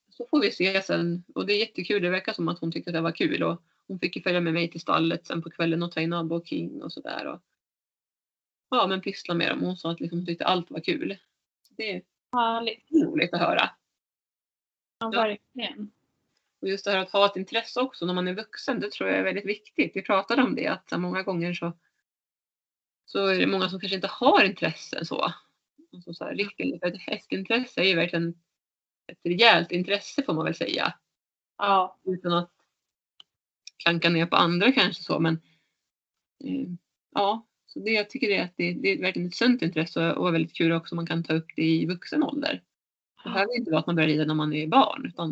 så 0.08 0.26
får 0.30 0.40
vi 0.40 0.50
se 0.50 0.82
sen. 0.82 1.24
Och 1.35 1.46
det 1.46 1.52
är 1.52 1.58
jättekul. 1.58 2.02
Det 2.02 2.11
verkar 2.11 2.32
som 2.32 2.48
att 2.48 2.58
hon 2.58 2.72
tyckte 2.72 2.90
att 2.90 2.94
det 2.94 3.00
var 3.00 3.12
kul. 3.12 3.42
Och 3.42 3.62
hon 3.87 3.98
fick 3.98 4.16
ju 4.16 4.22
följa 4.22 4.40
med 4.40 4.54
mig 4.54 4.70
till 4.70 4.80
stallet 4.80 5.26
sen 5.26 5.42
på 5.42 5.50
kvällen 5.50 5.82
och 5.82 5.96
in 5.96 6.12
Abba 6.12 6.35
och 6.35 6.46
King 6.46 6.82
och 6.82 6.92
sådär. 6.92 7.40
Ja, 8.70 8.87
men 8.87 9.00
pyssla 9.00 9.35
med 9.35 9.50
dem. 9.50 9.61
Hon 9.61 9.76
sa 9.76 9.90
att 9.90 10.00
liksom, 10.00 10.18
hon 10.18 10.26
tyckte 10.26 10.44
allt 10.44 10.70
var 10.70 10.80
kul. 10.80 11.16
Så 11.68 11.74
det 11.76 11.92
är 11.92 12.02
Härligt. 12.32 12.92
roligt 12.92 13.35
att 13.35 13.40
höra. 13.40 13.70
Ja, 14.98 15.11
verkligen. 15.11 15.92
Och 16.61 16.68
just 16.68 16.85
det 16.85 16.90
här 16.90 16.98
att 16.98 17.11
ha 17.11 17.26
ett 17.26 17.37
intresse 17.37 17.80
också 17.80 18.06
när 18.06 18.14
man 18.14 18.28
är 18.28 18.35
vuxen, 18.35 18.80
det 18.80 18.90
tror 18.90 19.11
jag 19.11 19.18
är 19.18 19.24
väldigt 19.24 19.46
viktigt. 19.46 19.92
Vi 19.94 20.02
pratade 20.02 20.42
om 20.42 20.54
det 20.54 20.66
att 20.66 21.00
många 21.00 21.22
gånger 21.22 21.54
så, 21.54 21.72
så 23.12 23.27
är 23.27 23.38
det 23.38 23.46
många 23.46 23.68
som 23.68 23.81
kanske 23.81 23.96
inte 23.96 24.11
har 24.11 24.44
intresse 24.44 25.05
så. 25.05 25.33
Alltså 25.92 26.14
så 26.14 26.25
här, 26.25 26.35
riktigt, 26.35 26.85
ett 26.85 26.98
hästintresse 26.98 27.81
är 27.81 27.85
ju 27.85 27.96
verkligen 27.96 28.35
ett 29.12 29.18
rejält 29.25 29.72
intresse 29.72 30.22
får 30.22 30.35
man 30.35 30.44
väl 30.44 30.55
säga. 30.55 30.94
Ja. 31.59 31.98
Utan 32.05 32.33
att 32.33 32.51
klanka 33.83 34.09
ner 34.09 34.27
på 34.27 34.37
andra 34.37 34.72
kanske 34.72 35.03
så 35.03 35.20
men 35.20 35.35
eh, 36.44 36.68
ja, 37.14 37.48
så 37.66 37.79
det 37.79 37.90
jag 37.90 38.11
tycker 38.11 38.31
är 38.31 38.44
att 38.44 38.57
det, 38.57 38.72
det 38.72 38.88
är 38.88 39.01
verkligen 39.01 39.29
ett 39.29 39.35
sunt 39.35 39.62
intresse 39.62 40.12
och 40.12 40.35
väldigt 40.35 40.57
kul 40.57 40.72
också 40.72 40.94
om 40.94 40.96
man 40.96 41.07
kan 41.07 41.25
ta 41.25 41.35
upp 41.35 41.48
det 41.57 41.62
i 41.62 41.87
vuxen 41.87 42.22
ålder. 42.22 42.62
Det 43.25 43.31
behöver 43.31 43.57
inte 43.59 43.70
vara 43.70 43.81
att 43.81 43.87
man 43.87 43.96
börjar 43.96 44.09
rida 44.09 44.25
när 44.25 44.35
man 44.35 44.53
är 44.53 44.66
barn 44.66 45.07
utan 45.07 45.29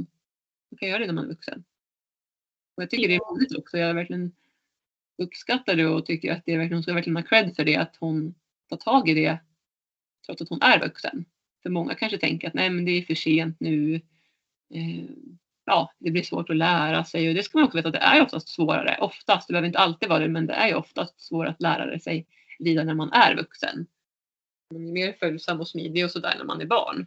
man 0.71 0.79
kan 0.79 0.89
göra 0.89 0.99
det 0.99 1.07
när 1.07 1.15
man 1.15 1.25
är 1.25 1.29
vuxen. 1.29 1.65
Och 2.77 2.83
jag 2.83 2.91
tycker 2.91 3.09
det 3.09 3.15
är 3.15 3.35
roligt 3.35 3.59
också. 3.59 3.79
Jag 3.79 3.95
verkligen 3.95 4.33
uppskattar 5.21 5.77
det 5.77 5.87
och 5.87 6.07
tycker 6.07 6.33
att 6.33 6.43
det 6.47 6.53
är 6.53 6.59
verkligen, 6.59 6.77
hon 6.77 6.83
ska 6.83 6.95
verkligen 6.95 7.17
ha 7.17 7.23
cred 7.23 7.57
för 7.57 7.65
det 7.65 7.77
att 7.77 7.97
hon 8.01 8.35
tar 8.69 8.77
tag 8.77 9.09
i 9.09 9.15
det 9.15 9.39
trots 10.27 10.43
att 10.43 10.49
hon 10.49 10.63
är 10.63 10.81
vuxen. 10.81 11.25
För 11.63 11.71
många 11.71 11.95
kanske 11.95 12.19
tänker 12.19 12.49
att 12.49 12.55
nej 12.55 12.71
men 12.71 12.85
det 12.85 12.91
är 12.91 13.03
för 13.03 13.15
sent 13.15 13.57
nu. 13.61 13.95
Eh, 14.75 15.05
ja, 15.65 15.93
det 15.99 16.11
blir 16.11 16.23
svårt 16.23 16.51
att 16.51 16.57
lära 16.57 17.05
sig 17.05 17.29
och 17.29 17.35
det 17.35 17.43
ska 17.43 17.59
man 17.59 17.67
också 17.67 17.77
veta 17.77 17.89
att 17.89 17.95
det 17.95 17.99
är 17.99 18.23
oftast 18.23 18.49
svårare. 18.49 18.99
Oftast, 19.01 19.49
det 19.49 19.53
behöver 19.53 19.67
inte 19.67 19.79
alltid 19.79 20.09
vara 20.09 20.19
det, 20.19 20.29
men 20.29 20.47
det 20.47 20.55
är 20.55 20.69
ju 20.69 20.75
oftast 20.75 21.21
svårare 21.21 21.51
att 21.51 21.63
lära 21.63 21.99
sig 21.99 22.27
vidare 22.59 22.85
när 22.85 22.95
man 22.95 23.13
är 23.13 23.37
vuxen. 23.37 23.87
Man 24.75 24.87
är 24.87 24.93
mer 24.93 25.13
följsam 25.13 25.61
och 25.61 25.69
smidig 25.69 26.05
och 26.05 26.11
sådär 26.11 26.35
när 26.39 26.45
man 26.45 26.61
är 26.61 26.67
barn. 26.67 27.07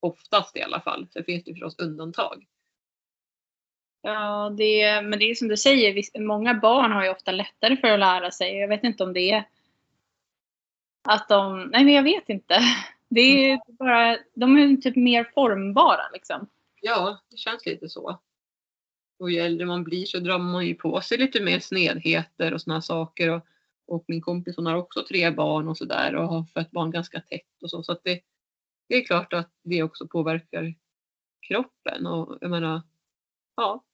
Oftast 0.00 0.56
i 0.56 0.62
alla 0.62 0.80
fall. 0.80 1.06
Sen 1.12 1.24
finns 1.24 1.44
det 1.44 1.52
förstås 1.52 1.78
undantag. 1.78 2.46
Ja, 4.02 4.50
det, 4.50 5.02
men 5.02 5.18
det 5.18 5.30
är 5.30 5.34
som 5.34 5.48
du 5.48 5.56
säger, 5.56 6.20
många 6.20 6.54
barn 6.54 6.92
har 6.92 7.04
ju 7.04 7.10
ofta 7.10 7.32
lättare 7.32 7.76
för 7.76 7.88
att 7.88 7.98
lära 7.98 8.30
sig. 8.30 8.56
Jag 8.56 8.68
vet 8.68 8.84
inte 8.84 9.04
om 9.04 9.12
det 9.12 9.30
är 9.30 9.48
att 11.08 11.28
de, 11.28 11.62
nej 11.62 11.84
men 11.84 11.94
jag 11.94 12.02
vet 12.02 12.28
inte. 12.28 12.60
Det 13.08 13.50
är 13.50 13.60
bara, 13.78 14.18
de 14.34 14.58
är 14.58 14.76
typ 14.76 14.96
mer 14.96 15.30
formbara 15.34 16.08
liksom. 16.12 16.48
Ja, 16.80 17.20
det 17.30 17.36
känns 17.36 17.66
lite 17.66 17.88
så. 17.88 18.20
Och 19.18 19.30
ju 19.30 19.38
äldre 19.38 19.66
man 19.66 19.84
blir 19.84 20.04
så 20.04 20.18
drar 20.18 20.38
man 20.38 20.66
ju 20.66 20.74
på 20.74 21.00
sig 21.00 21.18
lite 21.18 21.42
mer 21.42 21.60
snedheter 21.60 22.54
och 22.54 22.60
sådana 22.60 22.82
saker. 22.82 23.30
Och, 23.30 23.46
och 23.86 24.04
min 24.08 24.20
kompis 24.20 24.56
hon 24.56 24.66
har 24.66 24.74
också 24.74 25.04
tre 25.08 25.30
barn 25.30 25.68
och 25.68 25.78
sådär 25.78 26.14
och 26.14 26.28
har 26.28 26.44
fött 26.44 26.70
barn 26.70 26.90
ganska 26.90 27.20
tätt 27.20 27.62
och 27.62 27.70
så. 27.70 27.82
Så 27.82 27.98
det, 28.04 28.20
det 28.88 28.94
är 28.94 29.04
klart 29.04 29.32
att 29.32 29.50
det 29.62 29.82
också 29.82 30.08
påverkar 30.08 30.74
kroppen. 31.48 32.06
Och 32.06 32.38
jag 32.40 32.50
menar, 32.50 32.82
ja. 33.56 33.84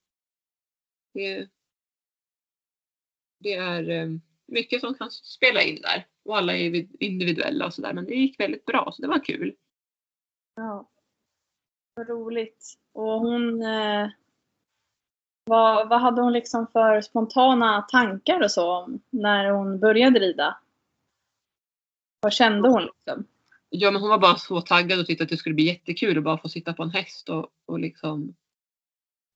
Det, 1.12 1.48
det 3.38 3.54
är 3.54 3.90
eh, 3.90 4.08
mycket 4.46 4.80
som 4.80 4.94
kan 4.94 5.10
spela 5.10 5.62
in 5.62 5.80
där. 5.80 6.06
Och 6.24 6.36
alla 6.36 6.56
är 6.56 6.86
individuella 7.00 7.66
och 7.66 7.74
sådär. 7.74 7.92
Men 7.92 8.04
det 8.04 8.14
gick 8.14 8.40
väldigt 8.40 8.64
bra 8.64 8.92
så 8.92 9.02
det 9.02 9.08
var 9.08 9.24
kul. 9.24 9.54
Ja. 10.54 10.88
Vad 11.94 12.08
roligt. 12.08 12.74
Och 12.92 13.20
hon, 13.20 13.62
eh, 13.62 14.08
vad, 15.44 15.88
vad 15.88 16.00
hade 16.00 16.22
hon 16.22 16.32
liksom 16.32 16.66
för 16.66 17.00
spontana 17.00 17.82
tankar 17.82 18.40
och 18.40 18.50
så 18.50 18.72
om 18.72 19.00
när 19.11 19.50
hon 19.50 19.80
började 19.80 20.20
rida? 20.20 20.59
Vad 22.20 22.32
kände 22.32 22.68
hon 22.68 22.82
liksom? 22.82 23.24
Ja 23.70 23.90
men 23.90 24.00
hon 24.00 24.11
var 24.11 24.18
bara 24.18 24.36
så 24.36 24.61
taggad 24.61 25.00
och 25.00 25.06
tyckte 25.06 25.24
att 25.24 25.30
det 25.30 25.36
skulle 25.36 25.54
bli 25.54 25.66
jättekul 25.66 26.18
att 26.18 26.24
bara 26.24 26.38
få 26.38 26.48
sitta 26.48 26.72
på 26.72 26.82
en 26.82 26.90
häst 26.90 27.28
och, 27.28 27.50
och 27.66 27.78
liksom 27.78 28.34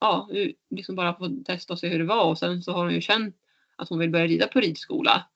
Ja, 0.02 0.28
liksom 0.70 0.96
bara 0.96 1.14
få 1.14 1.36
testa 1.44 1.72
och 1.72 1.78
se 1.78 1.88
hur 1.88 1.98
det 1.98 2.04
var 2.04 2.24
och 2.24 2.38
sen 2.38 2.62
så 2.62 2.72
har 2.72 2.84
hon 2.84 2.94
ju 2.94 3.00
känt 3.00 3.36
att 3.76 3.88
hon 3.88 3.98
vill 3.98 4.10
börja 4.10 4.26
rida 4.26 4.46
på 4.46 4.60
ridskola. 4.60 5.26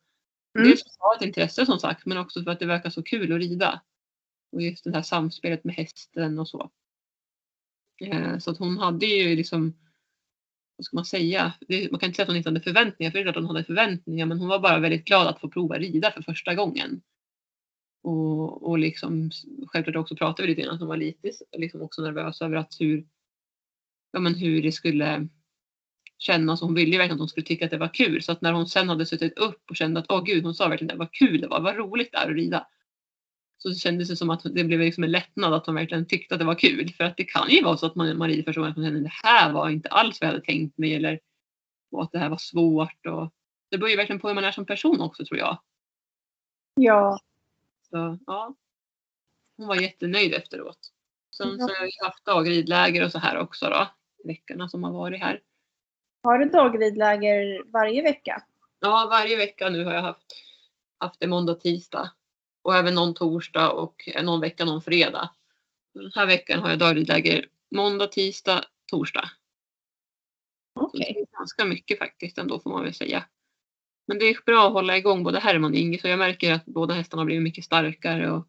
Mm. 0.59 0.69
Dels 0.69 0.83
för 0.83 0.91
att 0.91 0.99
ha 0.99 1.17
ett 1.17 1.27
intresse 1.27 1.67
som 1.67 1.79
sagt 1.79 2.07
men 2.07 2.19
också 2.19 2.43
för 2.43 2.51
att 2.51 2.59
det 2.59 2.67
verkar 2.67 2.91
så 2.91 3.03
kul 3.03 3.33
att 3.33 3.39
rida. 3.39 3.81
Och 4.53 4.62
just 4.62 4.85
det 4.85 4.93
här 4.93 5.03
samspelet 5.03 5.64
med 5.64 5.75
hästen 5.75 6.39
och 6.39 6.49
så. 6.49 6.71
Eh, 8.01 8.39
så 8.39 8.51
att 8.51 8.59
hon 8.59 8.79
hade 8.79 9.07
ju 9.07 9.37
liksom 9.37 9.75
vad 10.77 10.85
ska 10.85 10.97
man 10.97 11.05
säga? 11.05 11.53
Det, 11.69 11.91
man 11.91 12.01
kan 12.01 12.07
inte 12.07 12.17
säga 12.17 12.25
att 12.25 12.29
hon 12.29 12.37
inte 12.37 12.49
hade 12.49 12.61
förväntningar 12.61 13.11
för 13.11 13.19
det 13.19 13.23
är 13.23 13.33
klart 13.33 13.37
hon 13.37 13.47
hade 13.47 13.64
förväntningar 13.64 14.27
men 14.27 14.39
hon 14.39 14.49
var 14.49 14.59
bara 14.59 14.79
väldigt 14.79 15.05
glad 15.05 15.27
att 15.27 15.41
få 15.41 15.49
prova 15.49 15.79
rida 15.79 16.11
för 16.11 16.23
första 16.23 16.55
gången. 16.55 17.01
Och, 18.03 18.69
och 18.69 18.79
liksom, 18.79 19.31
självklart 19.67 19.97
också 19.97 20.17
pratade 20.17 20.43
vi 20.43 20.49
lite 20.49 20.62
grann 20.62 20.75
att 20.75 20.81
hon 20.81 20.89
var 20.89 20.97
lite 20.97 21.31
liksom 21.57 21.83
också 21.83 22.03
nervös 22.03 22.43
över 22.43 22.57
att 22.57 22.77
hur, 22.81 23.07
ja, 24.13 24.21
men 24.21 24.35
hur 24.35 24.63
det 24.63 24.73
skulle 24.73 25.29
kännas. 26.19 26.61
Hon 26.61 26.75
ville 26.75 26.91
ju 26.91 26.99
verkligen 26.99 27.15
att 27.15 27.21
hon 27.21 27.29
skulle 27.29 27.47
tycka 27.47 27.65
att 27.65 27.71
det 27.71 27.79
var 27.79 27.95
kul. 27.95 28.23
Så 28.23 28.33
att 28.33 28.41
när 28.41 28.53
hon 28.53 28.67
sen 28.67 28.89
hade 28.89 29.07
suttit 29.07 29.39
upp 29.39 29.71
och 29.71 29.77
kände 29.77 30.01
att 30.01 30.07
åh 30.09 30.25
gud, 30.25 30.45
hon 30.45 30.55
sa 30.55 30.69
verkligen 30.69 30.91
att 30.91 30.95
det 30.95 31.05
var 31.05 31.11
kul 31.13 31.41
det 31.41 31.49
var, 31.49 31.61
vad 31.61 31.77
roligt 31.77 32.13
det 32.13 32.19
är 32.19 32.31
att 32.31 32.37
rida. 32.37 32.67
Så 33.59 33.75
kändes 33.75 34.09
det 34.09 34.17
som 34.17 34.31
att 34.31 34.43
det 34.55 34.65
blev 34.65 34.81
liksom 34.81 35.05
en 35.05 35.11
lättnad 35.11 35.55
att 35.55 35.67
hon 35.67 35.75
verkligen 35.75 36.07
tyckte 36.07 36.35
att 36.35 36.39
det 36.39 36.45
var 36.45 36.59
kul. 36.59 36.93
För 36.97 37.05
att 37.05 37.17
det 37.17 37.25
kan 37.25 37.51
ju 37.51 37.63
vara 37.63 37.77
så 37.77 37.87
att 37.87 37.95
man, 37.95 38.19
man 38.19 38.29
rider 38.29 38.43
första 38.43 38.61
gången 38.61 38.71
att 38.71 38.77
man 38.77 38.87
känner 38.87 39.01
det 39.01 39.29
här 39.29 39.53
var 39.53 39.71
inte 39.71 39.89
alls 39.89 40.21
vad 40.21 40.29
jag 40.29 40.33
hade 40.33 40.45
tänkt 40.45 40.79
mig. 40.79 40.95
Eller 40.95 41.21
och 41.91 42.03
att 42.03 42.13
det 42.13 42.19
här 42.19 42.29
var 42.29 42.37
svårt. 42.37 43.07
Och, 43.07 43.33
det 43.69 43.79
beror 43.79 43.91
ju 43.91 43.97
verkligen 43.97 44.21
på 44.21 44.29
hur 44.29 44.35
man 44.35 44.45
är 44.45 44.53
som 44.53 44.67
person 44.67 45.01
också 45.01 45.25
tror 45.25 45.39
jag. 45.39 45.59
Ja. 46.75 47.21
Så 47.91 48.19
ja, 48.27 48.55
hon 49.57 49.67
var 49.67 49.77
jättenöjd 49.77 50.35
efteråt. 50.35 50.93
Sen 51.37 51.59
så 51.59 51.62
har 51.62 51.91
jag 51.99 52.07
haft 52.07 52.24
dagridläger 52.24 53.05
och 53.05 53.12
så 53.12 53.18
här 53.18 53.39
också 53.39 53.70
då. 53.70 53.89
Veckorna 54.24 54.68
som 54.68 54.84
har 54.84 54.93
varit 54.93 55.20
här. 55.20 55.41
Har 56.22 56.39
du 56.39 56.45
dagridläger 56.45 57.64
varje 57.72 58.03
vecka? 58.03 58.43
Ja, 58.80 59.09
varje 59.11 59.37
vecka 59.37 59.68
nu 59.68 59.84
har 59.84 59.95
jag 59.95 60.03
haft, 60.03 60.26
haft 60.99 61.20
det 61.20 61.26
måndag, 61.26 61.55
tisdag. 61.55 62.12
Och 62.62 62.76
även 62.76 62.95
någon 62.95 63.14
torsdag 63.14 63.70
och 63.70 64.09
någon 64.22 64.41
vecka 64.41 64.64
någon 64.64 64.82
fredag. 64.82 65.30
Den 65.95 66.12
här 66.14 66.26
veckan 66.26 66.61
har 66.61 66.70
jag 66.70 66.78
dagligläger 66.78 67.49
måndag, 67.70 68.07
tisdag, 68.07 68.64
torsdag. 68.91 69.30
Så 70.74 70.87
Okej. 70.87 71.16
Är 71.16 71.39
ganska 71.39 71.64
mycket 71.64 71.99
faktiskt 71.99 72.39
ändå 72.39 72.61
får 72.61 72.70
man 72.70 72.84
väl 72.84 72.95
säga. 72.95 73.24
Men 74.07 74.18
det 74.18 74.24
är 74.24 74.45
bra 74.47 74.66
att 74.66 74.72
hålla 74.72 74.97
igång 74.97 75.22
både 75.22 75.41
Herman 75.41 75.70
och 75.70 75.76
Ingis 75.76 76.05
och 76.05 76.11
jag 76.11 76.18
märker 76.18 76.53
att 76.53 76.64
båda 76.66 76.95
hästarna 76.95 77.20
har 77.20 77.26
blivit 77.26 77.43
mycket 77.43 77.64
starkare 77.64 78.30
och 78.30 78.49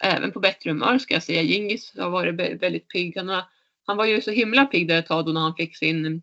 även 0.00 0.32
på 0.32 0.40
bättre 0.40 0.70
humör 0.70 0.98
ska 0.98 1.14
jag 1.14 1.22
säga. 1.22 1.42
Gingis 1.42 1.92
har 1.98 2.10
varit 2.10 2.34
vä- 2.34 2.60
väldigt 2.60 2.88
pigg. 2.88 3.16
Han, 3.16 3.28
har, 3.28 3.44
han 3.86 3.96
var 3.96 4.04
ju 4.04 4.20
så 4.20 4.30
himla 4.30 4.64
pigg 4.66 4.88
där 4.88 4.98
ett 4.98 5.06
tag 5.06 5.26
då 5.26 5.32
när 5.32 5.40
han 5.40 5.54
fick 5.56 5.76
sin 5.76 6.22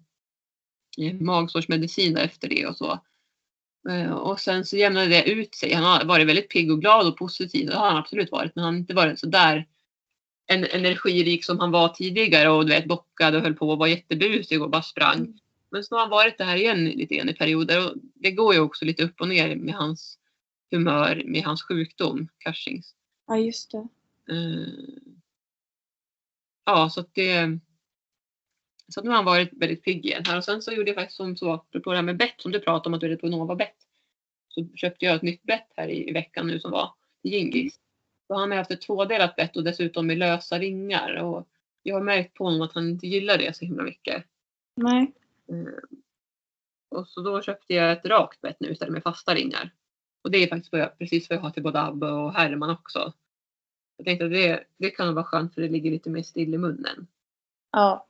eh, 1.02 1.14
magsårsmedicin 1.14 2.18
efter 2.18 2.50
det 2.50 2.66
och 2.66 2.78
så. 2.78 3.00
Eh, 3.90 4.12
Och 4.12 4.40
sen 4.40 4.66
så 4.66 4.78
jämnade 4.78 5.08
det 5.08 5.30
ut 5.30 5.56
sig. 5.56 5.74
Han 5.74 5.84
har 5.84 6.06
varit 6.06 6.28
väldigt 6.28 6.50
pigg 6.50 6.72
och 6.72 6.82
glad 6.82 7.08
och 7.08 7.18
positiv. 7.18 7.68
Det 7.68 7.76
har 7.76 7.88
han 7.90 7.98
absolut 7.98 8.32
varit. 8.32 8.56
Men 8.56 8.64
han 8.64 8.74
har 8.74 8.80
inte 8.80 8.94
varit 8.94 9.20
så 9.20 9.28
där 9.28 9.68
en, 10.48 10.64
energirik 10.66 11.46
som 11.46 11.60
han 11.60 11.72
var 11.72 11.90
tidigare 11.90 12.50
och 12.50 12.66
du 12.66 12.72
vet 12.72 12.86
bockade 12.86 13.38
och 13.38 13.44
höll 13.44 13.54
på 13.54 13.70
och 13.70 13.78
var 13.78 13.88
jättebusig 13.88 14.62
och 14.62 14.70
bara 14.70 14.82
sprang. 14.82 15.18
Mm. 15.18 15.38
Men 15.72 15.84
så 15.84 15.96
har 15.96 16.00
han 16.02 16.10
varit 16.10 16.38
det 16.38 16.44
här 16.44 16.56
igen 16.58 16.86
lite 16.86 17.16
grann 17.16 17.30
i 17.30 17.34
perioder 17.34 17.86
och 17.86 17.94
det 18.16 18.32
går 18.32 18.54
ju 18.54 18.60
också 18.60 18.86
lite 18.86 19.04
upp 19.04 19.22
och 19.22 19.28
ner 19.28 19.56
med 19.56 19.76
hans 19.76 20.20
humör, 20.72 21.22
med 21.26 21.44
hans 21.44 21.64
sjukdom, 21.64 22.28
Cushings. 22.46 22.94
Ja, 23.28 23.38
just 23.38 23.72
det. 23.72 23.88
Eh, 24.30 24.68
ja, 26.66 26.90
så 26.90 27.00
att 27.00 27.14
det 27.14 27.60
så 28.88 29.00
att 29.00 29.04
nu 29.04 29.10
har 29.10 29.16
han 29.16 29.26
varit 29.26 29.54
väldigt 29.54 29.84
pigg 29.84 30.06
igen 30.06 30.24
här 30.28 30.38
och 30.38 30.44
sen 30.44 30.62
så 30.62 30.72
gjorde 30.72 30.90
jag 30.90 30.96
faktiskt 30.96 31.18
som 31.18 31.38
så, 31.38 31.52
apropå 31.54 31.90
det 31.92 31.96
här 31.96 32.04
med 32.04 32.18
bett 32.18 32.42
som 32.42 32.52
du 32.52 32.60
pratade 32.60 32.90
om 32.90 32.94
att 32.94 33.00
du 33.02 33.08
hade 33.08 33.18
på 33.18 33.28
Nova 33.28 33.56
bett. 33.56 33.78
Så 34.48 34.68
köpte 34.76 35.06
jag 35.06 35.16
ett 35.16 35.22
nytt 35.22 35.44
bett 35.44 35.68
här 35.76 35.88
i, 35.88 36.10
i 36.10 36.12
veckan 36.12 36.48
nu 36.48 36.60
som 36.60 36.72
var 36.72 36.94
till 37.22 37.32
Gingis. 37.32 37.80
Då 38.28 38.36
har 38.36 38.42
han 38.42 38.52
haft 38.52 38.72
ett 38.72 38.82
tvådelat 38.82 39.36
bett 39.36 39.58
och 39.58 39.64
dessutom 39.64 40.08
med 40.08 40.18
lösa 40.18 40.60
ringar 40.60 41.16
och 41.16 41.48
jag 41.84 41.96
har 41.96 42.04
märkt 42.04 42.34
på 42.34 42.44
honom 42.44 42.62
att 42.62 42.74
han 42.74 42.90
inte 42.90 43.08
gillar 43.08 43.38
det 43.38 43.56
så 43.56 43.66
himla 43.66 43.84
mycket. 43.84 44.26
Nej. 44.76 45.14
Eh, 45.50 45.98
Och 46.90 47.08
så 47.08 47.22
då 47.22 47.42
köpte 47.42 47.74
jag 47.74 47.92
ett 47.92 48.06
rakt 48.06 48.42
bett 48.42 48.60
nu 48.60 48.72
istället 48.72 48.94
med 48.94 49.04
fasta 49.04 49.36
ringar. 49.36 49.72
Och 50.28 50.32
det 50.32 50.44
är 50.44 50.48
faktiskt 50.48 50.72
vad 50.72 50.82
jag, 50.82 50.98
precis 50.98 51.30
vad 51.30 51.38
jag 51.38 51.42
har 51.42 51.50
till 51.50 51.64
både 51.64 51.82
Abbe 51.82 52.12
och 52.12 52.34
Herman 52.34 52.70
också. 52.70 53.14
Jag 53.98 54.06
tänkte 54.06 54.26
att 54.26 54.32
det, 54.32 54.64
det 54.78 54.90
kan 54.90 55.16
vara 55.16 55.26
skönt 55.26 55.54
för 55.54 55.62
det 55.62 55.70
ligger 55.70 55.92
lite 55.92 56.10
mer 56.10 56.24
still 56.24 56.54
i 56.54 56.58
munnen. 56.58 57.08
Ja. 57.72 58.08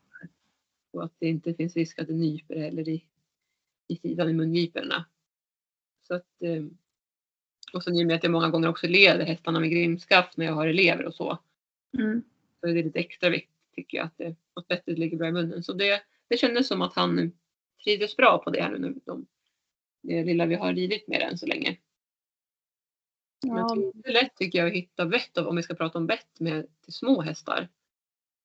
Och 0.91 1.03
att 1.03 1.13
det 1.19 1.27
inte 1.27 1.53
finns 1.53 1.75
risk 1.75 1.99
att 1.99 2.07
det 2.07 2.13
nyper 2.13 2.55
eller 2.55 2.89
i, 2.89 3.03
i 3.87 3.95
sidan 3.95 4.29
i 4.29 4.33
mungiporna. 4.33 5.05
Så 6.07 6.13
att, 6.13 6.41
eh, 6.41 6.65
och 7.73 7.83
sen 7.83 7.95
i 7.95 8.03
och 8.03 8.07
med 8.07 8.15
att 8.15 8.23
jag 8.23 8.31
många 8.31 8.49
gånger 8.49 8.69
också 8.69 8.87
leder 8.87 9.25
hästarna 9.25 9.59
med 9.59 9.71
grimskaft 9.71 10.37
när 10.37 10.45
jag 10.45 10.53
har 10.53 10.67
elever 10.67 11.05
och 11.05 11.15
så. 11.15 11.37
Mm. 11.97 12.23
Så 12.59 12.67
är 12.67 12.73
det 12.73 12.83
lite 12.83 12.99
extra 12.99 13.29
viktigt 13.29 13.73
tycker 13.75 13.97
jag 13.97 14.05
att, 14.05 14.17
det, 14.17 14.35
att 14.53 14.67
bettet 14.67 14.97
ligger 14.97 15.17
bra 15.17 15.27
i 15.27 15.31
munnen. 15.31 15.63
Så 15.63 15.73
det, 15.73 16.01
det 16.27 16.37
kändes 16.37 16.67
som 16.67 16.81
att 16.81 16.95
han 16.95 17.31
trivdes 17.83 18.17
bra 18.17 18.41
på 18.43 18.49
det 18.49 18.61
här 18.61 18.77
nu. 18.77 18.99
De, 19.05 19.27
det 20.01 20.23
lilla 20.23 20.45
vi 20.45 20.55
har 20.55 20.73
ridit 20.73 21.07
med 21.07 21.21
än 21.21 21.37
så 21.37 21.45
länge. 21.45 21.77
Men 23.43 23.57
Ja. 23.57 23.75
det 23.93 24.09
är 24.09 24.13
lätt 24.13 24.35
tycker 24.35 24.59
jag 24.59 24.67
att 24.67 24.73
hitta 24.73 25.05
bett 25.05 25.37
av- 25.37 25.47
om 25.47 25.55
vi 25.55 25.63
ska 25.63 25.73
prata 25.73 25.97
om 25.97 26.07
bett 26.07 26.39
med 26.39 26.65
till 26.83 26.93
små 26.93 27.21
hästar. 27.21 27.67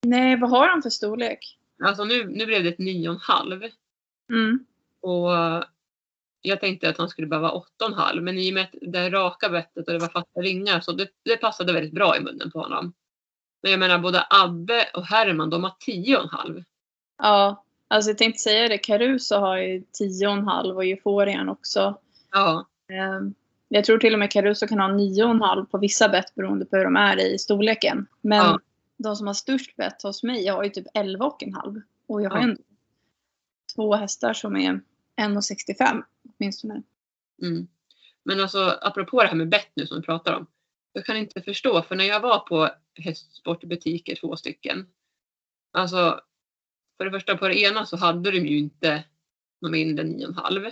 Nej, 0.05 0.39
vad 0.39 0.49
har 0.49 0.67
han 0.67 0.81
för 0.81 0.89
storlek? 0.89 1.57
Alltså 1.83 2.03
nu, 2.03 2.25
nu 2.27 2.45
blev 2.45 2.63
det 2.63 2.69
ett 2.69 2.79
nio 2.79 3.09
och 3.09 3.15
en 3.15 3.21
halv. 3.21 3.63
Mm. 4.29 4.65
Och 5.01 5.29
jag 6.41 6.59
tänkte 6.59 6.89
att 6.89 6.97
han 6.97 7.09
skulle 7.09 7.27
behöva 7.27 7.51
åtta 7.51 7.85
och 7.85 7.91
en 7.91 7.97
halv. 7.97 8.23
Men 8.23 8.37
i 8.37 8.49
och 8.49 8.53
med 8.53 8.63
att 8.63 8.75
det 8.81 9.09
raka 9.09 9.49
bettet 9.49 9.87
och 9.87 9.93
det 9.93 9.99
var 9.99 10.07
fasta 10.07 10.41
ringar 10.41 10.79
så 10.79 10.91
det, 10.91 11.07
det 11.23 11.37
passade 11.37 11.73
väldigt 11.73 11.93
bra 11.93 12.17
i 12.17 12.21
munnen 12.21 12.51
på 12.51 12.59
honom. 12.59 12.93
Men 13.61 13.71
jag 13.71 13.79
menar 13.79 13.99
både 13.99 14.25
Abbe 14.29 14.85
och 14.93 15.05
Herman 15.05 15.49
de 15.49 15.63
har 15.63 15.73
tio 15.79 16.17
och 16.17 16.23
en 16.23 16.29
halv. 16.29 16.63
Ja, 17.17 17.63
alltså 17.87 18.09
jag 18.09 18.17
tänkte 18.17 18.39
säga 18.41 18.67
det. 18.67 18.77
Caruso 18.77 19.35
har 19.35 19.57
ju 19.57 19.79
10,5 19.79 20.71
och 20.75 20.85
Euforian 20.85 21.49
också. 21.49 21.97
Ja, 22.31 22.67
Ehm, 22.89 23.33
Jag 23.75 23.85
tror 23.85 23.97
till 23.97 24.13
och 24.13 24.19
med 24.19 24.31
Caruso 24.31 24.67
kan 24.67 24.79
ha 24.79 24.87
9,5 24.87 25.65
på 25.65 25.77
vissa 25.77 26.09
bett 26.09 26.35
beroende 26.35 26.65
på 26.65 26.75
hur 26.77 26.83
de 26.83 26.95
är 26.95 27.33
i 27.33 27.37
storleken. 27.37 28.07
Men 28.21 28.37
Ja. 28.37 28.59
de 28.97 29.15
som 29.15 29.27
har 29.27 29.33
störst 29.33 29.75
bett 29.75 30.01
hos 30.03 30.23
mig 30.23 30.47
har 30.47 30.63
ju 30.63 30.69
typ 30.69 30.85
11,5. 30.93 31.81
Och 32.07 32.21
jag 32.21 32.29
har 32.29 32.37
Ja. 32.37 32.43
ändå 32.43 32.61
två 33.75 33.95
hästar 33.95 34.33
som 34.33 34.55
är 34.55 34.81
1,65 35.15 36.03
åtminstone. 36.29 36.83
Mm. 37.41 37.67
Men 38.23 38.39
alltså 38.39 38.79
apropå 38.81 39.21
det 39.21 39.27
här 39.27 39.35
med 39.35 39.49
bett 39.49 39.69
nu 39.75 39.87
som 39.87 39.97
vi 39.97 40.03
pratar 40.03 40.33
om. 40.33 40.47
Jag 40.93 41.05
kan 41.05 41.17
inte 41.17 41.41
förstå 41.41 41.81
för 41.81 41.95
när 41.95 42.05
jag 42.05 42.19
var 42.19 42.39
på 42.39 42.69
hästsportbutiker, 42.95 44.15
två 44.15 44.35
stycken. 44.35 44.87
Alltså 45.71 46.21
för 46.97 47.05
det 47.05 47.11
första 47.11 47.37
på 47.37 47.47
det 47.47 47.59
ena 47.59 47.85
så 47.85 47.97
hade 47.97 48.31
de 48.31 48.39
ju 48.39 48.57
inte 48.57 49.03
någon 49.61 49.71
mindre 49.71 50.05
än 50.05 50.19
9,5. 50.19 50.71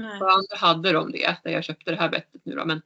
Nej. 0.00 0.18
På 0.18 0.24
det 0.24 0.32
andra 0.32 0.56
hade 0.56 0.92
de 0.92 1.12
det 1.12 1.36
där 1.44 1.50
jag 1.50 1.64
köpte 1.64 1.90
det 1.90 1.96
här 1.96 2.08
bettet 2.08 2.40
nu 2.44 2.54
då. 2.54 2.64
Men 2.64 2.82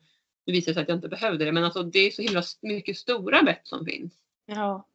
det 0.47 0.53
visade 0.53 0.75
sig 0.75 0.83
att 0.83 0.89
jag 0.89 0.97
inte 0.97 1.09
behövde 1.09 1.45
det. 1.45 1.53
Men 1.53 1.65
alltså 1.65 1.83
det 1.83 1.99
är 1.99 2.11
så 2.11 2.23
himla 2.23 2.43
mycket 2.63 2.97
stora 2.97 3.43
bett 3.43 3.61
som 3.63 3.85
finns. 3.85 4.13
Ja. 4.47 4.87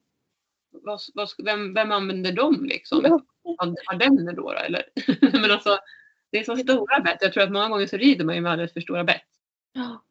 Vad, 0.72 1.00
vad, 1.14 1.30
vem, 1.38 1.74
vem 1.74 1.92
använder 1.92 2.32
dem 2.32 2.66
liksom? 2.66 3.02
Ja. 3.04 3.22
Ardenner 3.94 4.34
då, 4.34 4.42
då 4.42 4.52
eller? 4.52 4.84
men 5.42 5.52
alltså 5.52 5.80
det 6.32 6.40
är 6.40 6.44
så 6.44 6.58
stora 6.58 7.00
bett. 7.00 7.18
Jag 7.22 7.34
tror 7.34 7.44
att 7.44 7.52
många 7.52 7.70
gånger 7.70 7.88
så 7.88 7.98
rider 7.98 8.26
man 8.26 8.36
ju 8.36 8.42
med 8.42 8.52
alldeles 8.52 8.74
för 8.74 8.82
stora 8.82 9.04
bett. 9.04 9.22
Ja. 9.74 10.04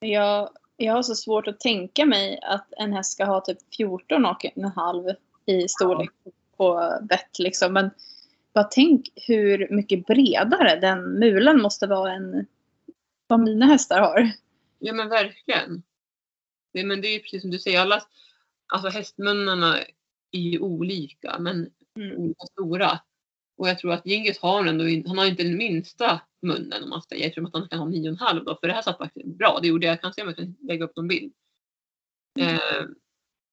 Jag, 0.00 0.50
jag 0.76 0.92
har 0.92 1.02
så 1.02 1.14
svårt 1.14 1.48
att 1.48 1.60
tänka 1.60 2.06
mig 2.06 2.38
att 2.42 2.72
en 2.76 2.92
häst 2.92 3.12
ska 3.12 3.24
ha 3.24 3.40
typ 3.40 3.58
14 3.76 4.26
och 4.26 4.44
en 4.44 4.64
halv 4.64 5.04
i 5.46 5.68
storlek 5.68 6.10
på 6.56 6.98
bett 7.02 7.38
liksom. 7.38 7.72
Men 7.72 7.90
bara 8.56 8.64
tänk 8.64 9.08
hur 9.16 9.68
mycket 9.70 10.06
bredare 10.06 10.80
den 10.80 11.18
mulen 11.18 11.62
måste 11.62 11.86
vara 11.86 12.12
än 12.12 12.46
vad 13.26 13.40
mina 13.40 13.66
hästar 13.66 14.00
har. 14.00 14.30
Ja 14.78 14.92
men 14.92 15.08
verkligen. 15.08 15.82
Det, 16.72 16.84
men 16.84 17.00
det 17.00 17.08
är 17.08 17.12
ju 17.12 17.20
precis 17.20 17.42
som 17.42 17.50
du 17.50 17.58
säger, 17.58 17.80
alla, 17.80 18.02
alltså 18.66 18.88
hästmunnarna 18.88 19.78
är 20.32 20.40
ju 20.40 20.58
olika 20.58 21.38
men 21.38 21.70
Mm. 21.96 22.16
olika 22.16 22.46
stora. 22.46 23.00
Och 23.56 23.68
jag 23.68 23.78
tror 23.78 23.92
att 23.92 24.06
Gingis 24.06 24.38
har 24.38 24.66
ändå, 24.66 24.84
han 25.08 25.18
har 25.18 25.26
inte 25.26 25.42
den 25.42 25.56
minsta 25.56 26.20
munnen 26.42 26.82
om 26.82 26.90
man 26.90 27.02
säger, 27.02 27.26
eftersom 27.26 27.46
att 27.46 27.52
han 27.52 27.68
kan 27.68 27.78
ha 27.78 27.86
nio 27.86 28.00
och 28.00 28.12
en 28.12 28.18
halv 28.18 28.44
då. 28.44 28.58
För 28.60 28.66
det 28.66 28.72
här 28.72 28.82
satt 28.82 28.98
faktiskt 28.98 29.26
bra, 29.26 29.58
det 29.62 29.68
gjorde 29.68 29.86
jag, 29.86 29.92
jag 29.92 30.00
kan 30.00 30.12
se 30.12 30.22
om 30.22 30.28
jag 30.28 30.36
kan 30.36 30.56
lägga 30.60 30.84
upp 30.84 30.96
någon 30.96 31.08
bild. 31.08 31.32
Mm. 32.38 32.54
Eh, 32.54 32.88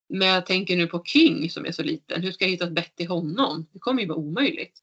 men 0.10 0.28
jag 0.28 0.46
tänker 0.46 0.78
nu 0.78 0.88
på 0.88 1.04
King 1.04 1.50
som 1.50 1.66
är 1.66 1.72
så 1.72 1.84
liten, 1.84 2.22
hur 2.22 2.32
ska 2.32 2.46
jag 2.46 2.52
hitta 2.52 2.66
ett 2.66 2.72
bett 2.72 2.96
till 2.96 3.08
honom? 3.08 3.68
Det 3.72 3.80
kommer 3.80 4.02
ju 4.02 4.08
vara 4.08 4.18
omöjligt. 4.18 4.80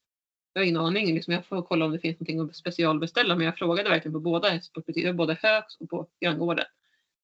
Jag 0.53 0.61
har 0.61 0.65
ingen 0.65 0.81
aning, 0.81 1.15
liksom, 1.15 1.33
jag 1.33 1.45
får 1.45 1.61
kolla 1.61 1.85
om 1.85 1.91
det 1.91 1.99
finns 1.99 2.19
någonting 2.19 2.39
att 2.49 2.55
specialbeställa 2.55 3.35
men 3.35 3.45
jag 3.45 3.57
frågade 3.57 3.89
verkligen 3.89 4.13
på 4.13 4.19
båda 4.19 4.49
hästsportbutiker, 4.49 5.13
både 5.13 5.33
Högs 5.41 5.77
och 5.79 5.89
på 5.89 6.07
Granngården. 6.19 6.65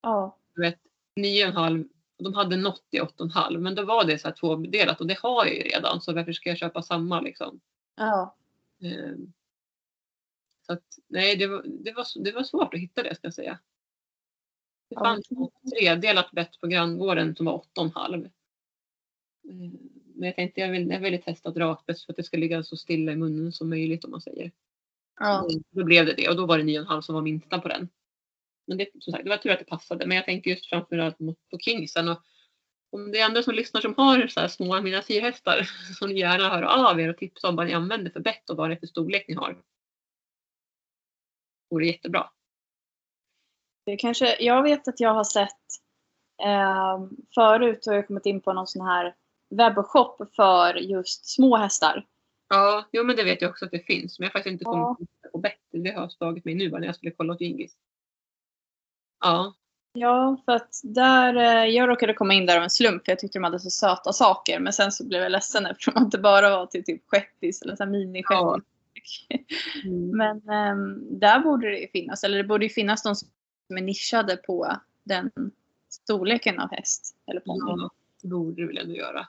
Ja. 0.01 0.38
Du 0.55 0.61
vet, 0.61 0.80
9,5 1.19 1.88
och 2.17 2.23
de 2.23 2.34
hade 2.34 2.55
något 2.57 2.84
i 2.91 2.99
8,5 2.99 3.57
men 3.57 3.75
då 3.75 3.86
var 3.86 4.05
det 4.05 4.19
så 4.19 4.28
här 4.28 4.36
tvådelat 4.36 5.01
och 5.01 5.07
det 5.07 5.17
har 5.19 5.45
jag 5.45 5.55
ju 5.55 5.61
redan 5.61 6.01
så 6.01 6.13
varför 6.13 6.34
ska 6.34 6.49
jag 6.49 6.57
köpa 6.57 6.82
samma 6.82 7.21
liksom. 7.21 7.59
Ja. 7.95 8.36
Ehm, 8.82 9.34
Så 10.61 10.73
att, 10.73 10.84
nej, 11.07 11.36
det 11.36 11.47
var, 11.47 11.63
det, 11.65 11.91
var, 11.93 12.23
det 12.23 12.32
var 12.32 12.43
svårt 12.43 12.73
att 12.73 12.80
hitta 12.80 13.03
det 13.03 13.15
ska 13.15 13.28
jag 13.28 13.34
säga. 13.34 13.59
Det 14.89 14.95
Ja. 14.95 15.03
fanns 15.03 15.32
ett 15.32 15.71
tredelat 15.71 16.32
bett 16.32 16.59
på 16.59 16.67
granngården 16.67 17.36
som 17.36 17.45
var 17.45 17.63
8,5. 17.75 18.30
Ehm, 19.49 19.96
Men 20.18 20.28
jag 20.28 20.36
tänkte 20.36 20.61
jag 20.61 20.72
vill, 20.72 20.89
jag 20.89 20.99
vill 20.99 21.22
testa 21.22 21.51
bett 21.51 22.01
för 22.01 22.13
att 22.13 22.18
det 22.18 22.24
ska 22.24 22.38
ligga 22.38 22.63
så 22.63 22.78
stilla 22.78 23.11
i 23.11 23.15
munnen 23.15 23.51
som 23.51 23.70
möjligt 23.70 24.05
om 24.05 24.11
man 24.11 24.22
säger. 24.22 24.51
Ja. 25.20 25.41
Och 25.41 25.51
Då 25.72 25.84
blev 25.84 26.05
det 26.05 26.13
det 26.13 26.30
och 26.30 26.36
då 26.36 26.45
var 26.45 26.57
det 26.57 26.63
9,5 26.63 27.01
som 27.01 27.15
var 27.15 27.22
minsta 27.22 27.59
på 27.59 27.68
den. 27.68 27.89
Men 28.68 28.78
det, 28.78 28.89
som 28.99 29.13
sagt, 29.13 29.24
det 29.24 29.30
var 29.30 29.38
tur 29.38 29.51
att 29.51 29.59
det 29.59 29.65
passade. 29.65 30.05
Men 30.05 30.18
jag 30.18 30.26
tänker 30.26 30.51
just 30.51 30.70
framförallt 30.70 31.18
på 31.51 31.59
Kingsen. 31.59 32.09
Och 32.09 32.22
om 32.89 33.11
det 33.11 33.20
är 33.20 33.26
andra 33.26 33.43
som 33.43 33.53
lyssnar 33.53 33.82
som 33.82 33.93
har 33.97 34.28
så 34.28 34.39
här 34.39 34.47
små 34.47 34.82
mina 34.82 35.01
hästar 35.07 35.63
så 35.63 35.93
får 35.99 36.07
ni 36.07 36.20
gärna 36.20 36.49
höra 36.49 36.89
av 36.89 36.99
er 36.99 37.09
och 37.09 37.18
tipsa 37.18 37.49
om 37.49 37.55
vad 37.55 37.65
ni 37.68 37.74
använder 37.74 38.11
för 38.11 38.20
bett 38.20 38.49
och 38.49 38.57
vad 38.57 38.70
det 38.70 38.76
är 38.76 38.80
för 38.80 38.88
storlek 38.88 39.26
ni 39.28 39.34
har. 39.34 39.53
Det 39.53 39.63
vore 41.70 41.88
jättebra. 41.88 42.30
Det 43.86 43.97
kanske, 43.97 44.43
jag 44.43 44.63
vet 44.63 44.88
att 44.88 44.99
jag 44.99 45.13
har 45.13 45.24
sett 45.24 45.63
eh, 46.43 47.07
förut 47.36 47.86
har 47.86 47.93
jag 47.93 48.07
kommit 48.07 48.26
in 48.26 48.41
på 48.41 48.53
någon 48.53 48.68
sån 48.68 48.86
här 48.86 49.15
webbshop 49.49 50.35
för 50.35 50.73
just 50.75 51.25
små 51.25 51.57
hästar. 51.57 52.05
Ja, 52.49 52.85
jo 52.91 53.03
men 53.03 53.15
det 53.15 53.23
vet 53.23 53.41
jag 53.41 53.49
också 53.49 53.65
att 53.65 53.71
det 53.71 53.79
finns. 53.85 54.19
Men 54.19 54.23
jag 54.25 54.29
har 54.29 54.39
faktiskt 54.39 54.51
inte 54.51 54.63
Ja. 54.65 54.71
kommit 54.95 54.99
in 54.99 55.31
på 55.31 55.37
bett. 55.37 55.59
Det 55.71 55.91
har 55.91 56.09
slagit 56.09 56.45
mig 56.45 56.55
nu 56.55 56.69
när 56.69 56.85
jag 56.85 56.95
skulle 56.95 57.11
kolla 57.11 57.33
åt 57.33 57.41
Gingis. 57.41 57.73
Ja, 59.21 59.53
Ja, 59.93 60.41
för 60.45 60.51
att 60.51 60.69
där, 60.83 61.35
eh, 61.35 61.65
jag 61.75 61.89
råkade 61.89 62.13
komma 62.13 62.33
in 62.33 62.45
där 62.45 62.57
av 62.57 62.63
en 62.63 62.69
slump 62.69 63.05
för 63.05 63.11
jag 63.11 63.19
tyckte 63.19 63.39
de 63.39 63.43
hade 63.43 63.59
så 63.59 63.69
söta 63.69 64.13
saker. 64.13 64.59
Men 64.59 64.73
sen 64.73 64.91
så 64.91 65.07
blev 65.07 65.21
jag 65.21 65.31
ledsen 65.31 65.65
eftersom 65.65 65.93
att 66.03 66.11
det 66.11 66.17
bara 66.17 66.49
var 66.49 66.65
till 66.65 66.83
typ 66.83 67.01
shettis 67.07 67.61
eller 67.61 67.85
mini-shettis. 67.85 68.63
Mm. 69.85 70.17
Men 70.17 70.49
ehm, 70.49 71.19
där 71.19 71.39
borde 71.39 71.69
det 71.69 71.77
ju 71.79 71.87
finnas, 71.87 72.23
eller 72.23 72.37
det 72.37 72.43
borde 72.43 72.65
ju 72.65 72.69
finnas 72.69 73.03
de 73.03 73.15
som 73.15 73.77
är 73.77 73.81
nischade 73.81 74.37
på 74.37 74.71
den 75.03 75.31
storleken 75.89 76.59
av 76.59 76.69
häst. 76.71 77.15
Eller 77.27 77.41
ponny. 77.41 77.59
Ja, 77.81 77.89
det 78.21 78.27
borde 78.27 78.55
du 78.61 78.67
väl 78.67 78.77
ändå 78.77 78.93
göra. 78.95 79.27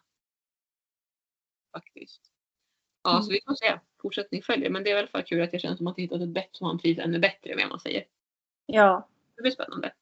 Faktiskt. 1.81 2.21
Ja, 3.03 3.11
Mm. 3.11 3.23
så 3.23 3.31
vi 3.31 3.41
får 3.47 3.55
se. 3.55 3.79
Fortsättning 4.03 4.43
följer. 4.43 4.71
Men 4.71 4.85
det 4.85 4.91
är 4.91 4.99
alla 4.99 5.09
fall 5.09 5.23
kul 5.23 5.43
att 5.43 5.51
det 5.51 5.59
känns 5.59 5.79
som 5.79 5.87
att 5.87 5.99
jag 5.99 6.03
hittat 6.03 6.21
ett 6.21 6.29
bett 6.29 6.49
som 6.53 6.67
han 6.67 6.79
trivs 6.79 6.99
ännu 6.99 7.19
bättre 7.19 7.57
med, 7.57 7.69
man 7.69 7.81
säger. 7.81 8.05
Ja. 8.67 9.09
Det 9.37 9.43
blir 9.43 9.53
spännande. 9.53 9.93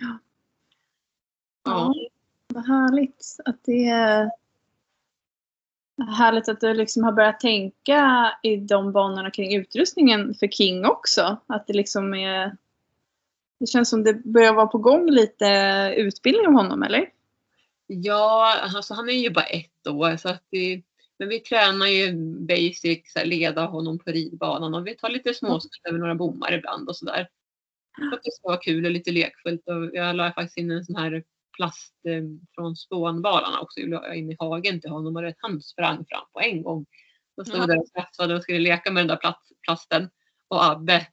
Ja. 0.00 0.18
Ja. 1.64 1.94
Vad 2.48 2.66
härligt 2.66 3.36
att 3.44 3.64
det 3.64 3.88
är 3.88 4.30
härligt 6.16 6.48
att 6.48 6.60
du 6.60 6.74
liksom 6.74 7.04
har 7.04 7.12
börjat 7.12 7.40
tänka 7.40 8.32
i 8.42 8.56
de 8.56 8.92
banorna 8.92 9.30
kring 9.30 9.54
utrustningen 9.56 10.34
för 10.34 10.48
King 10.48 10.84
också. 10.86 11.36
Att 11.46 11.66
det 11.66 11.72
liksom 11.72 12.14
är 12.14 12.56
det 13.60 13.66
känns 13.66 13.90
som 13.90 14.04
det 14.04 14.14
börjar 14.14 14.54
vara 14.54 14.66
på 14.66 14.78
gång 14.78 15.10
lite 15.10 15.46
utbildning 15.96 16.46
om 16.46 16.54
honom, 16.54 16.82
eller? 16.82 17.10
Ja, 17.86 18.54
alltså 18.74 18.94
han 18.94 19.08
är 19.08 19.12
ju 19.12 19.30
bara 19.30 19.44
ett 19.44 19.86
år 19.86 20.16
så 20.16 20.28
att 20.28 20.42
det, 20.50 20.82
men 21.18 21.28
vi 21.28 21.40
tränar 21.40 21.86
ju 21.86 22.12
basic, 22.46 23.12
så 23.12 23.18
här, 23.18 23.26
leda 23.26 23.64
honom 23.64 23.98
på 23.98 24.10
ridbanan 24.10 24.74
och 24.74 24.86
vi 24.86 24.94
tar 24.94 25.08
lite 25.08 25.34
småskott 25.34 25.86
över 25.88 25.98
några 25.98 26.14
bommar 26.14 26.52
ibland 26.52 26.88
och 26.88 26.96
sådär. 26.96 27.28
För 27.98 28.16
att 28.16 28.22
det 28.24 28.32
ska 28.32 28.48
vara 28.48 28.60
kul 28.60 28.84
och 28.84 28.90
lite 28.90 29.12
lekfullt 29.12 29.68
och 29.68 29.90
jag 29.92 30.16
la 30.16 30.32
faktiskt 30.32 30.56
in 30.58 30.70
en 30.70 30.84
sån 30.84 30.96
här 30.96 31.24
plast 31.56 31.94
eh, 32.08 32.22
från 32.54 32.76
spånbalarna 32.76 33.60
också. 33.60 33.80
Jag 33.80 33.90
la 33.90 34.14
in 34.14 34.32
i 34.32 34.36
hagen 34.38 34.80
till 34.80 34.90
honom 34.90 35.16
och 35.16 35.22
rätt, 35.22 35.36
han 35.38 35.62
sprang 35.62 36.04
fram 36.08 36.24
på 36.32 36.40
en 36.40 36.62
gång. 36.62 36.86
Då 37.36 37.44
stod 37.44 37.60
Ja. 37.60 37.66
där 37.66 37.78
och 37.78 37.88
skrattade 37.88 38.36
och 38.36 38.42
skulle 38.42 38.58
leka 38.58 38.90
med 38.90 39.00
den 39.08 39.18
där 39.22 39.34
plasten. 39.62 40.10
Och 40.48 40.64
Abbe, 40.64 41.06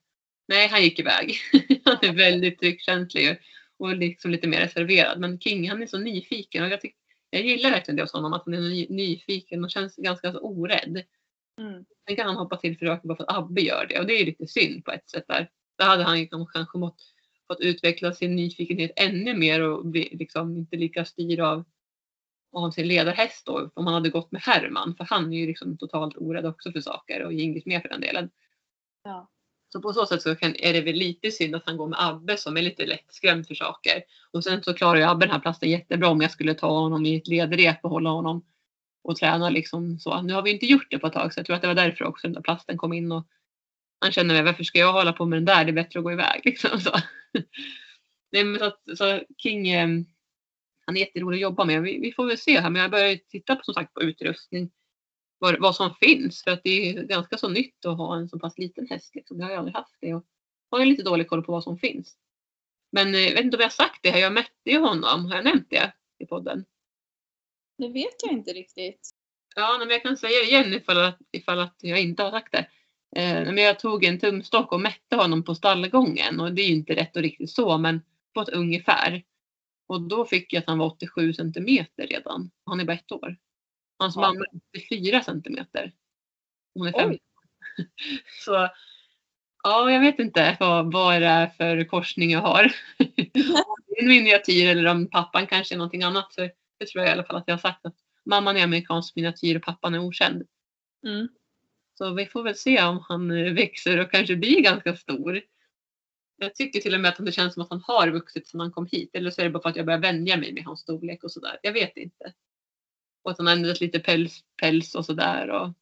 nej 0.47 0.67
han 0.67 0.83
gick 0.83 0.99
iväg. 0.99 1.35
han 1.85 1.97
är 2.01 2.13
väldigt 2.13 2.59
tryckkänslig 2.59 3.23
ju 3.23 3.35
och 3.77 3.95
liksom 3.95 4.31
lite 4.31 4.47
mer 4.47 4.59
reserverad. 4.59 5.19
Men 5.19 5.39
King 5.39 5.69
han 5.69 5.83
är 5.83 5.87
så 5.87 5.97
nyfiken 5.97 6.63
och 6.63 6.69
jag, 6.69 6.81
tycker 6.81 6.97
jag 7.35 7.45
gillar 7.45 7.71
verkligen 7.71 7.95
det 7.95 8.03
hos 8.03 8.13
honom 8.13 8.33
att 8.33 8.45
han 8.45 8.53
är 8.53 8.61
ny, 8.61 8.87
nyfiken 8.89 9.63
och 9.63 9.71
känns 9.71 9.95
ganska 9.95 10.31
så 10.31 10.39
orädd. 10.39 11.03
Mm. 11.61 11.85
Sen 12.07 12.15
kan 12.15 12.27
han 12.27 12.35
hoppa 12.35 12.57
till 12.57 12.77
för 12.77 12.85
röken 12.85 13.07
bara 13.07 13.17
för 13.17 13.23
att 13.23 13.37
Abbe 13.37 13.61
gör 13.61 13.85
det 13.89 13.99
och 13.99 14.05
det 14.05 14.13
är 14.13 14.19
ju 14.19 14.25
lite 14.25 14.47
synd 14.47 14.85
på 14.85 14.91
ett 14.91 15.09
sätt 15.09 15.25
där. 15.27 15.49
Där 15.77 15.85
hade 15.85 16.03
han 16.03 16.19
ju 16.19 16.27
kanske 16.27 16.77
mått, 16.77 17.01
fått 17.47 17.59
utveckla 17.59 18.13
sin 18.13 18.35
nyfikenhet 18.35 18.91
ännu 18.95 19.33
mer 19.33 19.61
och 19.61 19.85
bli 19.85 20.09
liksom 20.11 20.57
inte 20.57 20.75
lika 20.75 21.05
styrd 21.05 21.39
av, 21.39 21.63
av 22.51 22.71
sin 22.71 22.87
ledarhäst 22.87 23.45
då 23.45 23.71
om 23.73 23.85
han 23.85 23.93
hade 23.93 24.09
gått 24.09 24.31
med 24.31 24.41
Herman 24.41 24.95
för 24.95 25.03
han 25.03 25.33
är 25.33 25.37
ju 25.37 25.47
liksom 25.47 25.77
totalt 25.77 26.17
orädd 26.17 26.45
också 26.45 26.71
för 26.71 26.81
saker 26.81 27.23
och 27.23 27.33
Gingis 27.33 27.65
med 27.65 27.81
för 27.81 27.89
den 27.89 28.01
delen. 28.01 28.29
Ja. 29.03 29.29
Så 29.75 29.81
på 29.81 29.93
så 29.93 30.05
sätt 30.05 30.21
så 30.21 30.35
kan, 30.35 30.55
är 30.59 30.73
det 30.73 30.81
väl 30.81 30.95
lite 30.95 31.31
synd 31.31 31.55
att 31.55 31.65
han 31.65 31.77
går 31.77 31.87
med 31.87 31.99
Abbe 32.01 32.37
som 32.37 32.57
är 32.57 32.61
lite 32.61 32.85
lättskrämd 32.85 33.47
för 33.47 33.55
saker. 33.55 34.03
Och 34.31 34.43
sen 34.43 34.63
så 34.63 34.73
klarar 34.73 34.99
ju 34.99 35.03
Abbe 35.03 35.25
den 35.25 35.31
här 35.31 35.39
plasten 35.39 35.69
jättebra 35.69 36.09
om 36.09 36.21
jag 36.21 36.31
skulle 36.31 36.53
ta 36.53 36.79
honom 36.79 37.05
i 37.05 37.15
ett 37.15 37.27
ledrep 37.27 37.79
och 37.83 37.89
hålla 37.89 38.09
honom 38.09 38.45
och 39.03 39.15
träna 39.15 39.49
liksom 39.49 39.99
så. 39.99 40.21
Nu 40.21 40.33
har 40.33 40.41
vi 40.41 40.51
inte 40.51 40.65
gjort 40.65 40.87
det 40.89 40.99
på 40.99 41.07
ett 41.07 41.13
tag 41.13 41.33
så 41.33 41.39
jag 41.39 41.45
tror 41.45 41.55
att 41.55 41.61
det 41.61 41.67
var 41.67 41.75
därför 41.75 42.05
också 42.05 42.27
den 42.27 42.33
där 42.33 42.41
plasten 42.41 42.77
kom 42.77 42.93
in 42.93 43.11
och 43.11 43.27
han 43.99 44.11
känner 44.11 44.43
varför 44.43 44.63
ska 44.63 44.79
jag 44.79 44.93
hålla 44.93 45.13
på 45.13 45.25
med 45.25 45.37
den 45.37 45.45
där? 45.45 45.65
Det 45.65 45.71
är 45.71 45.73
bättre 45.73 45.99
att 45.99 46.03
gå 46.03 46.11
iväg 46.11 46.41
liksom 46.45 46.79
så. 46.79 46.91
Nej, 48.31 48.43
men 48.43 48.59
så, 48.59 48.65
att, 48.65 48.81
så 48.97 49.21
King 49.37 49.67
eh, 49.67 49.87
han 50.85 50.97
är 50.97 51.01
jätterolig 51.01 51.37
att 51.37 51.41
jobba 51.41 51.65
med. 51.65 51.81
Vi, 51.81 51.99
vi 51.99 52.11
får 52.11 52.25
väl 52.25 52.37
se 52.37 52.59
här 52.59 52.69
men 52.69 52.81
jag 52.81 52.91
börjar 52.91 53.15
titta 53.15 53.55
på, 53.55 53.63
som 53.63 53.73
sagt 53.73 53.93
på 53.93 54.01
utrustning. 54.01 54.71
Vad, 55.37 55.61
vad 55.61 55.75
som 55.75 55.95
finns 55.95 56.43
för 56.43 56.51
att 56.51 56.63
det 56.63 56.89
är 56.89 57.03
ganska 57.03 57.37
så 57.37 57.49
nytt 57.49 57.85
att 57.85 57.97
ha 57.97 58.17
en 58.17 58.29
så 58.29 58.39
pass 58.39 58.57
liten 58.57 58.87
häst. 58.87 59.15
Liksom. 59.15 59.39
Jag 59.39 59.45
har 59.45 59.51
ju 59.51 59.57
aldrig 59.57 59.75
haft 59.75 59.97
det 60.01 60.13
och 60.13 60.25
har 60.71 60.79
ju 60.79 60.85
lite 60.85 61.03
dålig 61.03 61.27
koll 61.27 61.43
på 61.43 61.51
vad 61.51 61.63
som 61.63 61.77
finns. 61.77 62.17
Men 62.91 63.15
eh, 63.15 63.21
jag 63.21 63.33
vet 63.33 63.43
inte 63.45 63.57
om 63.57 63.61
jag 63.61 63.67
har 63.67 63.71
sagt 63.71 63.99
det. 64.03 64.09
här. 64.09 64.19
Jag 64.19 64.33
mätte 64.33 64.69
ju 64.71 64.79
honom. 64.79 65.25
Har 65.25 65.35
jag 65.35 65.45
nämnt 65.45 65.69
det 65.69 65.93
i 66.19 66.25
podden? 66.25 66.65
Det 67.77 67.87
vet 67.87 68.23
jag 68.23 68.33
inte 68.33 68.53
riktigt. 68.53 69.09
Ja, 69.55 69.77
men 69.79 69.89
jag 69.89 70.03
kan 70.03 70.17
säga 70.17 70.39
det 70.39 70.45
igen 70.45 70.73
ifall 70.73 70.97
att, 70.97 71.19
ifall 71.31 71.59
att 71.59 71.75
jag 71.81 72.01
inte 72.01 72.23
har 72.23 72.31
sagt 72.31 72.51
det. 72.51 72.67
Eh, 73.15 73.45
men 73.45 73.57
jag 73.57 73.79
tog 73.79 74.03
en 74.03 74.19
tumstock 74.19 74.71
och 74.71 74.81
mätte 74.81 75.15
honom 75.15 75.43
på 75.43 75.55
stallgången 75.55 76.39
och 76.39 76.53
det 76.53 76.61
är 76.61 76.67
ju 76.67 76.75
inte 76.75 76.95
rätt 76.95 77.15
och 77.15 77.21
riktigt 77.21 77.51
så 77.51 77.77
men 77.77 78.01
på 78.33 78.41
ett 78.41 78.49
ungefär. 78.49 79.23
Och 79.87 80.01
då 80.01 80.25
fick 80.25 80.53
jag 80.53 80.59
att 80.59 80.67
han 80.67 80.77
var 80.77 80.85
87 80.85 81.33
centimeter 81.33 82.07
redan. 82.07 82.51
Han 82.65 82.79
är 82.79 82.85
bara 82.85 82.93
ett 82.93 83.11
år. 83.11 83.37
Hans 83.97 84.15
Ja. 84.15 84.21
mamma 84.21 84.39
är 84.39 84.59
84 84.77 85.21
centimeter. 85.21 85.91
Hon 86.73 86.87
är 86.87 86.91
fem. 86.91 87.09
Oj. 87.09 87.19
Så 88.45 88.69
ja, 89.63 89.91
jag 89.91 89.99
vet 89.99 90.19
inte 90.19 90.57
vad, 90.59 90.93
vad 90.93 91.21
det 91.21 91.27
är 91.27 91.47
för 91.47 91.83
korsning 91.83 92.31
jag 92.31 92.41
har. 92.41 92.75
en 93.97 94.07
miniatyr 94.07 94.67
eller 94.67 94.85
om 94.85 95.09
pappan 95.09 95.47
kanske 95.47 95.75
är 95.75 95.77
någonting 95.77 96.03
annat. 96.03 96.33
Så 96.33 96.41
det 96.79 96.85
tror 96.85 97.03
jag 97.03 97.09
i 97.09 97.13
alla 97.13 97.23
fall 97.23 97.35
att 97.35 97.47
jag 97.47 97.53
har 97.53 97.59
sagt 97.59 97.85
att 97.85 97.95
mamman 98.25 98.57
är 98.57 98.63
amerikansk 98.63 99.15
miniatyr 99.15 99.55
och 99.55 99.63
pappan 99.63 99.93
är 99.93 99.99
okänd. 99.99 100.43
Mm. 101.05 101.27
Så 101.97 102.13
vi 102.13 102.25
får 102.25 102.43
väl 102.43 102.55
se 102.55 102.83
om 102.83 103.05
han 103.09 103.31
eh, 103.31 103.53
växer 103.53 103.99
och 103.99 104.11
kanske 104.11 104.35
blir 104.35 104.61
ganska 104.61 104.95
stor. 104.95 105.41
Jag 106.37 106.55
tycker 106.55 106.79
till 106.79 106.93
och 106.93 106.99
med 106.99 107.09
att 107.09 107.25
det 107.25 107.31
känns 107.31 107.53
som 107.53 107.63
att 107.63 107.69
han 107.69 107.83
har 107.83 108.07
vuxit 108.07 108.47
sedan 108.47 108.59
han 108.59 108.71
kom 108.71 108.85
hit. 108.91 109.09
Eller 109.13 109.31
så 109.31 109.41
är 109.41 109.45
det 109.45 109.51
bara 109.51 109.61
för 109.61 109.69
att 109.69 109.75
jag 109.75 109.85
börjar 109.85 109.99
vänja 109.99 110.37
mig 110.37 110.53
med 110.53 110.63
hans 110.63 110.79
storlek 110.79 111.23
och 111.23 111.31
sådär. 111.31 111.59
Jag 111.61 111.73
vet 111.73 111.97
inte. 111.97 112.33
Och 113.25 113.31
att 113.31 113.37
han 113.37 113.47
har 113.47 113.53
ändrat 113.53 113.81
lite 113.81 113.99
päls, 113.99 114.43
päls 114.61 114.95
och 114.95 115.05
sådär. 115.05 115.49
Och 115.49 115.73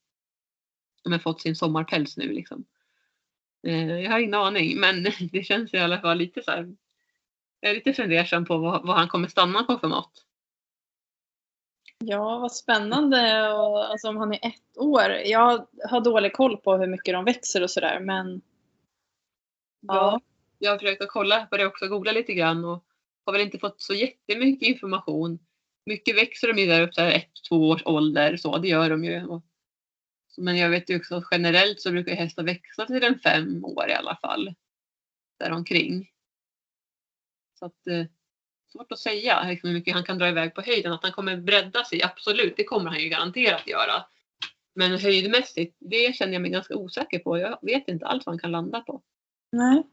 har 1.12 1.20
fått 1.20 1.42
sin 1.42 1.56
sommarpäls 1.56 2.18
nu 2.18 2.32
liksom. 2.32 2.66
Eh, 3.68 4.00
Jag 4.00 4.12
har 4.12 4.20
ingen 4.20 4.34
aning 4.34 4.80
men 4.80 5.04
det 5.32 5.44
känns 5.44 5.74
i 5.74 5.78
alla 5.78 6.02
fall 6.02 6.18
lite 6.18 6.44
så 6.44 6.52
här. 6.52 6.76
Jag 7.60 7.72
är 7.72 7.76
lite 7.76 7.94
fundersam 7.94 8.46
på 8.46 8.58
vad, 8.58 8.88
vad 8.88 8.96
han 8.96 9.08
kommer 9.08 9.28
stanna 9.28 9.64
på 9.64 9.78
för 9.78 9.88
mått. 9.88 10.26
Ja, 11.98 12.40
vad 12.40 12.52
spännande. 12.52 13.52
Och, 13.54 13.92
alltså, 13.92 14.10
om 14.10 14.18
han 14.18 14.34
är 14.34 14.48
ett 14.48 14.78
år. 14.78 15.10
Jag 15.26 15.68
har 15.90 16.02
dålig 16.02 16.34
koll 16.34 16.58
på 16.58 16.78
hur 16.78 16.88
mycket 16.88 17.14
de 17.14 17.26
växer 17.26 17.64
och 17.64 17.72
sådär. 17.72 18.00
Men 18.00 18.42
Ja. 19.88 20.22
Jag 20.60 20.72
har 20.72 20.78
försökt 20.78 21.02
att 21.02 21.10
kolla 21.10 21.46
på 21.46 21.58
det 21.58 21.66
också, 21.66 21.88
googla 21.88 22.12
lite 22.12 22.34
grann 22.34 22.66
och 22.66 22.86
har 23.26 23.34
väl 23.34 23.42
inte 23.42 23.60
fått 23.60 23.82
så 23.82 23.94
jättemycket 23.94 24.68
information. 24.68 25.40
Mycket 25.86 26.18
växer 26.18 26.54
de 26.54 26.62
ju 26.62 26.68
där 26.68 26.82
upp 26.82 26.94
till 26.94 27.04
ett, 27.04 27.32
två 27.50 27.70
års 27.70 27.86
ålder, 27.86 28.38
så 28.38 28.58
det 28.58 28.68
gör 28.68 28.90
de 28.90 29.04
ju. 29.04 29.26
Och, 29.26 29.44
men 30.38 30.58
jag 30.58 30.70
vet 30.70 30.90
ju 30.90 30.98
också 30.98 31.16
att 31.16 31.28
generellt 31.32 31.82
så 31.82 31.92
brukar 31.92 32.16
hästar 32.16 32.44
växa 32.44 32.86
till 32.86 33.04
en 33.04 33.20
fem 33.20 33.66
år 33.66 33.90
i 33.90 33.94
alla 33.94 34.16
fall. 34.16 34.54
Däromkring. 35.40 36.10
Så 37.60 37.66
att 37.66 37.88
eh, 37.88 38.06
svårt 38.72 38.92
att 38.92 39.00
säga 39.00 39.48
liksom, 39.48 39.70
hur 39.70 39.78
mycket 39.78 39.94
han 39.94 40.04
kan 40.04 40.18
dra 40.18 40.30
iväg 40.30 40.56
på 40.56 40.62
höjden. 40.62 40.94
Att 40.94 41.04
han 41.04 41.12
kommer 41.12 41.38
bredda 41.38 41.84
sig, 41.84 42.04
absolut, 42.04 42.58
det 42.58 42.64
kommer 42.64 42.90
han 42.90 43.00
ju 43.00 43.10
garanterat 43.10 43.68
göra. 43.68 44.06
Men 44.76 45.00
höjdmässigt, 45.00 45.78
det 45.80 46.16
känner 46.16 46.34
jag 46.34 46.42
mig 46.42 46.52
ganska 46.52 46.76
osäker 46.76 47.20
på. 47.20 47.38
Jag 47.38 47.60
vet 47.62 47.88
inte 47.88 48.06
alls 48.06 48.26
vad 48.26 48.34
han 48.34 48.40
kan 48.40 48.52
landa 48.52 48.82
på. 48.82 49.02
nej. 49.52 49.84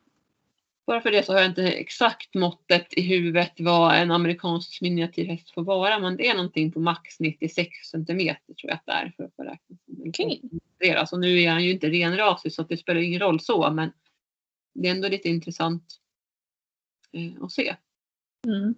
Bara 0.90 1.00
för 1.00 1.10
det 1.10 1.22
så 1.26 1.32
har 1.32 1.40
jag 1.40 1.50
inte 1.50 1.62
exakt 1.72 2.34
måttet 2.34 2.92
i 2.98 3.00
huvudet 3.02 3.52
vad 3.58 3.94
en 3.96 4.10
amerikansk 4.10 4.80
miniatyrhäst 4.80 5.50
får 5.54 5.62
vara. 5.62 5.98
Men 5.98 6.16
det 6.16 6.28
är 6.28 6.34
någonting 6.34 6.72
på 6.72 6.80
max 6.80 7.20
96 7.20 7.68
centimeter 7.90 8.54
tror 8.54 8.70
jag 8.70 8.74
att 8.74 8.86
det 8.86 8.92
är. 8.92 9.12
För 9.16 9.24
att 9.24 9.36
få 9.36 9.42
räkna 9.42 9.76
som 9.86 10.12
koncentrerad. 10.12 10.98
Alltså 11.00 11.16
nu 11.16 11.40
är 11.40 11.50
han 11.50 11.64
ju 11.64 11.70
inte 11.72 11.88
renrasig 11.90 12.52
så 12.52 12.62
det 12.62 12.76
spelar 12.76 13.00
ingen 13.00 13.20
roll 13.20 13.40
så. 13.40 13.70
Men 13.70 13.92
det 14.74 14.88
är 14.88 14.92
ändå 14.92 15.08
lite 15.08 15.28
intressant 15.28 15.84
eh, 17.12 17.44
att 17.44 17.52
se. 17.52 17.76
Mm. 18.46 18.74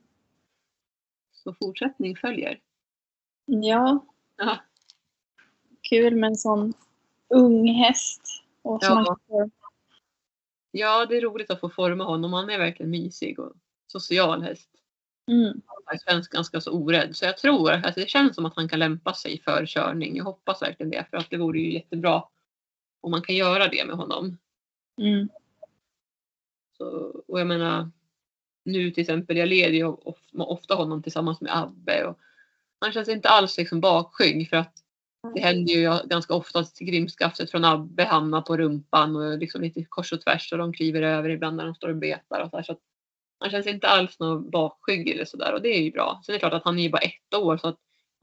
Så 1.33 1.55
fortsättning 1.55 2.17
följer. 2.17 2.61
Ja, 3.47 4.07
Ja. 4.37 4.59
kul 5.81 6.17
med 6.17 6.29
en 6.29 6.37
sån 6.37 6.75
ung 7.29 7.69
häst. 7.75 8.23
Och 8.63 8.85
som 8.85 8.99
Ja. 8.99 9.05
man 9.05 9.19
får 9.29 9.62
ja, 10.73 11.07
det 11.07 11.17
är 11.17 11.21
roligt 11.21 11.51
att 11.51 11.61
få 11.61 11.69
forma 11.69 12.05
honom. 12.05 12.33
Han 12.33 12.51
är 12.51 12.59
verkligen 12.59 12.91
mysig 12.91 13.39
och 13.39 13.53
social 13.87 14.43
häst. 14.43 14.71
mm. 15.29 15.61
Han 15.87 15.99
svensk 15.99 16.33
ganska 16.33 16.61
så 16.61 16.73
orädd. 16.73 17.17
Så 17.17 17.25
jag 17.25 17.39
tror 17.39 17.73
att 17.73 17.95
det 17.95 18.09
känns 18.09 18.35
som 18.35 18.47
att 18.47 18.57
han 18.57 18.69
kan 18.69 18.79
lämpa 18.79 19.15
sig 19.15 19.41
för 19.43 19.67
körning. 19.67 20.17
Jag 20.17 20.25
hoppas 20.25 20.63
verkligen 20.63 20.91
det. 20.91 21.07
För 21.11 21.17
att 21.17 21.31
det 21.31 21.37
vore 21.37 21.59
ju 21.59 21.73
jättebra 21.73 22.25
om 23.01 23.11
man 23.11 23.23
kan 23.23 23.37
göra 23.37 23.69
det 23.69 23.85
med 23.85 23.97
honom. 23.97 24.39
Mm. 25.01 25.29
Så, 26.79 26.87
och 27.27 27.41
jag 27.41 27.47
menar, 27.47 27.91
nu 28.65 28.91
till 28.91 29.01
exempel, 29.01 29.37
jag 29.37 29.49
leder 29.49 29.75
ju 29.75 29.85
of- 29.85 30.31
ofta 30.33 30.75
honom 30.75 31.03
tillsammans 31.03 31.41
med 31.41 31.57
Abbe. 31.57 32.05
Och 32.07 32.19
han 32.79 32.93
känns 32.93 33.09
inte 33.09 33.29
alls 33.29 33.59
liksom 33.59 33.81
bakskygg 33.81 34.49
för 34.49 34.57
att 34.57 34.82
det 35.35 35.41
händer 35.41 35.73
ju 35.73 36.09
ganska 36.09 36.35
ofta 36.35 36.59
att 36.59 36.79
grimskaftet 36.79 37.51
från 37.51 37.65
Abbe 37.65 38.05
hamnar 38.05 38.43
på 38.43 38.57
rumpan 38.57 39.17
och 39.17 39.39
liksom 39.39 39.63
lite 39.63 39.85
kors 39.85 40.13
och 40.13 40.21
tvärs 40.21 40.53
och 40.53 40.59
de 40.59 40.73
kliver 40.73 41.03
över 41.03 41.31
ibland 41.31 41.57
när 41.57 41.65
de 41.65 41.75
står 41.75 41.89
och 41.89 41.97
betar 41.97 42.41
och 42.41 42.51
så, 42.51 42.57
här, 42.57 42.63
så 42.65 42.73
att 42.73 42.81
Han 43.39 43.51
känns 43.51 43.67
inte 43.67 43.89
alls 43.89 44.19
någon 44.19 44.51
bakskygg 44.51 45.09
eller 45.09 45.25
sådär 45.25 45.55
och 45.55 45.63
det 45.63 45.69
är 45.69 45.83
ju 45.83 45.91
bra. 45.91 46.21
Sen 46.27 46.33
är 46.33 46.37
det 46.37 46.41
klart 46.41 46.53
att 46.53 46.65
han 46.65 46.79
är 46.79 46.83
ju 46.83 46.91
bara 46.91 47.03
ett 47.03 47.35
år 47.35 47.57
så 47.57 47.69
att 47.69 47.79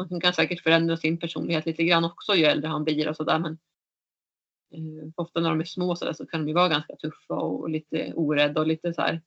man 0.10 0.22
kan 0.22 0.34
säkert 0.34 0.64
förändra 0.64 0.98
sin 0.98 1.18
personlighet 1.20 1.66
lite 1.66 1.84
grann 1.84 2.06
också 2.06 2.36
ju 2.36 2.46
äldre 2.46 2.70
han 2.70 2.84
blir 2.84 3.10
och 3.10 3.16
sådär. 3.16 3.40
Men 3.40 3.58
eh, 4.74 5.10
ofta 5.16 5.40
när 5.40 5.50
de 5.50 5.60
är 5.60 5.66
små 5.66 5.96
så, 5.96 6.06
där, 6.06 6.14
så 6.14 6.26
kan 6.26 6.42
de 6.42 6.48
ju 6.48 6.54
vara 6.54 6.70
ganska 6.70 6.96
tuffa 6.96 7.34
och 7.34 7.70
lite 7.70 8.14
orädda 8.16 8.62
och 8.62 8.68
lite 8.68 8.94
så 8.94 9.02
här. 9.02 9.22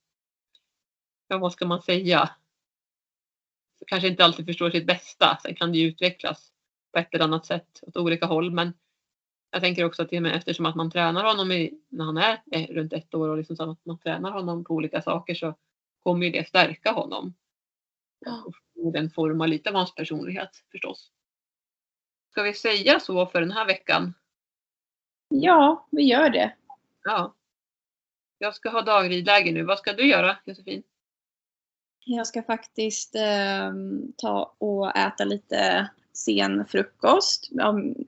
Ja, 1.27 1.37
vad 1.37 1.53
ska 1.53 1.65
man 1.65 1.81
säga? 1.81 2.29
Så 3.79 3.85
kanske 3.85 4.07
inte 4.07 4.25
alltid 4.25 4.45
förstår 4.45 4.69
sitt 4.69 4.87
bästa. 4.87 5.37
Sen 5.41 5.55
kan 5.55 5.71
det 5.71 5.77
ju 5.77 5.87
utvecklas 5.87 6.52
på 6.93 6.99
ett 6.99 7.13
eller 7.13 7.25
annat 7.25 7.45
sätt 7.45 7.79
åt 7.81 7.97
olika 7.97 8.25
håll. 8.25 8.51
Men 8.51 8.73
jag 9.51 9.61
tänker 9.61 9.85
också 9.85 10.01
att 10.01 10.09
det 10.09 10.21
med, 10.21 10.35
eftersom 10.35 10.65
att 10.65 10.75
man 10.75 10.91
tränar 10.91 11.23
honom 11.23 11.51
i, 11.51 11.79
när 11.89 12.05
han 12.05 12.17
är 12.17 12.73
runt 12.73 12.93
ett 12.93 13.13
år 13.13 13.29
och 13.29 13.37
liksom 13.37 13.55
så 13.55 13.71
att 13.71 13.85
man 13.85 13.99
tränar 13.99 14.31
honom 14.31 14.63
på 14.63 14.73
olika 14.73 15.01
saker 15.01 15.35
så 15.35 15.55
kommer 16.03 16.25
ju 16.25 16.31
det 16.31 16.47
stärka 16.47 16.91
honom. 16.91 17.33
Och 18.75 18.91
den 18.91 19.09
formar 19.09 19.47
lite 19.47 19.69
av 19.69 19.75
hans 19.75 19.95
personlighet 19.95 20.49
förstås. 20.71 21.11
Ska 22.31 22.43
vi 22.43 22.53
säga 22.53 22.99
så 22.99 23.25
för 23.25 23.41
den 23.41 23.51
här 23.51 23.65
veckan? 23.65 24.13
Ja, 25.29 25.87
vi 25.91 26.03
gör 26.03 26.29
det. 26.29 26.55
Ja. 27.03 27.35
Jag 28.37 28.55
ska 28.55 28.69
ha 28.69 28.81
dagridläge 28.81 29.51
nu. 29.51 29.63
Vad 29.63 29.79
ska 29.79 29.93
du 29.93 30.07
göra 30.07 30.37
Josefin? 30.45 30.83
Jag 32.05 32.27
ska 32.27 32.43
faktiskt 32.43 33.15
eh, 33.15 33.71
ta 34.17 34.55
och 34.57 34.97
äta 34.97 35.25
lite 35.25 35.89
sen 36.13 36.65
frukost. 36.65 37.49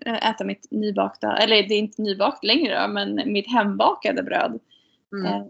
Äta 0.06 0.43
mitt 0.43 0.72
nybakta, 0.72 1.38
eller 1.38 1.56
det 1.56 1.74
är 1.74 1.80
inte 1.80 2.01
nybakt 2.01 2.43
längre 2.43 2.88
men 2.88 3.22
mitt 3.26 3.51
hembakade 3.51 4.24
bröd. 4.24 4.60
Mm. 5.14 5.26
Eh, 5.26 5.43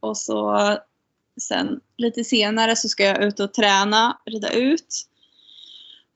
och 0.00 0.16
så 0.16 0.58
sen 1.40 1.80
lite 1.96 2.24
senare 2.24 2.76
så 2.76 2.88
ska 2.88 3.04
jag 3.04 3.22
ut 3.22 3.40
och 3.40 3.54
träna, 3.54 4.18
rida 4.24 4.52
ut. 4.52 5.04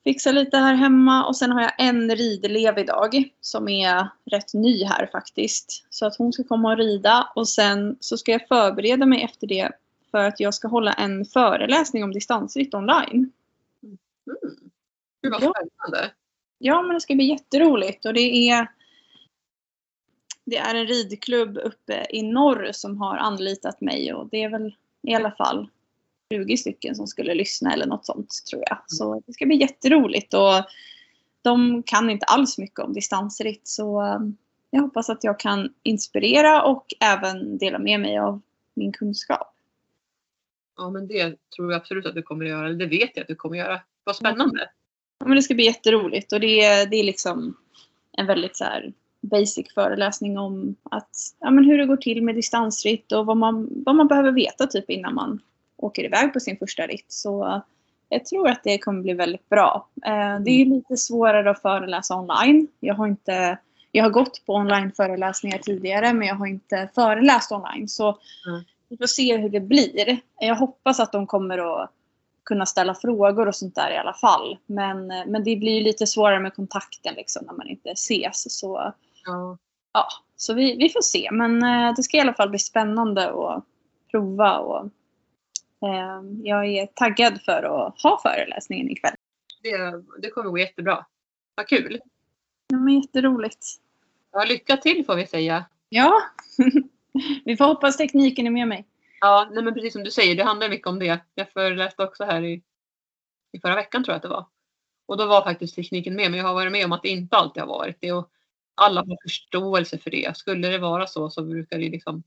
Fixa 0.04 0.32
lite 0.32 0.56
här 0.56 0.74
hemma 0.74 1.26
och 1.26 1.36
sen 1.36 1.52
har 1.52 1.62
jag 1.62 1.72
en 1.78 2.16
ridelev 2.16 2.78
idag 2.78 3.24
som 3.40 3.68
är 3.68 4.08
rätt 4.30 4.54
ny 4.54 4.84
här 4.84 5.08
faktiskt. 5.12 5.86
Så 5.90 6.06
att 6.06 6.16
hon 6.16 6.32
ska 6.32 6.44
komma 6.44 6.72
och 6.72 6.78
rida 6.78 7.32
och 7.34 7.48
sen 7.48 7.96
så 8.00 8.16
ska 8.16 8.32
jag 8.32 8.48
förbereda 8.48 9.06
mig 9.06 9.22
efter 9.22 9.46
det 9.46 9.70
för 10.10 10.18
att 10.18 10.40
jag 10.40 10.54
ska 10.54 10.68
hålla 10.68 10.92
en 10.92 11.24
föreläsning 11.24 12.04
om 12.04 12.12
distansritt 12.12 12.74
online. 12.74 13.30
Mm. 13.82 13.98
Gud 15.22 15.32
vad 15.32 15.40
spännande. 15.40 16.14
Ja, 16.58 16.82
men 16.82 16.94
det 16.94 17.00
ska 17.00 17.14
bli 17.14 17.24
jätteroligt 17.24 18.06
och 18.06 18.14
det 18.14 18.50
är 18.50 18.68
det 20.44 20.56
är 20.56 20.74
en 20.74 20.86
ridklubb 20.86 21.58
uppe 21.58 22.06
i 22.10 22.22
norr 22.22 22.70
som 22.72 22.98
har 22.98 23.16
anlitat 23.16 23.80
mig 23.80 24.14
och 24.14 24.28
det 24.28 24.42
är 24.42 24.48
väl 24.50 24.74
i 25.02 25.14
alla 25.14 25.30
fall 25.30 25.68
20 26.32 26.56
stycken 26.56 26.94
som 26.94 27.06
skulle 27.06 27.34
lyssna 27.34 27.72
eller 27.72 27.86
något 27.86 28.06
sånt 28.06 28.44
tror 28.50 28.62
jag. 28.66 28.78
Så 28.86 29.22
det 29.26 29.32
ska 29.32 29.46
bli 29.46 29.56
jätteroligt 29.56 30.34
och 30.34 30.64
de 31.42 31.82
kan 31.82 32.10
inte 32.10 32.26
alls 32.26 32.58
mycket 32.58 32.78
om 32.78 32.92
distansritt 32.92 33.68
så 33.68 34.02
um, 34.02 34.36
jag 34.70 34.82
hoppas 34.82 35.10
att 35.10 35.24
jag 35.24 35.40
kan 35.40 35.74
inspirera 35.82 36.62
och 36.62 36.86
även 37.00 37.58
dela 37.58 37.78
med 37.78 38.00
mig 38.00 38.18
av 38.18 38.40
min 38.74 38.92
kunskap. 38.92 39.54
Ja 40.76 40.90
men 40.90 41.06
det 41.06 41.50
tror 41.56 41.72
jag 41.72 41.80
absolut 41.80 42.06
att 42.06 42.14
du 42.14 42.22
kommer 42.22 42.44
att 42.44 42.50
göra, 42.50 42.66
eller 42.66 42.78
det 42.78 42.86
vet 42.86 43.10
jag 43.14 43.22
att 43.22 43.28
du 43.28 43.34
kommer 43.34 43.56
att 43.56 43.66
göra. 43.66 43.80
Vad 44.04 44.16
spännande! 44.16 44.70
Ja, 45.22 45.28
men 45.28 45.36
det 45.36 45.42
ska 45.42 45.54
bli 45.54 45.64
jätteroligt 45.64 46.32
och 46.32 46.40
det 46.40 46.64
är, 46.64 46.86
det 46.86 46.96
är 46.96 47.04
liksom 47.04 47.56
en 48.12 48.26
väldigt 48.26 48.56
så 48.56 48.64
här 48.64 48.92
basic 49.20 49.74
föreläsning 49.74 50.38
om 50.38 50.76
att, 50.82 51.10
ja, 51.40 51.50
men 51.50 51.64
hur 51.64 51.78
det 51.78 51.86
går 51.86 51.96
till 51.96 52.22
med 52.22 52.34
distansritt 52.34 53.12
och 53.12 53.26
vad 53.26 53.36
man, 53.36 53.68
vad 53.86 53.94
man 53.94 54.08
behöver 54.08 54.32
veta 54.32 54.66
typ 54.66 54.90
innan 54.90 55.14
man 55.14 55.40
åker 55.76 56.04
iväg 56.04 56.32
på 56.32 56.40
sin 56.40 56.56
första 56.56 56.86
ritt. 56.86 57.06
Så 57.08 57.62
jag 58.08 58.24
tror 58.24 58.48
att 58.48 58.64
det 58.64 58.78
kommer 58.78 59.02
bli 59.02 59.12
väldigt 59.12 59.48
bra. 59.48 59.88
Eh, 60.06 60.40
det 60.40 60.50
är 60.50 60.64
lite 60.64 60.96
svårare 60.96 61.50
att 61.50 61.62
föreläsa 61.62 62.16
online. 62.16 62.68
Jag 62.80 62.94
har, 62.94 63.06
inte, 63.06 63.58
jag 63.92 64.04
har 64.04 64.10
gått 64.10 64.46
på 64.46 64.54
online-föreläsningar 64.54 65.58
tidigare 65.58 66.12
men 66.12 66.28
jag 66.28 66.34
har 66.34 66.46
inte 66.46 66.88
föreläst 66.94 67.52
online. 67.52 67.88
Så 67.88 68.08
mm. 68.46 68.62
vi 68.88 68.96
får 68.96 69.06
se 69.06 69.36
hur 69.36 69.48
det 69.48 69.60
blir. 69.60 70.20
Jag 70.40 70.56
hoppas 70.56 71.00
att 71.00 71.12
de 71.12 71.26
kommer 71.26 71.82
att 71.82 71.90
kunna 72.44 72.66
ställa 72.66 72.94
frågor 72.94 73.48
och 73.48 73.54
sånt 73.54 73.74
där 73.74 73.90
i 73.90 73.96
alla 73.96 74.14
fall. 74.14 74.58
Men, 74.66 75.06
men 75.06 75.44
det 75.44 75.56
blir 75.56 75.84
lite 75.84 76.06
svårare 76.06 76.40
med 76.40 76.54
kontakten 76.54 77.14
liksom 77.14 77.46
när 77.46 77.52
man 77.52 77.68
inte 77.68 77.90
ses. 77.90 78.58
Så, 78.58 78.92
ja. 79.24 79.58
ja 79.92 80.08
så 80.36 80.54
vi, 80.54 80.76
vi 80.76 80.88
får 80.88 81.00
se. 81.00 81.28
Men 81.32 81.62
eh, 81.62 81.94
det 81.96 82.02
ska 82.02 82.16
i 82.16 82.20
alla 82.20 82.34
fall 82.34 82.50
bli 82.50 82.58
spännande 82.58 83.30
att 83.30 83.64
prova. 84.10 84.58
Och, 84.58 84.84
eh, 85.88 86.22
jag 86.42 86.66
är 86.66 86.86
taggad 86.86 87.40
för 87.42 87.62
att 87.62 88.02
ha 88.02 88.20
föreläsningen 88.22 88.90
ikväll. 88.90 89.14
Det, 89.62 90.02
det 90.22 90.30
kommer 90.30 90.50
gå 90.50 90.58
jättebra. 90.58 91.06
Vad 91.54 91.68
kul! 91.68 92.00
Ja, 92.68 92.78
men 92.78 93.00
jätteroligt. 93.00 93.66
Ja, 94.32 94.44
lycka 94.44 94.76
till 94.76 95.06
får 95.06 95.14
vi 95.14 95.26
säga. 95.26 95.64
Ja, 95.88 96.22
vi 97.44 97.56
får 97.56 97.64
hoppas 97.64 97.96
tekniken 97.96 98.46
är 98.46 98.50
med 98.50 98.68
mig. 98.68 98.86
Ja, 99.24 99.48
nej 99.52 99.64
men 99.64 99.74
precis 99.74 99.92
som 99.92 100.04
du 100.04 100.10
säger, 100.10 100.36
det 100.36 100.44
handlar 100.44 100.68
mycket 100.68 100.86
om 100.86 100.98
det. 100.98 101.20
Jag 101.34 101.50
föreläste 101.50 102.04
också 102.04 102.24
här 102.24 102.42
i, 102.42 102.62
i 103.52 103.60
förra 103.60 103.74
veckan 103.74 104.04
tror 104.04 104.12
jag 104.12 104.16
att 104.16 104.22
det 104.22 104.28
var. 104.28 104.46
Och 105.06 105.16
då 105.16 105.26
var 105.26 105.44
faktiskt 105.44 105.74
tekniken 105.74 106.14
med, 106.14 106.30
men 106.30 106.40
jag 106.40 106.46
har 106.46 106.54
varit 106.54 106.72
med 106.72 106.84
om 106.84 106.92
att 106.92 107.02
det 107.02 107.08
inte 107.08 107.36
alltid 107.36 107.62
har 107.62 107.68
varit 107.68 107.96
det. 108.00 108.12
Och 108.12 108.30
alla 108.74 109.00
har 109.00 109.16
förståelse 109.22 109.98
för 109.98 110.10
det. 110.10 110.36
Skulle 110.36 110.68
det 110.68 110.78
vara 110.78 111.06
så 111.06 111.30
så 111.30 111.42
brukar 111.42 111.78
det 111.78 111.88
liksom 111.88 112.22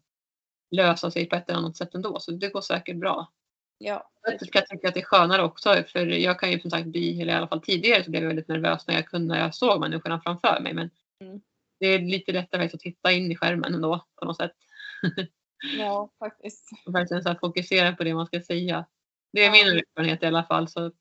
lösa 0.72 1.12
sig 1.12 1.26
på 1.26 1.36
ett 1.36 1.50
eller 1.50 1.60
annat 1.60 1.78
sätt 1.78 1.96
ändå. 1.96 2.20
Så 2.20 2.32
det 2.32 2.50
går 2.50 2.62
säkert 2.62 2.98
bra. 2.98 3.32
Ja. 3.78 4.12
Jag 4.22 4.40
kan 4.40 4.64
tycka 4.70 4.88
att 4.88 4.94
det 4.94 5.00
är 5.00 5.06
skönare 5.06 5.44
också 5.44 5.84
för 5.88 6.06
jag 6.06 6.40
kan 6.40 6.52
ju 6.52 6.60
som 6.60 6.72
sagt 6.72 6.88
bli, 6.88 7.22
eller 7.22 7.34
i 7.34 7.36
alla 7.36 7.48
fall 7.48 7.62
tidigare 7.62 8.04
så 8.04 8.12
blev 8.12 8.24
jag 8.24 8.28
väldigt 8.28 8.48
nervös 8.48 8.88
när 8.88 8.96
jag, 8.96 9.06
kunde, 9.06 9.34
när 9.34 9.42
jag 9.42 9.56
såg 9.56 9.80
människorna 9.80 10.22
framför 10.22 10.60
mig. 10.62 10.74
Men 10.74 10.90
mm. 11.20 11.42
det 11.80 11.86
är 11.88 12.00
lite 12.00 12.32
lättare 12.32 12.66
att 12.66 12.80
titta 12.80 13.12
in 13.12 13.32
i 13.32 13.36
skärmen 13.36 13.74
ändå 13.74 14.06
på 14.16 14.26
något 14.26 14.38
sätt. 14.38 14.52
Ja, 15.78 16.10
faktiskt. 16.20 16.70
Och 16.86 16.96
verkligen 16.96 17.24
så 17.24 17.36
fokusera 17.36 17.96
på 17.96 18.04
det 18.04 18.14
man 18.14 18.26
ska 18.26 18.42
säga. 18.42 18.86
Det 19.32 19.44
är 19.44 19.46
ja. 19.46 19.52
min 19.52 19.78
erfarenhet 19.78 20.24
i 20.24 20.26
alla 20.26 20.44
fall. 20.44 20.68
Så, 20.68 20.92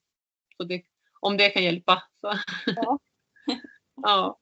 så 0.57 0.63
det, 0.63 0.83
om 1.19 1.37
det 1.37 1.49
kan 1.49 1.63
hjälpa. 1.63 2.03
Så. 2.21 2.33
Ja. 2.65 2.99
ja. 3.95 4.39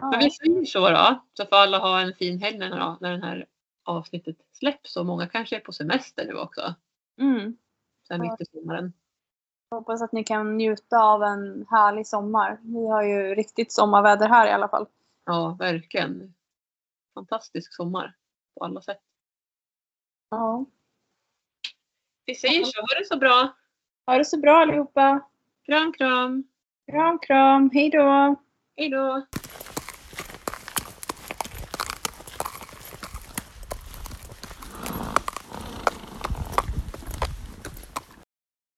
Men 0.00 0.18
vi 0.18 0.30
säger 0.30 0.64
så 0.64 0.90
då. 0.90 1.24
Så 1.34 1.46
får 1.46 1.56
alla 1.56 1.78
ha 1.78 2.00
en 2.00 2.14
fin 2.14 2.38
helg 2.38 2.58
när, 2.58 2.70
då, 2.70 2.98
när 3.00 3.18
det 3.18 3.26
här 3.26 3.46
avsnittet 3.84 4.36
släpps. 4.52 4.96
Och 4.96 5.06
många 5.06 5.26
kanske 5.26 5.56
är 5.56 5.60
på 5.60 5.72
semester 5.72 6.26
nu 6.26 6.34
också. 6.34 6.74
Mm. 7.20 7.56
Sen 8.08 8.20
mitt 8.20 8.40
i 8.40 8.44
sommaren. 8.44 8.92
Jag 9.70 9.78
hoppas 9.78 10.02
att 10.02 10.12
ni 10.12 10.24
kan 10.24 10.56
njuta 10.56 10.98
av 10.98 11.22
en 11.22 11.66
härlig 11.70 12.06
sommar. 12.06 12.58
Vi 12.62 12.88
har 12.88 13.02
ju 13.02 13.34
riktigt 13.34 13.72
sommarväder 13.72 14.28
här 14.28 14.46
i 14.46 14.50
alla 14.50 14.68
fall. 14.68 14.86
Ja, 15.24 15.56
verkligen. 15.58 16.34
Fantastisk 17.14 17.74
sommar 17.74 18.17
på 18.58 18.64
alla 18.64 18.80
sätt. 18.80 19.00
Ja. 20.30 20.66
Vi 22.24 22.34
säger 22.34 22.64
så. 22.64 22.80
Ha 22.80 22.98
det 22.98 23.06
så 23.06 23.18
bra. 23.18 23.56
Ha 24.06 24.18
det 24.18 24.24
så 24.24 24.38
bra 24.38 24.56
allihopa. 24.56 25.20
Kram, 25.66 25.92
kram. 25.92 26.44
Kram, 26.90 27.18
kram. 27.18 27.70
Hej 27.74 27.90
då. 27.90 28.36
Hej 28.76 28.88
då. 28.88 29.26